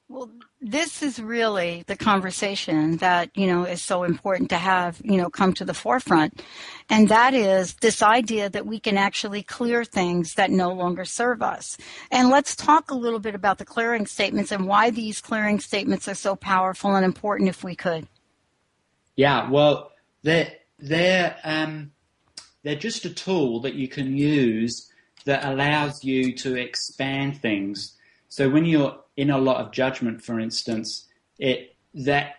Well, 0.08 0.30
this 0.60 1.02
is 1.02 1.18
really 1.18 1.82
the 1.88 1.96
conversation 1.96 2.98
that, 2.98 3.36
you 3.36 3.48
know, 3.48 3.64
is 3.64 3.82
so 3.82 4.04
important 4.04 4.50
to 4.50 4.56
have, 4.56 5.00
you 5.02 5.16
know, 5.16 5.28
come 5.28 5.52
to 5.54 5.64
the 5.64 5.74
forefront. 5.74 6.44
And 6.88 7.08
that 7.08 7.34
is 7.34 7.74
this 7.74 8.02
idea 8.02 8.48
that 8.48 8.66
we 8.66 8.78
can 8.78 8.96
actually 8.96 9.42
clear 9.42 9.84
things 9.84 10.34
that 10.34 10.52
no 10.52 10.70
longer 10.70 11.04
serve 11.04 11.42
us. 11.42 11.76
And 12.12 12.30
let's 12.30 12.54
talk 12.54 12.92
a 12.92 12.94
little 12.94 13.18
bit 13.18 13.34
about 13.34 13.58
the 13.58 13.64
clearing 13.64 14.06
statements 14.06 14.52
and 14.52 14.68
why 14.68 14.90
these 14.90 15.20
clearing 15.20 15.58
statements 15.58 16.06
are 16.06 16.14
so 16.14 16.36
powerful 16.36 16.94
and 16.94 17.04
important 17.04 17.48
if 17.48 17.64
we 17.64 17.74
could. 17.74 18.06
Yeah, 19.16 19.50
well, 19.50 19.90
they're, 20.22 20.52
they're, 20.78 21.36
um, 21.42 21.90
they're 22.62 22.76
just 22.76 23.04
a 23.06 23.10
tool 23.12 23.58
that 23.62 23.74
you 23.74 23.88
can 23.88 24.16
use 24.16 24.88
that 25.24 25.44
allows 25.44 26.04
you 26.04 26.32
to 26.36 26.54
expand 26.54 27.42
things. 27.42 27.96
So 28.28 28.48
when 28.48 28.64
you're 28.64 29.00
in 29.16 29.30
a 29.30 29.38
lot 29.38 29.64
of 29.64 29.72
judgment, 29.72 30.22
for 30.22 30.38
instance, 30.38 31.06
it 31.38 31.74
that 31.94 32.34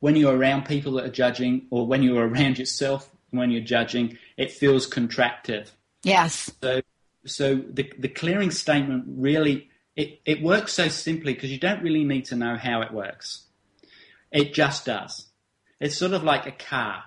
when 0.00 0.16
you're 0.16 0.36
around 0.36 0.64
people 0.64 0.92
that 0.92 1.04
are 1.04 1.10
judging, 1.10 1.66
or 1.70 1.86
when 1.86 2.02
you're 2.02 2.26
around 2.26 2.58
yourself 2.58 3.08
when 3.30 3.50
you're 3.50 3.62
judging, 3.62 4.18
it 4.36 4.52
feels 4.52 4.88
contractive. 4.88 5.70
Yes. 6.04 6.50
So, 6.62 6.82
so 7.24 7.54
the 7.56 7.90
the 7.98 8.08
clearing 8.08 8.50
statement 8.50 9.04
really 9.08 9.68
it, 9.96 10.20
it 10.24 10.42
works 10.42 10.72
so 10.72 10.88
simply 10.88 11.34
because 11.34 11.50
you 11.50 11.58
don't 11.58 11.82
really 11.82 12.04
need 12.04 12.24
to 12.26 12.36
know 12.36 12.56
how 12.56 12.80
it 12.82 12.92
works. 12.92 13.44
It 14.30 14.54
just 14.54 14.86
does. 14.86 15.26
It's 15.80 15.96
sort 15.96 16.12
of 16.12 16.24
like 16.24 16.46
a 16.46 16.52
car. 16.52 17.04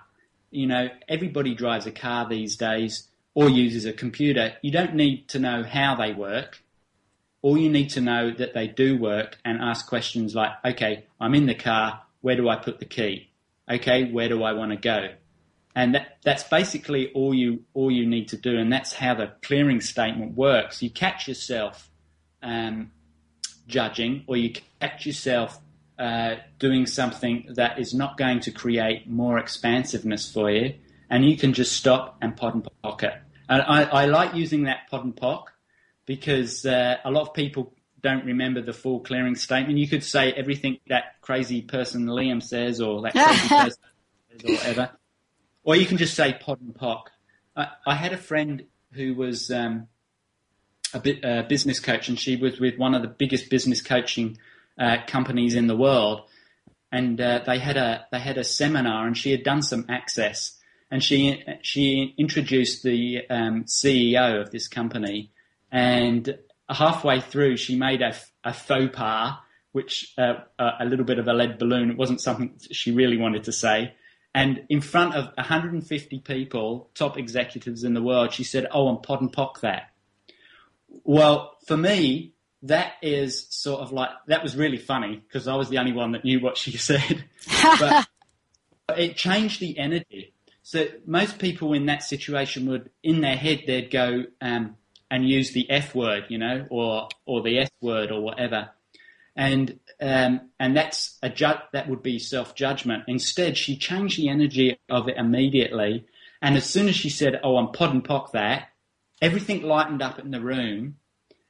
You 0.50 0.66
know, 0.66 0.88
everybody 1.08 1.54
drives 1.54 1.86
a 1.86 1.90
car 1.92 2.28
these 2.28 2.56
days 2.56 3.08
or 3.34 3.50
uses 3.50 3.84
a 3.84 3.92
computer. 3.92 4.54
You 4.62 4.70
don't 4.70 4.94
need 4.94 5.28
to 5.28 5.38
know 5.38 5.64
how 5.64 5.96
they 5.96 6.12
work 6.12 6.62
all 7.46 7.56
you 7.56 7.70
need 7.70 7.90
to 7.90 8.00
know 8.00 8.32
that 8.32 8.54
they 8.54 8.66
do 8.66 8.98
work 8.98 9.38
and 9.44 9.60
ask 9.60 9.86
questions 9.86 10.34
like, 10.34 10.50
okay, 10.64 11.06
I'm 11.20 11.32
in 11.32 11.46
the 11.46 11.54
car. 11.54 12.02
Where 12.20 12.34
do 12.34 12.48
I 12.48 12.56
put 12.56 12.80
the 12.80 12.84
key? 12.84 13.30
Okay, 13.70 14.10
where 14.10 14.28
do 14.28 14.42
I 14.42 14.52
want 14.52 14.72
to 14.72 14.76
go? 14.76 15.10
And 15.72 15.94
that, 15.94 16.18
that's 16.24 16.42
basically 16.42 17.12
all 17.12 17.32
you 17.32 17.62
all 17.72 17.88
you 17.88 18.04
need 18.04 18.26
to 18.30 18.36
do, 18.36 18.58
and 18.58 18.72
that's 18.72 18.94
how 18.94 19.14
the 19.14 19.30
clearing 19.42 19.80
statement 19.80 20.36
works. 20.36 20.82
You 20.82 20.90
catch 20.90 21.28
yourself 21.28 21.88
um, 22.42 22.90
judging, 23.68 24.24
or 24.26 24.36
you 24.36 24.52
catch 24.80 25.06
yourself 25.06 25.60
uh, 26.00 26.36
doing 26.58 26.84
something 26.84 27.52
that 27.54 27.78
is 27.78 27.94
not 27.94 28.16
going 28.16 28.40
to 28.40 28.50
create 28.50 29.08
more 29.08 29.38
expansiveness 29.38 30.32
for 30.32 30.50
you, 30.50 30.74
and 31.08 31.24
you 31.24 31.36
can 31.36 31.52
just 31.52 31.76
stop 31.76 32.16
and 32.20 32.36
POD 32.36 32.54
and 32.54 32.68
POC 32.82 33.02
it. 33.04 33.14
And 33.48 33.62
I, 33.62 33.84
I 33.84 34.06
like 34.06 34.34
using 34.34 34.64
that 34.64 34.90
POD 34.90 35.04
and 35.04 35.14
POC 35.14 35.44
because 36.06 36.64
uh, 36.64 36.96
a 37.04 37.10
lot 37.10 37.22
of 37.22 37.34
people 37.34 37.74
don't 38.00 38.24
remember 38.24 38.62
the 38.62 38.72
full 38.72 39.00
clearing 39.00 39.34
statement. 39.34 39.78
You 39.78 39.88
could 39.88 40.04
say 40.04 40.32
everything 40.32 40.78
that 40.88 41.20
crazy 41.20 41.62
person 41.62 42.06
Liam 42.06 42.42
says 42.42 42.80
or 42.80 43.02
that 43.02 43.12
crazy 43.12 43.48
person 43.48 43.78
says 44.30 44.44
or 44.44 44.52
whatever. 44.52 44.90
Or 45.64 45.76
you 45.76 45.86
can 45.86 45.96
just 45.96 46.14
say 46.14 46.32
POD 46.32 46.60
and 46.60 46.74
POC. 46.74 47.02
I, 47.56 47.68
I 47.86 47.94
had 47.96 48.12
a 48.12 48.16
friend 48.16 48.64
who 48.92 49.14
was 49.14 49.50
um, 49.50 49.88
a, 50.94 51.00
bit, 51.00 51.24
a 51.24 51.44
business 51.48 51.80
coach 51.80 52.08
and 52.08 52.18
she 52.18 52.36
was 52.36 52.60
with 52.60 52.78
one 52.78 52.94
of 52.94 53.02
the 53.02 53.08
biggest 53.08 53.50
business 53.50 53.82
coaching 53.82 54.38
uh, 54.78 54.98
companies 55.06 55.54
in 55.54 55.66
the 55.66 55.76
world. 55.76 56.22
And 56.92 57.20
uh, 57.20 57.40
they 57.44 57.58
had 57.58 57.76
a 57.76 58.06
they 58.12 58.20
had 58.20 58.38
a 58.38 58.44
seminar, 58.44 59.06
and 59.06 59.18
she 59.18 59.32
had 59.32 59.42
done 59.42 59.60
some 59.60 59.86
access, 59.88 60.56
and 60.88 61.02
she 61.02 61.42
she 61.60 62.14
introduced 62.16 62.84
the 62.84 63.28
um, 63.28 63.64
CEO 63.64 64.40
of 64.40 64.52
this 64.52 64.68
company, 64.68 65.32
and 65.70 66.38
halfway 66.68 67.20
through 67.20 67.56
she 67.56 67.76
made 67.76 68.02
a, 68.02 68.14
a 68.44 68.52
faux 68.52 68.94
pas, 68.94 69.38
which 69.72 70.14
uh, 70.18 70.34
a 70.58 70.84
little 70.84 71.04
bit 71.04 71.18
of 71.18 71.28
a 71.28 71.32
lead 71.32 71.58
balloon. 71.58 71.90
It 71.90 71.96
wasn't 71.96 72.20
something 72.20 72.58
she 72.70 72.92
really 72.92 73.16
wanted 73.16 73.44
to 73.44 73.52
say. 73.52 73.94
And 74.34 74.64
in 74.68 74.80
front 74.80 75.14
of 75.14 75.32
150 75.36 76.18
people, 76.20 76.90
top 76.94 77.16
executives 77.16 77.84
in 77.84 77.94
the 77.94 78.02
world, 78.02 78.32
she 78.32 78.44
said, 78.44 78.66
"Oh, 78.70 78.88
I'm 78.88 78.98
POD 78.98 79.20
and 79.22 79.32
POC 79.32 79.60
that." 79.60 79.90
Well, 81.04 81.56
for 81.66 81.76
me, 81.76 82.34
that 82.62 82.94
is 83.02 83.46
sort 83.50 83.80
of 83.80 83.92
like 83.92 84.10
that 84.26 84.42
was 84.42 84.56
really 84.56 84.78
funny 84.78 85.16
because 85.16 85.48
I 85.48 85.56
was 85.56 85.68
the 85.68 85.78
only 85.78 85.92
one 85.92 86.12
that 86.12 86.24
knew 86.24 86.40
what 86.40 86.56
she 86.56 86.76
said. 86.76 87.24
but 87.78 88.06
it 88.96 89.16
changed 89.16 89.60
the 89.60 89.78
energy. 89.78 90.34
So 90.62 90.88
most 91.06 91.38
people 91.38 91.72
in 91.74 91.86
that 91.86 92.02
situation 92.02 92.68
would, 92.68 92.90
in 93.02 93.20
their 93.20 93.36
head, 93.36 93.62
they'd 93.66 93.90
go, 93.90 94.24
um, 94.40 94.76
and 95.10 95.28
use 95.28 95.52
the 95.52 95.70
F 95.70 95.94
word, 95.94 96.24
you 96.28 96.38
know, 96.38 96.66
or 96.70 97.08
or 97.26 97.42
the 97.42 97.58
S 97.58 97.70
word 97.80 98.10
or 98.10 98.20
whatever, 98.20 98.70
and 99.34 99.78
um, 100.00 100.50
and 100.58 100.76
that's 100.76 101.18
a 101.22 101.28
ju- 101.28 101.62
that 101.72 101.88
would 101.88 102.02
be 102.02 102.18
self 102.18 102.54
judgment. 102.54 103.04
Instead, 103.06 103.56
she 103.56 103.76
changed 103.76 104.18
the 104.18 104.28
energy 104.28 104.78
of 104.88 105.08
it 105.08 105.16
immediately, 105.16 106.06
and 106.42 106.56
as 106.56 106.64
soon 106.64 106.88
as 106.88 106.96
she 106.96 107.10
said, 107.10 107.40
"Oh, 107.42 107.56
I'm 107.56 107.72
POD 107.72 107.90
and 107.92 108.04
POC 108.04 108.32
that," 108.32 108.68
everything 109.22 109.62
lightened 109.62 110.02
up 110.02 110.18
in 110.18 110.30
the 110.30 110.40
room, 110.40 110.96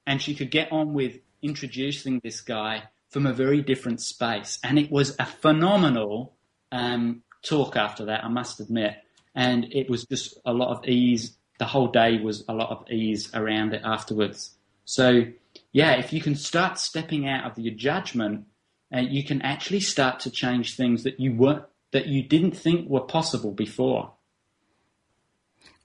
and 0.07 0.21
she 0.21 0.35
could 0.35 0.51
get 0.51 0.73
on 0.73 0.93
with 0.95 1.19
introducing 1.43 2.21
this 2.23 2.41
guy 2.41 2.85
from 3.09 3.27
a 3.27 3.33
very 3.33 3.63
different 3.63 4.01
space, 4.01 4.59
and 4.63 4.79
it 4.79 4.91
was 4.91 5.17
a 5.19 5.27
phenomenal 5.27 6.35
um, 6.73 7.23
talk 7.43 7.77
after 7.77 8.07
that. 8.07 8.25
I 8.25 8.29
must 8.29 8.61
admit, 8.61 8.97
and 9.35 9.67
it 9.73 9.89
was 9.89 10.05
just 10.05 10.39
a 10.45 10.53
lot 10.53 10.77
of 10.77 10.87
ease 10.87 11.37
the 11.59 11.65
whole 11.65 11.89
day 11.89 12.19
was 12.19 12.45
a 12.49 12.55
lot 12.55 12.71
of 12.71 12.91
ease 12.91 13.31
around 13.35 13.75
it 13.75 13.83
afterwards. 13.85 14.53
So, 14.85 15.25
yeah, 15.73 15.93
if 15.93 16.13
you 16.13 16.21
can 16.21 16.35
start 16.35 16.79
stepping 16.79 17.29
out 17.29 17.51
of 17.51 17.59
your 17.59 17.75
judgment, 17.75 18.47
uh, 18.95 19.01
you 19.01 19.25
can 19.25 19.43
actually 19.43 19.81
start 19.81 20.21
to 20.21 20.31
change 20.31 20.77
things 20.77 21.03
that 21.05 21.19
you 21.19 21.35
weren't 21.35 21.65
that 21.93 22.07
you 22.07 22.23
didn't 22.23 22.57
think 22.57 22.89
were 22.89 23.01
possible 23.01 23.53
before. 23.53 24.13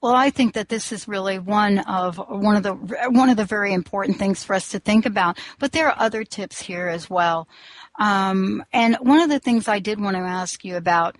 Well, 0.02 0.14
I 0.14 0.30
think 0.30 0.54
that 0.54 0.68
this 0.68 0.90
is 0.90 1.06
really 1.06 1.38
one 1.38 1.78
of 1.78 2.16
one 2.16 2.56
of 2.56 2.64
the 2.64 2.74
one 2.74 3.30
of 3.30 3.36
the 3.36 3.44
very 3.44 3.72
important 3.72 4.18
things 4.18 4.42
for 4.42 4.54
us 4.54 4.70
to 4.70 4.80
think 4.80 5.06
about. 5.06 5.38
But 5.60 5.70
there 5.70 5.88
are 5.88 5.94
other 5.96 6.24
tips 6.24 6.60
here 6.60 6.88
as 6.88 7.08
well. 7.08 7.48
Um, 8.00 8.64
and 8.72 8.96
one 8.96 9.20
of 9.20 9.30
the 9.30 9.38
things 9.38 9.68
I 9.68 9.78
did 9.78 10.00
want 10.00 10.16
to 10.16 10.22
ask 10.22 10.64
you 10.64 10.76
about 10.76 11.16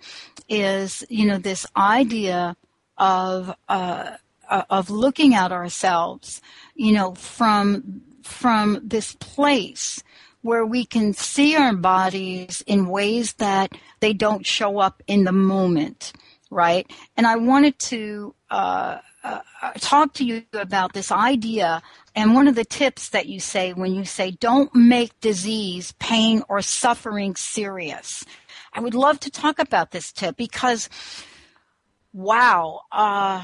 is, 0.49 1.05
you 1.09 1.25
know, 1.25 1.37
this 1.37 1.65
idea 1.77 2.57
of 2.97 3.55
uh, 3.69 4.17
uh, 4.49 4.63
of 4.69 4.89
looking 4.89 5.35
at 5.35 5.51
ourselves, 5.51 6.41
you 6.75 6.91
know, 6.93 7.13
from 7.15 8.01
from 8.23 8.79
this 8.83 9.15
place 9.15 10.01
where 10.41 10.65
we 10.65 10.85
can 10.85 11.13
see 11.13 11.55
our 11.55 11.73
bodies 11.73 12.63
in 12.67 12.87
ways 12.87 13.33
that 13.33 13.71
they 14.01 14.13
don't 14.13 14.45
show 14.45 14.77
up 14.77 15.01
in 15.07 15.23
the 15.23 15.31
moment, 15.31 16.13
right? 16.49 16.89
And 17.15 17.25
I 17.25 17.37
wanted 17.37 17.79
to 17.79 18.35
uh, 18.49 18.99
uh, 19.23 19.39
talk 19.79 20.13
to 20.15 20.25
you 20.25 20.43
about 20.53 20.93
this 20.93 21.11
idea 21.11 21.81
and 22.15 22.35
one 22.35 22.47
of 22.47 22.55
the 22.55 22.65
tips 22.65 23.09
that 23.09 23.27
you 23.27 23.39
say 23.39 23.73
when 23.73 23.93
you 23.93 24.05
say 24.05 24.31
don't 24.31 24.73
make 24.75 25.19
disease, 25.21 25.93
pain, 25.99 26.43
or 26.49 26.61
suffering 26.61 27.35
serious. 27.35 28.25
I 28.73 28.81
would 28.81 28.93
love 28.93 29.19
to 29.21 29.31
talk 29.31 29.59
about 29.59 29.91
this 29.91 30.11
tip 30.11 30.35
because, 30.35 30.89
wow, 32.11 32.81
uh, 32.91 33.43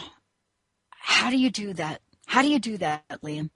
how 1.10 1.32
do 1.32 1.38
you 1.38 1.50
do 1.50 1.74
that? 1.74 2.02
How 2.28 2.44
do 2.44 2.50
you 2.50 2.60
do 2.60 2.78
that, 2.78 3.04
Liam? 3.24 3.50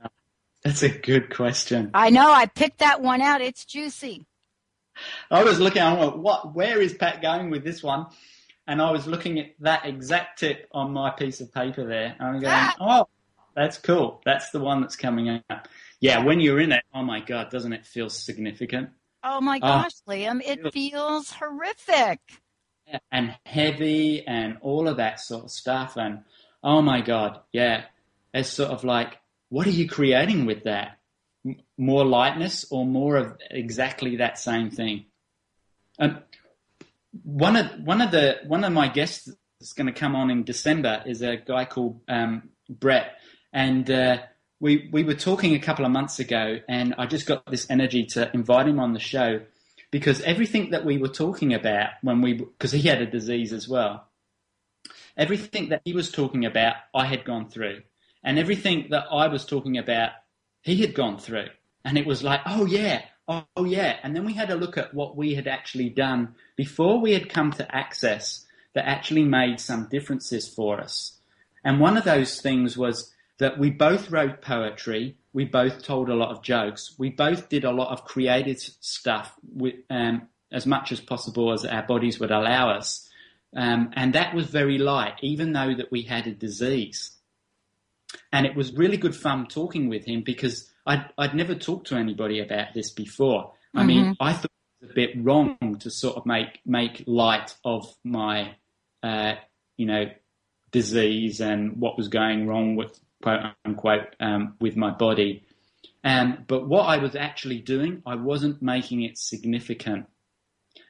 That's 0.63 0.81
a 0.81 0.89
good 0.89 1.33
question. 1.33 1.91
I 1.93 2.09
know. 2.09 2.31
I 2.31 2.47
picked 2.47 2.79
that 2.79 2.99
one 3.01 3.21
out. 3.21 3.41
It's 3.41 3.63
juicy. 3.63 4.25
I 5.29 5.43
was 5.43 5.59
looking. 5.59 5.83
I 5.83 5.93
went, 5.93 6.17
what? 6.17 6.55
Where 6.55 6.81
is 6.81 6.95
Pat 6.95 7.21
going 7.21 7.51
with 7.51 7.63
this 7.63 7.83
one? 7.83 8.07
And 8.65 8.81
I 8.81 8.89
was 8.89 9.05
looking 9.05 9.39
at 9.39 9.51
that 9.59 9.85
exact 9.85 10.39
tip 10.39 10.67
on 10.71 10.93
my 10.93 11.11
piece 11.11 11.41
of 11.41 11.53
paper 11.53 11.85
there. 11.85 12.15
And 12.19 12.27
I'm 12.27 12.39
going, 12.39 12.53
ah. 12.53 12.75
oh, 12.79 13.07
that's 13.55 13.77
cool. 13.77 14.21
That's 14.25 14.49
the 14.49 14.59
one 14.59 14.81
that's 14.81 14.95
coming 14.95 15.41
up. 15.49 15.67
Yeah, 15.99 16.23
when 16.23 16.39
you're 16.39 16.59
in 16.59 16.71
it, 16.71 16.83
oh 16.93 17.03
my 17.03 17.19
god, 17.19 17.51
doesn't 17.51 17.73
it 17.73 17.85
feel 17.85 18.09
significant? 18.09 18.89
Oh 19.23 19.41
my 19.41 19.59
ah. 19.61 19.83
gosh, 19.83 19.91
oh, 20.07 20.11
Liam, 20.11 20.41
it 20.43 20.73
feels 20.73 21.29
horrific. 21.31 22.19
And 23.11 23.35
heavy 23.45 24.25
and 24.25 24.57
all 24.61 24.87
of 24.87 24.97
that 24.97 25.19
sort 25.19 25.43
of 25.45 25.51
stuff. 25.51 25.97
And 25.97 26.23
oh 26.63 26.81
my 26.81 27.01
God, 27.01 27.41
yeah. 27.51 27.85
It's 28.33 28.49
sort 28.49 28.71
of 28.71 28.83
like, 28.83 29.19
what 29.49 29.67
are 29.67 29.71
you 29.71 29.87
creating 29.87 30.45
with 30.45 30.63
that? 30.63 30.97
M- 31.45 31.57
more 31.77 32.05
lightness 32.05 32.65
or 32.71 32.85
more 32.85 33.17
of 33.17 33.37
exactly 33.51 34.17
that 34.17 34.39
same 34.39 34.71
thing? 34.71 35.05
Um, 35.99 36.19
one 37.23 37.55
of 37.55 37.67
one 37.83 38.01
of 38.01 38.09
the 38.09 38.39
one 38.47 38.63
of 38.63 38.73
my 38.73 38.87
guests 38.87 39.29
that's 39.59 39.73
going 39.73 39.87
to 39.87 39.93
come 39.93 40.15
on 40.15 40.31
in 40.31 40.43
December 40.43 41.03
is 41.05 41.21
a 41.21 41.37
guy 41.37 41.65
called 41.65 42.01
um, 42.07 42.49
Brett, 42.67 43.17
and 43.51 43.89
uh, 43.91 44.17
we 44.59 44.89
we 44.91 45.03
were 45.03 45.13
talking 45.13 45.53
a 45.53 45.59
couple 45.59 45.85
of 45.85 45.91
months 45.91 46.19
ago, 46.19 46.59
and 46.67 46.95
I 46.97 47.05
just 47.05 47.27
got 47.27 47.45
this 47.45 47.69
energy 47.69 48.05
to 48.07 48.31
invite 48.33 48.67
him 48.67 48.79
on 48.79 48.93
the 48.93 48.99
show 48.99 49.41
because 49.91 50.21
everything 50.21 50.71
that 50.71 50.85
we 50.85 50.97
were 50.97 51.07
talking 51.07 51.53
about 51.53 51.91
when 52.01 52.21
we 52.21 52.33
because 52.33 52.71
he 52.71 52.81
had 52.81 53.01
a 53.01 53.05
disease 53.05 53.53
as 53.53 53.69
well, 53.69 54.07
everything 55.17 55.69
that 55.69 55.81
he 55.85 55.93
was 55.93 56.11
talking 56.11 56.45
about, 56.45 56.75
I 56.93 57.05
had 57.05 57.25
gone 57.25 57.49
through, 57.49 57.81
and 58.23 58.39
everything 58.39 58.87
that 58.89 59.05
I 59.11 59.27
was 59.27 59.45
talking 59.45 59.77
about, 59.77 60.11
he 60.61 60.77
had 60.81 60.93
gone 60.93 61.17
through, 61.17 61.47
and 61.85 61.97
it 61.97 62.05
was 62.05 62.23
like, 62.23 62.41
oh 62.45 62.65
yeah, 62.65 63.03
oh, 63.27 63.65
yeah, 63.65 63.97
and 64.03 64.15
then 64.15 64.25
we 64.25 64.33
had 64.33 64.49
a 64.49 64.55
look 64.55 64.77
at 64.77 64.93
what 64.93 65.15
we 65.15 65.35
had 65.35 65.47
actually 65.47 65.89
done 65.89 66.35
before 66.55 66.99
we 66.99 67.13
had 67.13 67.29
come 67.29 67.51
to 67.53 67.75
access 67.75 68.45
that 68.73 68.87
actually 68.87 69.23
made 69.23 69.59
some 69.59 69.87
differences 69.89 70.47
for 70.47 70.79
us, 70.79 71.19
and 71.63 71.79
one 71.79 71.97
of 71.97 72.03
those 72.03 72.41
things 72.41 72.77
was 72.77 73.13
that 73.39 73.57
we 73.57 73.69
both 73.69 74.11
wrote 74.11 74.41
poetry, 74.41 75.17
we 75.33 75.45
both 75.45 75.83
told 75.83 76.09
a 76.09 76.15
lot 76.15 76.29
of 76.29 76.43
jokes, 76.43 76.93
we 76.97 77.09
both 77.09 77.49
did 77.49 77.63
a 77.65 77.71
lot 77.71 77.91
of 77.91 78.05
creative 78.05 78.59
stuff 78.79 79.33
with, 79.53 79.75
um, 79.89 80.27
as 80.51 80.65
much 80.65 80.91
as 80.91 80.99
possible 80.99 81.51
as 81.51 81.65
our 81.65 81.83
bodies 81.83 82.19
would 82.19 82.31
allow 82.31 82.69
us. 82.69 83.09
Um, 83.55 83.91
and 83.93 84.13
that 84.13 84.33
was 84.33 84.47
very 84.47 84.77
light, 84.77 85.15
even 85.21 85.53
though 85.53 85.73
that 85.75 85.91
we 85.91 86.03
had 86.03 86.27
a 86.27 86.31
disease. 86.31 87.11
And 88.31 88.45
it 88.45 88.55
was 88.55 88.73
really 88.73 88.97
good 88.97 89.15
fun 89.15 89.47
talking 89.47 89.89
with 89.89 90.05
him 90.05 90.21
because 90.21 90.71
I'd, 90.85 91.05
I'd 91.17 91.35
never 91.35 91.55
talked 91.55 91.87
to 91.87 91.95
anybody 91.95 92.39
about 92.39 92.73
this 92.73 92.91
before. 92.91 93.43
Mm-hmm. 93.43 93.79
I 93.79 93.83
mean, 93.83 94.15
I 94.19 94.33
thought 94.33 94.51
it 94.81 94.85
was 94.85 94.91
a 94.91 94.93
bit 94.93 95.11
wrong 95.23 95.77
to 95.79 95.89
sort 95.89 96.17
of 96.17 96.25
make 96.25 96.59
make 96.65 97.03
light 97.07 97.55
of 97.63 97.93
my, 98.03 98.55
uh, 99.01 99.35
you 99.77 99.85
know, 99.85 100.05
disease 100.71 101.39
and 101.39 101.77
what 101.77 101.97
was 101.97 102.07
going 102.07 102.47
wrong 102.47 102.75
with 102.75 102.99
quote 103.21 103.41
unquote 103.65 104.15
um, 104.19 104.55
with 104.59 104.75
my 104.75 104.91
body. 104.91 105.45
Um, 106.03 106.43
but 106.47 106.67
what 106.67 106.83
I 106.83 106.97
was 106.97 107.15
actually 107.15 107.59
doing, 107.59 108.01
I 108.05 108.15
wasn't 108.15 108.61
making 108.61 109.03
it 109.03 109.17
significant, 109.17 110.07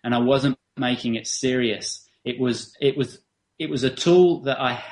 and 0.03 0.15
I 0.15 0.19
wasn't 0.19 0.57
making 0.75 1.15
it 1.15 1.27
serious. 1.27 2.02
It 2.23 2.39
was 2.39 2.75
it 2.79 2.97
was 2.97 3.19
it 3.59 3.69
was 3.69 3.83
a 3.83 3.89
tool 3.89 4.41
that 4.41 4.59
I 4.59 4.83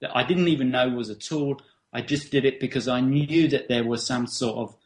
that 0.00 0.16
I 0.16 0.24
didn't 0.24 0.48
even 0.48 0.70
know 0.70 0.88
was 0.88 1.10
a 1.10 1.14
tool. 1.14 1.60
I 1.92 2.02
just 2.02 2.30
did 2.30 2.44
it 2.44 2.60
because 2.60 2.88
I 2.88 3.00
knew 3.00 3.48
that 3.48 3.68
there 3.68 3.84
was 3.84 4.06
some 4.06 4.26
sort 4.26 4.56
of 4.56 4.76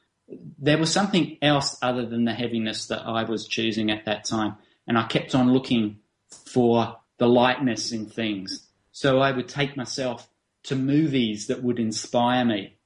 there 0.58 0.78
was 0.78 0.92
something 0.92 1.36
else 1.42 1.76
other 1.82 2.06
than 2.06 2.24
the 2.24 2.32
heaviness 2.32 2.86
that 2.86 3.02
I 3.06 3.24
was 3.24 3.46
choosing 3.46 3.90
at 3.90 4.04
that 4.06 4.24
time, 4.24 4.56
and 4.86 4.96
I 4.96 5.04
kept 5.04 5.34
on 5.34 5.52
looking 5.52 5.98
for 6.30 6.96
the 7.18 7.26
lightness 7.28 7.92
in 7.92 8.06
things. 8.06 8.66
So 8.92 9.20
I 9.20 9.32
would 9.32 9.48
take 9.48 9.76
myself 9.76 10.28
to 10.64 10.76
movies 10.76 11.46
that 11.48 11.62
would 11.62 11.78
inspire 11.78 12.44
me. 12.44 12.76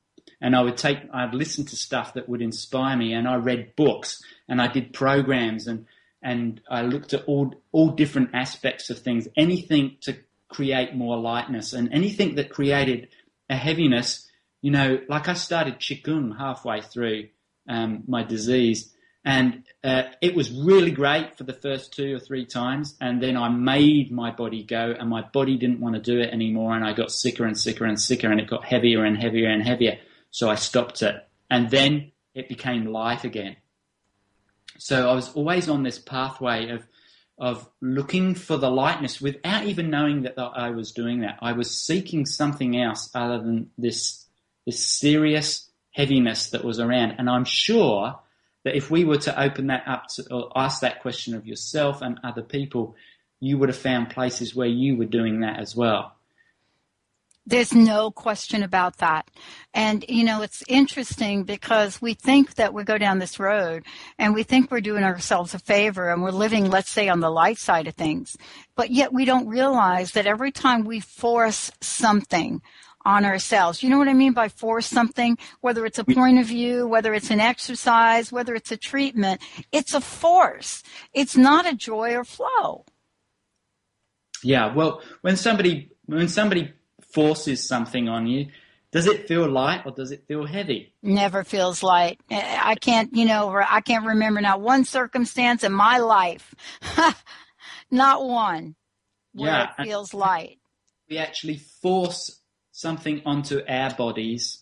And 0.40 0.54
I 0.54 0.62
would 0.62 0.76
take, 0.76 0.98
I'd 1.12 1.34
listen 1.34 1.64
to 1.66 1.76
stuff 1.76 2.14
that 2.14 2.28
would 2.28 2.42
inspire 2.42 2.96
me 2.96 3.12
and 3.14 3.26
I 3.26 3.36
read 3.36 3.74
books 3.76 4.22
and 4.48 4.60
I 4.60 4.68
did 4.68 4.92
programs 4.92 5.66
and, 5.66 5.86
and 6.22 6.60
I 6.68 6.82
looked 6.82 7.14
at 7.14 7.24
all, 7.24 7.54
all 7.72 7.90
different 7.90 8.30
aspects 8.34 8.90
of 8.90 8.98
things, 8.98 9.28
anything 9.36 9.96
to 10.02 10.16
create 10.48 10.94
more 10.94 11.16
lightness 11.18 11.72
and 11.72 11.92
anything 11.92 12.36
that 12.36 12.50
created 12.50 13.08
a 13.48 13.56
heaviness. 13.56 14.28
You 14.62 14.70
know, 14.70 15.00
like 15.08 15.28
I 15.28 15.34
started 15.34 15.78
Qigong 15.78 16.36
halfway 16.38 16.80
through 16.80 17.28
um, 17.68 18.04
my 18.06 18.22
disease 18.22 18.92
and 19.26 19.64
uh, 19.82 20.04
it 20.22 20.36
was 20.36 20.52
really 20.52 20.92
great 20.92 21.36
for 21.36 21.42
the 21.42 21.52
first 21.52 21.92
two 21.92 22.14
or 22.14 22.20
three 22.20 22.46
times. 22.46 22.94
And 23.00 23.20
then 23.20 23.36
I 23.36 23.48
made 23.48 24.12
my 24.12 24.30
body 24.30 24.62
go, 24.62 24.94
and 24.96 25.10
my 25.10 25.22
body 25.22 25.58
didn't 25.58 25.80
want 25.80 25.96
to 25.96 26.00
do 26.00 26.20
it 26.20 26.32
anymore. 26.32 26.76
And 26.76 26.84
I 26.84 26.92
got 26.92 27.10
sicker 27.10 27.44
and 27.44 27.58
sicker 27.58 27.84
and 27.84 28.00
sicker, 28.00 28.30
and 28.30 28.38
it 28.38 28.48
got 28.48 28.64
heavier 28.64 29.04
and 29.04 29.18
heavier 29.18 29.48
and 29.48 29.66
heavier. 29.66 29.98
So 30.30 30.48
I 30.48 30.54
stopped 30.54 31.02
it. 31.02 31.16
And 31.50 31.68
then 31.68 32.12
it 32.34 32.48
became 32.48 32.86
light 32.86 33.24
again. 33.24 33.56
So 34.78 35.08
I 35.08 35.14
was 35.14 35.32
always 35.34 35.68
on 35.68 35.82
this 35.82 35.98
pathway 35.98 36.70
of 36.70 36.86
of 37.38 37.68
looking 37.82 38.34
for 38.34 38.56
the 38.56 38.70
lightness 38.70 39.20
without 39.20 39.66
even 39.66 39.90
knowing 39.90 40.22
that 40.22 40.38
I 40.38 40.70
was 40.70 40.92
doing 40.92 41.20
that. 41.20 41.38
I 41.42 41.52
was 41.52 41.70
seeking 41.70 42.24
something 42.24 42.80
else 42.80 43.10
other 43.14 43.38
than 43.38 43.70
this 43.76 44.24
this 44.64 44.84
serious 44.84 45.70
heaviness 45.92 46.50
that 46.50 46.64
was 46.64 46.80
around. 46.80 47.16
And 47.18 47.30
I'm 47.30 47.44
sure 47.44 48.18
that 48.64 48.74
if 48.74 48.90
we 48.90 49.04
were 49.04 49.18
to 49.18 49.40
open 49.40 49.68
that 49.68 49.84
up 49.86 50.08
to 50.14 50.26
or 50.32 50.50
ask 50.56 50.80
that 50.80 51.00
question 51.00 51.34
of 51.34 51.46
yourself 51.46 52.02
and 52.02 52.18
other 52.24 52.42
people, 52.42 52.96
you 53.38 53.58
would 53.58 53.68
have 53.68 53.78
found 53.78 54.10
places 54.10 54.54
where 54.54 54.66
you 54.66 54.96
were 54.96 55.04
doing 55.04 55.40
that 55.40 55.60
as 55.60 55.76
well. 55.76 56.15
There's 57.46 57.72
no 57.72 58.10
question 58.10 58.64
about 58.64 58.98
that. 58.98 59.30
And, 59.72 60.04
you 60.08 60.24
know, 60.24 60.42
it's 60.42 60.64
interesting 60.66 61.44
because 61.44 62.02
we 62.02 62.14
think 62.14 62.56
that 62.56 62.74
we 62.74 62.82
go 62.82 62.98
down 62.98 63.20
this 63.20 63.38
road 63.38 63.84
and 64.18 64.34
we 64.34 64.42
think 64.42 64.70
we're 64.70 64.80
doing 64.80 65.04
ourselves 65.04 65.54
a 65.54 65.60
favor 65.60 66.10
and 66.10 66.22
we're 66.22 66.32
living, 66.32 66.68
let's 66.68 66.90
say, 66.90 67.08
on 67.08 67.20
the 67.20 67.30
light 67.30 67.58
side 67.58 67.86
of 67.86 67.94
things. 67.94 68.36
But 68.74 68.90
yet 68.90 69.12
we 69.12 69.24
don't 69.24 69.46
realize 69.46 70.12
that 70.12 70.26
every 70.26 70.50
time 70.50 70.84
we 70.84 70.98
force 70.98 71.70
something, 71.80 72.60
on 73.06 73.24
ourselves. 73.24 73.84
You 73.84 73.88
know 73.88 73.98
what 73.98 74.08
I 74.08 74.14
mean 74.14 74.32
by 74.32 74.48
force 74.48 74.86
something? 74.86 75.38
Whether 75.60 75.86
it's 75.86 76.00
a 76.00 76.04
point 76.04 76.40
of 76.40 76.46
view, 76.46 76.88
whether 76.88 77.14
it's 77.14 77.30
an 77.30 77.38
exercise, 77.38 78.32
whether 78.32 78.52
it's 78.54 78.72
a 78.72 78.76
treatment, 78.76 79.40
it's 79.70 79.94
a 79.94 80.00
force. 80.00 80.82
It's 81.14 81.36
not 81.36 81.66
a 81.66 81.74
joy 81.76 82.16
or 82.16 82.24
flow. 82.24 82.84
Yeah, 84.42 84.74
well, 84.74 85.02
when 85.22 85.36
somebody 85.36 85.92
when 86.06 86.28
somebody 86.28 86.72
forces 87.16 87.66
something 87.66 88.10
on 88.10 88.26
you, 88.26 88.48
does 88.90 89.06
it 89.06 89.26
feel 89.26 89.48
light 89.50 89.86
or 89.86 89.92
does 89.92 90.12
it 90.12 90.26
feel 90.28 90.44
heavy? 90.44 90.92
Never 91.02 91.44
feels 91.44 91.82
light. 91.82 92.20
I 92.30 92.74
can't, 92.78 93.16
you 93.16 93.24
know, 93.24 93.56
I 93.56 93.80
can't 93.80 94.04
remember 94.04 94.42
not 94.42 94.60
one 94.60 94.84
circumstance 94.84 95.64
in 95.64 95.72
my 95.72 95.96
life, 95.96 96.54
not 97.90 98.22
one, 98.22 98.74
where 99.32 99.50
yeah, 99.50 99.70
it 99.78 99.84
feels 99.84 100.12
light. 100.12 100.58
We 101.08 101.16
actually 101.16 101.56
force 101.56 102.38
something 102.70 103.22
onto 103.24 103.62
our 103.66 103.94
bodies 103.94 104.58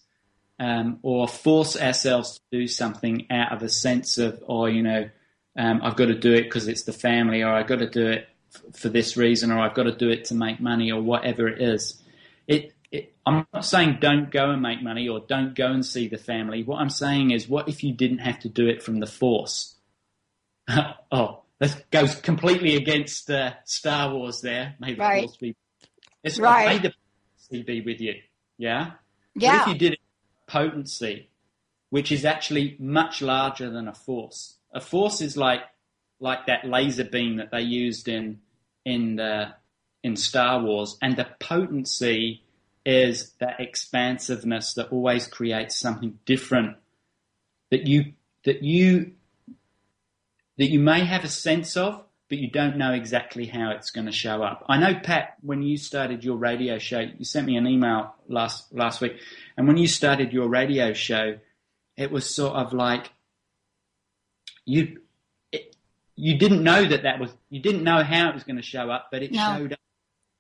um, 0.61 1.01
or 1.03 1.27
force 1.27 1.77
ourselves 1.77 2.35
to 2.35 2.59
do 2.61 2.69
something 2.69 3.27
out 3.33 3.51
of 3.51 3.65
a 3.65 3.69
sense 3.69 4.17
of, 4.19 4.41
oh, 4.47 4.67
you 4.67 4.85
know, 4.85 5.11
um, 5.57 5.81
I've 5.83 5.97
got 5.97 6.07
to 6.07 6.15
do 6.15 6.33
it 6.33 6.45
because 6.45 6.69
it's 6.69 6.85
the 6.85 6.93
family, 6.93 7.43
or 7.43 7.53
I've 7.53 7.67
got 7.67 7.81
to 7.81 7.91
do 7.91 8.07
it 8.07 8.29
f- 8.55 8.79
for 8.79 8.89
this 8.91 9.17
reason, 9.17 9.51
or 9.51 9.59
I've 9.59 9.75
got 9.75 9.85
to 9.85 9.97
do 9.97 10.09
it 10.09 10.27
to 10.27 10.37
make 10.37 10.61
money, 10.61 10.93
or 10.93 11.03
whatever 11.03 11.49
it 11.49 11.61
is. 11.61 12.01
It, 12.47 12.73
it, 12.91 13.15
I'm 13.27 13.47
not 13.53 13.65
saying 13.65 13.99
don't 14.01 14.31
go 14.31 14.51
and 14.51 14.63
make 14.63 14.83
money 14.83 15.09
or 15.09 15.21
don't 15.21 15.55
go 15.55 15.67
and 15.67 15.85
see 15.85 16.09
the 16.09 16.19
family. 16.19 16.63
What 16.63 16.81
I'm 16.81 16.91
saying 16.91 17.31
is, 17.31 17.49
what 17.49 17.69
if 17.69 17.83
you 17.83 17.93
didn't 17.93 18.19
have 18.19 18.39
to 18.41 18.49
do 18.49 18.69
it 18.69 18.83
from 18.83 19.01
the 19.01 19.07
force? 19.07 19.77
oh, 20.69 21.43
that 21.59 21.91
goes 21.91 22.15
completely 22.17 22.77
against 22.77 23.31
uh, 23.31 23.53
Star 23.65 24.13
Wars 24.13 24.41
there. 24.41 24.75
Maybe 24.79 25.01
right. 25.01 25.23
the 25.23 25.27
force 25.29 25.37
be. 25.37 25.57
It's 26.23 26.39
right. 26.39 26.83
the 27.51 27.63
be 27.63 27.81
with 27.81 28.01
you. 28.01 28.15
Yeah? 28.59 28.93
Yeah. 29.35 29.59
What 29.59 29.69
if 29.69 29.75
you 29.75 29.79
did 29.79 29.93
it 29.95 30.01
potency, 30.47 31.31
which 31.91 32.13
is 32.13 32.25
actually 32.25 32.77
much 32.79 33.23
larger 33.23 33.71
than 33.71 33.89
a 33.89 33.95
force? 33.95 34.59
A 34.73 34.81
force 34.81 35.21
is 35.21 35.37
like 35.37 35.63
like 36.21 36.47
that 36.47 36.65
laser 36.65 37.05
beam 37.05 37.37
that 37.37 37.51
they 37.51 37.61
used 37.61 38.09
in 38.09 38.41
in 38.85 39.17
the 39.17 39.53
in 40.05 40.15
Star 40.15 40.63
Wars, 40.63 40.97
and 41.03 41.17
the 41.17 41.27
potency 41.41 42.45
is 42.87 43.33
that 43.41 43.59
expansiveness 43.59 44.75
that 44.75 44.93
always 44.93 45.27
creates 45.27 45.75
something 45.75 46.19
different 46.27 46.77
that 47.71 47.87
you 47.87 48.13
that 48.45 48.63
you 48.63 49.13
that 50.59 50.71
you 50.71 50.79
may 50.79 51.05
have 51.05 51.25
a 51.25 51.29
sense 51.29 51.77
of, 51.77 52.05
but 52.29 52.39
you 52.39 52.51
don't 52.51 52.77
know 52.77 52.93
exactly 52.93 53.47
how 53.47 53.71
it's 53.73 53.91
going 53.91 54.07
to 54.07 54.13
show 54.13 54.43
up. 54.43 54.65
I 54.69 54.79
know, 54.79 54.95
Pat, 55.03 55.35
when 55.41 55.63
you 55.63 55.77
started 55.77 56.23
your 56.23 56.37
radio 56.37 56.79
show, 56.79 57.01
you 57.01 57.25
sent 57.25 57.47
me 57.47 57.57
an 57.57 57.67
email 57.67 58.15
last 58.29 58.73
last 58.73 59.01
week, 59.01 59.15
and 59.57 59.67
when 59.67 59.79
you 59.79 59.89
started 59.89 60.33
your 60.33 60.49
radio 60.49 60.93
show, 60.93 61.39
it 61.97 62.11
was 62.13 62.33
sort 62.33 62.55
of 62.55 62.73
like 62.75 63.11
you 64.67 65.01
it, 65.53 65.75
you 66.17 66.39
didn't 66.39 66.63
know 66.63 66.85
that 66.85 67.05
that 67.05 67.19
was 67.19 67.31
you 67.49 67.61
didn't 67.61 67.83
know 67.83 68.05
how 68.05 68.29
it 68.29 68.35
was 68.35 68.45
going 68.45 68.57
to 68.57 68.63
show 68.63 68.91
up, 68.91 69.09
but 69.11 69.23
it 69.23 69.33
no. 69.33 69.57
showed 69.57 69.73
up, 69.73 69.79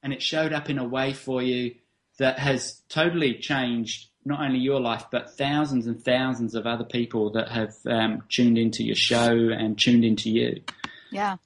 and 0.05 0.13
it 0.13 0.23
showed 0.23 0.53
up 0.53 0.71
in 0.71 0.79
a 0.79 0.85
way 0.85 1.15
for 1.15 1.43
you 1.43 1.75
that 2.19 2.39
has 2.39 2.83
totally 2.89 3.35
changed 3.39 4.11
not 4.25 4.41
only 4.41 4.59
your 4.59 4.81
life, 4.81 5.07
but 5.11 5.37
thousands 5.37 5.87
and 5.87 6.03
thousands 6.05 6.55
of 6.55 6.67
other 6.67 6.85
people 6.85 7.33
that 7.33 7.49
have 7.49 7.75
um, 7.87 8.23
tuned 8.29 8.57
into 8.57 8.85
your 8.85 8.95
show 8.95 9.51
and 9.51 9.79
tuned 9.79 10.05
into 10.05 10.31
you. 10.31 10.63
Yeah. 11.11 11.37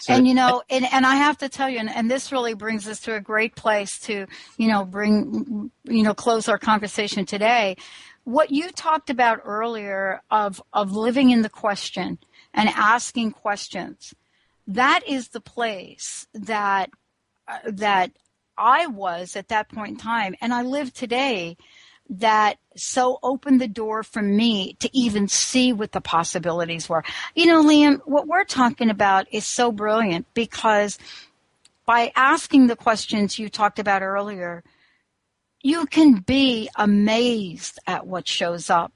So, 0.00 0.14
and 0.14 0.26
you 0.26 0.34
know, 0.34 0.62
and, 0.68 0.86
and 0.92 1.06
I 1.06 1.16
have 1.16 1.38
to 1.38 1.48
tell 1.48 1.68
you, 1.68 1.78
and, 1.78 1.88
and 1.88 2.10
this 2.10 2.32
really 2.32 2.54
brings 2.54 2.88
us 2.88 3.00
to 3.02 3.14
a 3.14 3.20
great 3.20 3.54
place 3.54 3.98
to, 4.00 4.26
you 4.56 4.68
know, 4.68 4.84
bring, 4.84 5.70
you 5.84 6.02
know, 6.02 6.14
close 6.14 6.48
our 6.48 6.58
conversation 6.58 7.26
today. 7.26 7.76
What 8.24 8.50
you 8.50 8.70
talked 8.70 9.10
about 9.10 9.40
earlier 9.44 10.22
of, 10.30 10.62
of 10.72 10.92
living 10.92 11.30
in 11.30 11.42
the 11.42 11.48
question 11.48 12.18
and 12.52 12.68
asking 12.70 13.32
questions, 13.32 14.14
that 14.66 15.00
is 15.06 15.28
the 15.28 15.40
place 15.40 16.26
that, 16.34 16.90
that 17.64 18.12
I 18.56 18.86
was 18.86 19.36
at 19.36 19.48
that 19.48 19.68
point 19.70 19.92
in 19.92 19.96
time. 19.96 20.34
And 20.40 20.52
I 20.52 20.62
live 20.62 20.92
today 20.92 21.56
that 22.10 22.58
so 22.76 23.18
opened 23.22 23.60
the 23.60 23.68
door 23.68 24.02
for 24.02 24.20
me 24.20 24.74
to 24.80 24.90
even 24.96 25.28
see 25.28 25.72
what 25.72 25.92
the 25.92 26.00
possibilities 26.00 26.88
were. 26.88 27.04
You 27.34 27.46
know, 27.46 27.62
Liam, 27.62 28.00
what 28.04 28.26
we're 28.26 28.44
talking 28.44 28.90
about 28.90 29.26
is 29.32 29.46
so 29.46 29.70
brilliant 29.70 30.26
because 30.34 30.98
by 31.86 32.12
asking 32.16 32.66
the 32.66 32.76
questions 32.76 33.38
you 33.38 33.48
talked 33.48 33.78
about 33.78 34.02
earlier, 34.02 34.64
you 35.62 35.86
can 35.86 36.14
be 36.14 36.68
amazed 36.76 37.78
at 37.86 38.06
what 38.06 38.26
shows 38.26 38.70
up. 38.70 38.92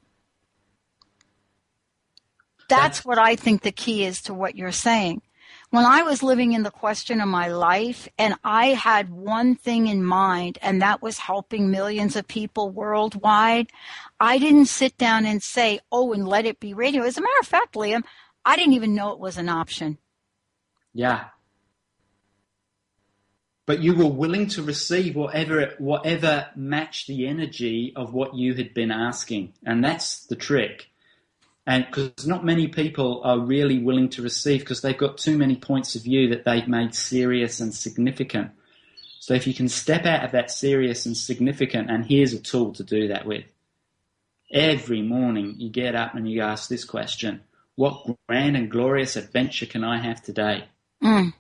That's 2.68 3.04
what 3.04 3.18
I 3.18 3.36
think 3.36 3.62
the 3.62 3.72
key 3.72 4.04
is 4.04 4.22
to 4.22 4.34
what 4.34 4.56
you're 4.56 4.72
saying. 4.72 5.22
When 5.74 5.86
I 5.86 6.02
was 6.02 6.22
living 6.22 6.52
in 6.52 6.62
the 6.62 6.70
question 6.70 7.20
of 7.20 7.26
my 7.26 7.48
life 7.48 8.08
and 8.16 8.36
I 8.44 8.66
had 8.66 9.10
one 9.10 9.56
thing 9.56 9.88
in 9.88 10.04
mind 10.04 10.56
and 10.62 10.80
that 10.80 11.02
was 11.02 11.18
helping 11.18 11.68
millions 11.68 12.14
of 12.14 12.28
people 12.28 12.70
worldwide, 12.70 13.72
I 14.20 14.38
didn't 14.38 14.66
sit 14.66 14.96
down 14.96 15.26
and 15.26 15.42
say, 15.42 15.80
oh, 15.90 16.12
and 16.12 16.28
let 16.28 16.46
it 16.46 16.60
be 16.60 16.74
radio. 16.74 17.02
As 17.02 17.18
a 17.18 17.22
matter 17.22 17.40
of 17.40 17.48
fact, 17.48 17.74
Liam, 17.74 18.04
I 18.44 18.54
didn't 18.54 18.74
even 18.74 18.94
know 18.94 19.14
it 19.14 19.18
was 19.18 19.36
an 19.36 19.48
option. 19.48 19.98
Yeah. 20.92 21.24
But 23.66 23.82
you 23.82 23.96
were 23.96 24.06
willing 24.06 24.46
to 24.50 24.62
receive 24.62 25.16
whatever 25.16 25.74
whatever 25.78 26.50
matched 26.54 27.08
the 27.08 27.26
energy 27.26 27.92
of 27.96 28.14
what 28.14 28.36
you 28.36 28.54
had 28.54 28.74
been 28.74 28.92
asking, 28.92 29.54
and 29.66 29.82
that's 29.84 30.24
the 30.26 30.36
trick. 30.36 30.88
And 31.66 31.86
because 31.86 32.26
not 32.26 32.44
many 32.44 32.68
people 32.68 33.22
are 33.24 33.38
really 33.38 33.78
willing 33.78 34.10
to 34.10 34.22
receive 34.22 34.60
because 34.60 34.82
they've 34.82 34.96
got 34.96 35.16
too 35.16 35.38
many 35.38 35.56
points 35.56 35.94
of 35.94 36.02
view 36.02 36.28
that 36.28 36.44
they've 36.44 36.68
made 36.68 36.94
serious 36.94 37.60
and 37.60 37.74
significant. 37.74 38.50
So 39.18 39.32
if 39.32 39.46
you 39.46 39.54
can 39.54 39.70
step 39.70 40.04
out 40.04 40.24
of 40.24 40.32
that 40.32 40.50
serious 40.50 41.06
and 41.06 41.16
significant, 41.16 41.90
and 41.90 42.04
here's 42.04 42.34
a 42.34 42.38
tool 42.38 42.74
to 42.74 42.82
do 42.82 43.08
that 43.08 43.24
with. 43.24 43.44
Every 44.52 45.00
morning 45.00 45.54
you 45.56 45.70
get 45.70 45.94
up 45.94 46.14
and 46.14 46.30
you 46.30 46.42
ask 46.42 46.68
this 46.68 46.84
question 46.84 47.40
What 47.76 48.06
grand 48.28 48.56
and 48.56 48.70
glorious 48.70 49.16
adventure 49.16 49.64
can 49.64 49.82
I 49.82 49.98
have 50.02 50.22
today? 50.22 50.64
Mm. 51.02 51.32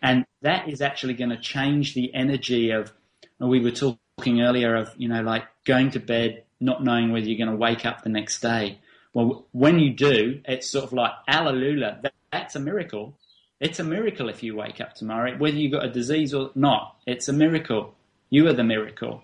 And 0.00 0.24
that 0.42 0.68
is 0.68 0.80
actually 0.80 1.14
going 1.14 1.30
to 1.30 1.40
change 1.40 1.94
the 1.94 2.14
energy 2.14 2.70
of, 2.70 2.92
we 3.40 3.60
were 3.60 3.72
talking 3.72 4.42
earlier 4.42 4.76
of, 4.76 4.94
you 4.96 5.08
know, 5.08 5.22
like 5.22 5.44
going 5.64 5.90
to 5.92 5.98
bed, 5.98 6.44
not 6.60 6.84
knowing 6.84 7.10
whether 7.10 7.26
you're 7.26 7.44
going 7.44 7.50
to 7.50 7.60
wake 7.60 7.84
up 7.84 8.02
the 8.02 8.10
next 8.10 8.40
day. 8.40 8.78
Well, 9.14 9.46
when 9.52 9.78
you 9.78 9.94
do, 9.94 10.40
it's 10.44 10.68
sort 10.68 10.84
of 10.84 10.92
like, 10.92 11.12
Alleluia, 11.28 12.00
that, 12.02 12.14
that's 12.32 12.56
a 12.56 12.60
miracle. 12.60 13.16
It's 13.60 13.78
a 13.78 13.84
miracle 13.84 14.28
if 14.28 14.42
you 14.42 14.56
wake 14.56 14.80
up 14.80 14.94
tomorrow, 14.94 15.36
whether 15.38 15.56
you've 15.56 15.72
got 15.72 15.84
a 15.84 15.90
disease 15.90 16.34
or 16.34 16.50
not. 16.56 16.96
It's 17.06 17.28
a 17.28 17.32
miracle. 17.32 17.94
You 18.28 18.48
are 18.48 18.52
the 18.52 18.64
miracle. 18.64 19.22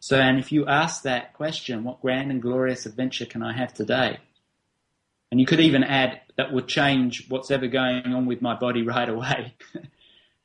So, 0.00 0.18
and 0.18 0.38
if 0.38 0.50
you 0.50 0.66
ask 0.66 1.02
that 1.02 1.34
question, 1.34 1.84
what 1.84 2.00
grand 2.00 2.30
and 2.30 2.40
glorious 2.40 2.86
adventure 2.86 3.26
can 3.26 3.42
I 3.42 3.52
have 3.56 3.74
today? 3.74 4.18
And 5.30 5.38
you 5.38 5.46
could 5.46 5.60
even 5.60 5.84
add, 5.84 6.22
that 6.36 6.52
would 6.52 6.66
change 6.66 7.26
what's 7.28 7.50
ever 7.50 7.66
going 7.66 8.06
on 8.06 8.24
with 8.24 8.40
my 8.40 8.54
body 8.54 8.82
right 8.86 9.08
away. 9.08 9.54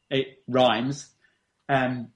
it 0.10 0.44
rhymes. 0.48 1.10
Um, 1.70 2.10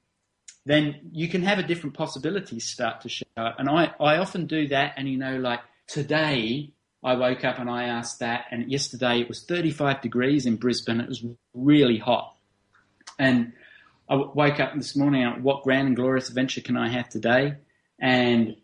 then 0.65 1.11
you 1.13 1.29
can 1.29 1.43
have 1.43 1.59
a 1.59 1.63
different 1.63 1.95
possibilities 1.95 2.65
start 2.65 3.01
to 3.01 3.09
show 3.09 3.25
up. 3.37 3.55
And 3.57 3.69
I, 3.69 3.93
I 3.99 4.17
often 4.17 4.47
do 4.47 4.67
that. 4.67 4.93
And 4.97 5.07
you 5.09 5.17
know, 5.17 5.37
like 5.37 5.61
today 5.91 6.71
I 7.03 7.15
woke 7.15 7.43
up 7.43 7.59
and 7.59 7.69
I 7.69 7.83
asked 7.83 8.19
that. 8.19 8.45
And 8.51 8.71
yesterday 8.71 9.19
it 9.19 9.27
was 9.27 9.43
35 9.43 10.01
degrees 10.01 10.45
in 10.45 10.55
Brisbane. 10.55 11.01
It 11.01 11.09
was 11.09 11.23
really 11.53 11.97
hot. 11.97 12.35
And 13.19 13.53
I 14.09 14.15
woke 14.15 14.59
up 14.59 14.73
this 14.75 14.95
morning, 14.95 15.25
what 15.43 15.63
grand 15.63 15.87
and 15.87 15.95
glorious 15.95 16.29
adventure 16.29 16.61
can 16.61 16.77
I 16.77 16.89
have 16.89 17.09
today? 17.09 17.55
And 17.99 18.55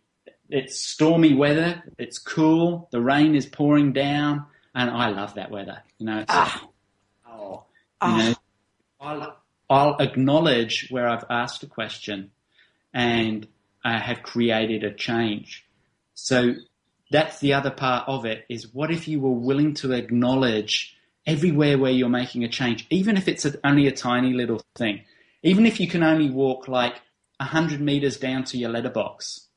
it's 0.50 0.80
stormy 0.80 1.34
weather. 1.34 1.84
It's 1.98 2.18
cool. 2.18 2.88
The 2.92 3.02
rain 3.02 3.36
is 3.36 3.46
pouring 3.46 3.92
down, 3.92 4.46
and 4.74 4.90
I 4.90 5.10
love 5.10 5.36
that 5.36 5.52
weather. 5.52 5.84
You 5.98 6.06
know, 6.06 6.20
it's 6.20 6.34
ah. 6.34 6.62
like, 6.62 7.34
oh, 7.34 7.52
you 7.52 7.64
ah. 8.02 8.18
know, 8.18 8.36
I'll, 9.00 9.38
I'll 9.70 9.98
acknowledge 10.00 10.88
where 10.90 11.08
I've 11.08 11.26
asked 11.30 11.64
a 11.64 11.68
question, 11.68 12.32
and 12.94 13.48
I 13.84 14.00
have 14.00 14.24
created 14.24 14.84
a 14.84 14.94
change. 14.94 15.66
So 16.14 16.56
that's 17.10 17.40
the 17.40 17.54
other 17.54 17.72
part 17.72 18.08
of 18.08 18.26
it. 18.26 18.46
Is 18.50 18.74
what 18.74 18.92
if 18.92 19.08
you 19.08 19.20
were 19.20 19.32
willing 19.32 19.74
to 19.76 19.94
acknowledge 19.94 20.96
everywhere 21.26 21.78
where 21.78 21.92
you're 21.92 22.10
making 22.10 22.44
a 22.44 22.50
change, 22.50 22.88
even 22.90 23.18
if 23.18 23.28
it's 23.28 23.46
a, 23.46 23.54
only 23.64 23.88
a 23.88 23.92
tiny 23.92 24.34
little 24.34 24.62
thing, 24.76 25.02
even 25.44 25.66
if 25.66 25.80
you 25.80 25.88
can 25.88 26.04
only 26.04 26.30
walk 26.30 26.68
like 26.68 26.96
hundred 27.40 27.82
meters 27.82 28.18
down 28.18 28.44
to 28.44 28.58
your 28.58 28.70
letterbox 28.70 29.48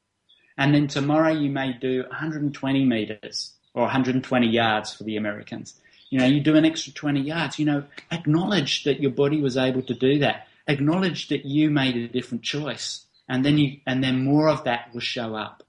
and 0.60 0.74
then 0.74 0.88
tomorrow 0.88 1.32
you 1.32 1.48
may 1.48 1.72
do 1.72 2.02
120 2.02 2.84
meters 2.84 3.54
or 3.72 3.84
120 3.84 4.46
yards 4.46 4.94
for 4.94 5.04
the 5.04 5.16
Americans. 5.16 5.80
You 6.10 6.18
know, 6.18 6.26
you 6.26 6.40
do 6.40 6.54
an 6.54 6.66
extra 6.66 6.92
20 6.92 7.18
yards. 7.18 7.58
You 7.58 7.64
know, 7.64 7.84
acknowledge 8.10 8.84
that 8.84 9.00
your 9.00 9.10
body 9.10 9.40
was 9.40 9.56
able 9.56 9.80
to 9.80 9.94
do 9.94 10.18
that. 10.18 10.48
Acknowledge 10.66 11.28
that 11.28 11.46
you 11.46 11.70
made 11.70 11.96
a 11.96 12.08
different 12.08 12.42
choice, 12.42 13.06
and 13.26 13.42
then 13.42 13.56
you 13.56 13.80
and 13.86 14.04
then 14.04 14.22
more 14.22 14.50
of 14.50 14.64
that 14.64 14.92
will 14.92 15.00
show 15.00 15.34
up. 15.34 15.62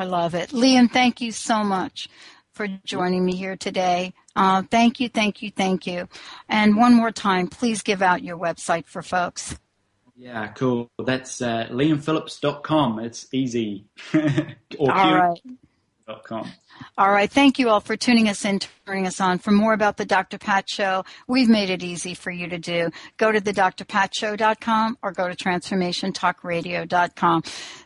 I 0.00 0.04
love 0.04 0.34
it, 0.34 0.48
Liam. 0.48 0.90
Thank 0.90 1.20
you 1.20 1.30
so 1.30 1.62
much 1.62 2.08
for 2.52 2.66
joining 2.86 3.22
me 3.22 3.36
here 3.36 3.54
today. 3.54 4.14
Uh, 4.34 4.62
thank 4.62 4.98
you, 4.98 5.10
thank 5.10 5.42
you, 5.42 5.50
thank 5.50 5.86
you. 5.86 6.08
And 6.48 6.78
one 6.78 6.94
more 6.94 7.10
time, 7.10 7.48
please 7.48 7.82
give 7.82 8.00
out 8.00 8.22
your 8.22 8.38
website 8.38 8.86
for 8.86 9.02
folks. 9.02 9.58
Yeah, 10.16 10.46
cool. 10.48 10.88
That's 10.98 11.42
uh, 11.42 11.66
liamphillips.com. 11.70 13.00
It's 13.00 13.26
easy. 13.34 13.88
or 14.78 14.90
all 14.90 15.14
right. 15.14 15.40
All 16.98 17.10
right. 17.10 17.30
Thank 17.30 17.58
you 17.58 17.68
all 17.68 17.80
for 17.80 17.96
tuning 17.96 18.28
us 18.28 18.44
in, 18.44 18.60
turning 18.86 19.06
us 19.06 19.20
on. 19.20 19.38
For 19.38 19.50
more 19.50 19.72
about 19.72 19.96
the 19.96 20.04
Dr. 20.04 20.38
Pat 20.38 20.68
Show, 20.68 21.04
we've 21.28 21.48
made 21.48 21.70
it 21.70 21.82
easy 21.82 22.14
for 22.14 22.30
you 22.30 22.48
to 22.48 22.58
do. 22.58 22.90
Go 23.16 23.32
to 23.32 23.40
the 23.40 23.52
drpatshow.com 23.52 24.98
or 25.02 25.12
go 25.12 25.28
to 25.28 25.36
transformationtalkradio.com. 25.36 27.42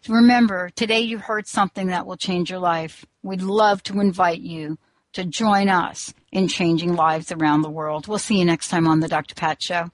Remember, 0.09 0.71
today 0.71 1.01
you 1.01 1.19
heard 1.19 1.47
something 1.47 1.89
that 1.89 2.07
will 2.07 2.17
change 2.17 2.51
your 2.51 2.61
life. 2.61 3.05
We'd 3.23 3.43
love 3.43 3.83
to 3.85 4.01
invite 4.01 4.41
you 4.41 4.79
to 5.15 5.25
join 5.25 5.69
us 5.69 6.13
in 6.33 6.49
changing 6.49 6.95
lives 6.95 7.33
around 7.33 7.63
the 7.63 7.71
world. 7.71 8.09
We'll 8.09 8.19
see 8.19 8.39
you 8.39 8.45
next 8.45 8.69
time 8.69 8.87
on 8.87 9.01
the 9.01 9.09
Dr. 9.09 9.35
Pat 9.35 9.63
Show. 9.63 9.91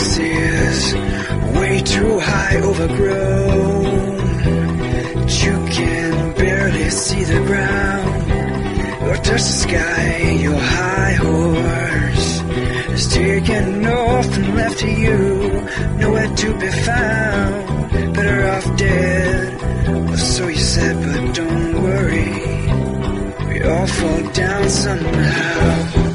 way 1.60 1.82
too 1.82 2.20
high 2.20 2.58
overgrown. 2.58 4.18
You 5.44 5.68
can 5.70 6.34
barely 6.36 6.90
see 6.90 7.24
the 7.24 7.42
ground 7.46 8.32
or 9.04 9.16
touch 9.18 9.44
the 9.50 9.58
sky 9.66 10.32
your 10.42 10.60
high 10.60 11.14
horse 11.14 12.42
is 12.92 13.08
taken 13.14 13.86
off 13.86 14.38
and 14.38 14.56
left 14.56 14.80
to 14.80 14.92
you 14.92 15.18
nowhere 15.98 16.36
to 16.36 16.54
be 16.60 16.70
found. 16.70 18.14
Better 18.14 18.50
off 18.50 18.78
dead 18.78 19.62
or 20.12 20.18
so 20.18 20.48
you 20.48 20.58
said 20.58 20.96
but 21.02 21.36
don't 21.36 21.84
worry 21.84 22.32
we 23.48 23.64
all 23.64 23.88
fall 23.88 24.32
down 24.32 24.70
somehow 24.70 26.09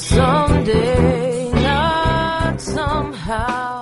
someday, 0.00 1.50
not 1.52 2.60
somehow. 2.60 3.79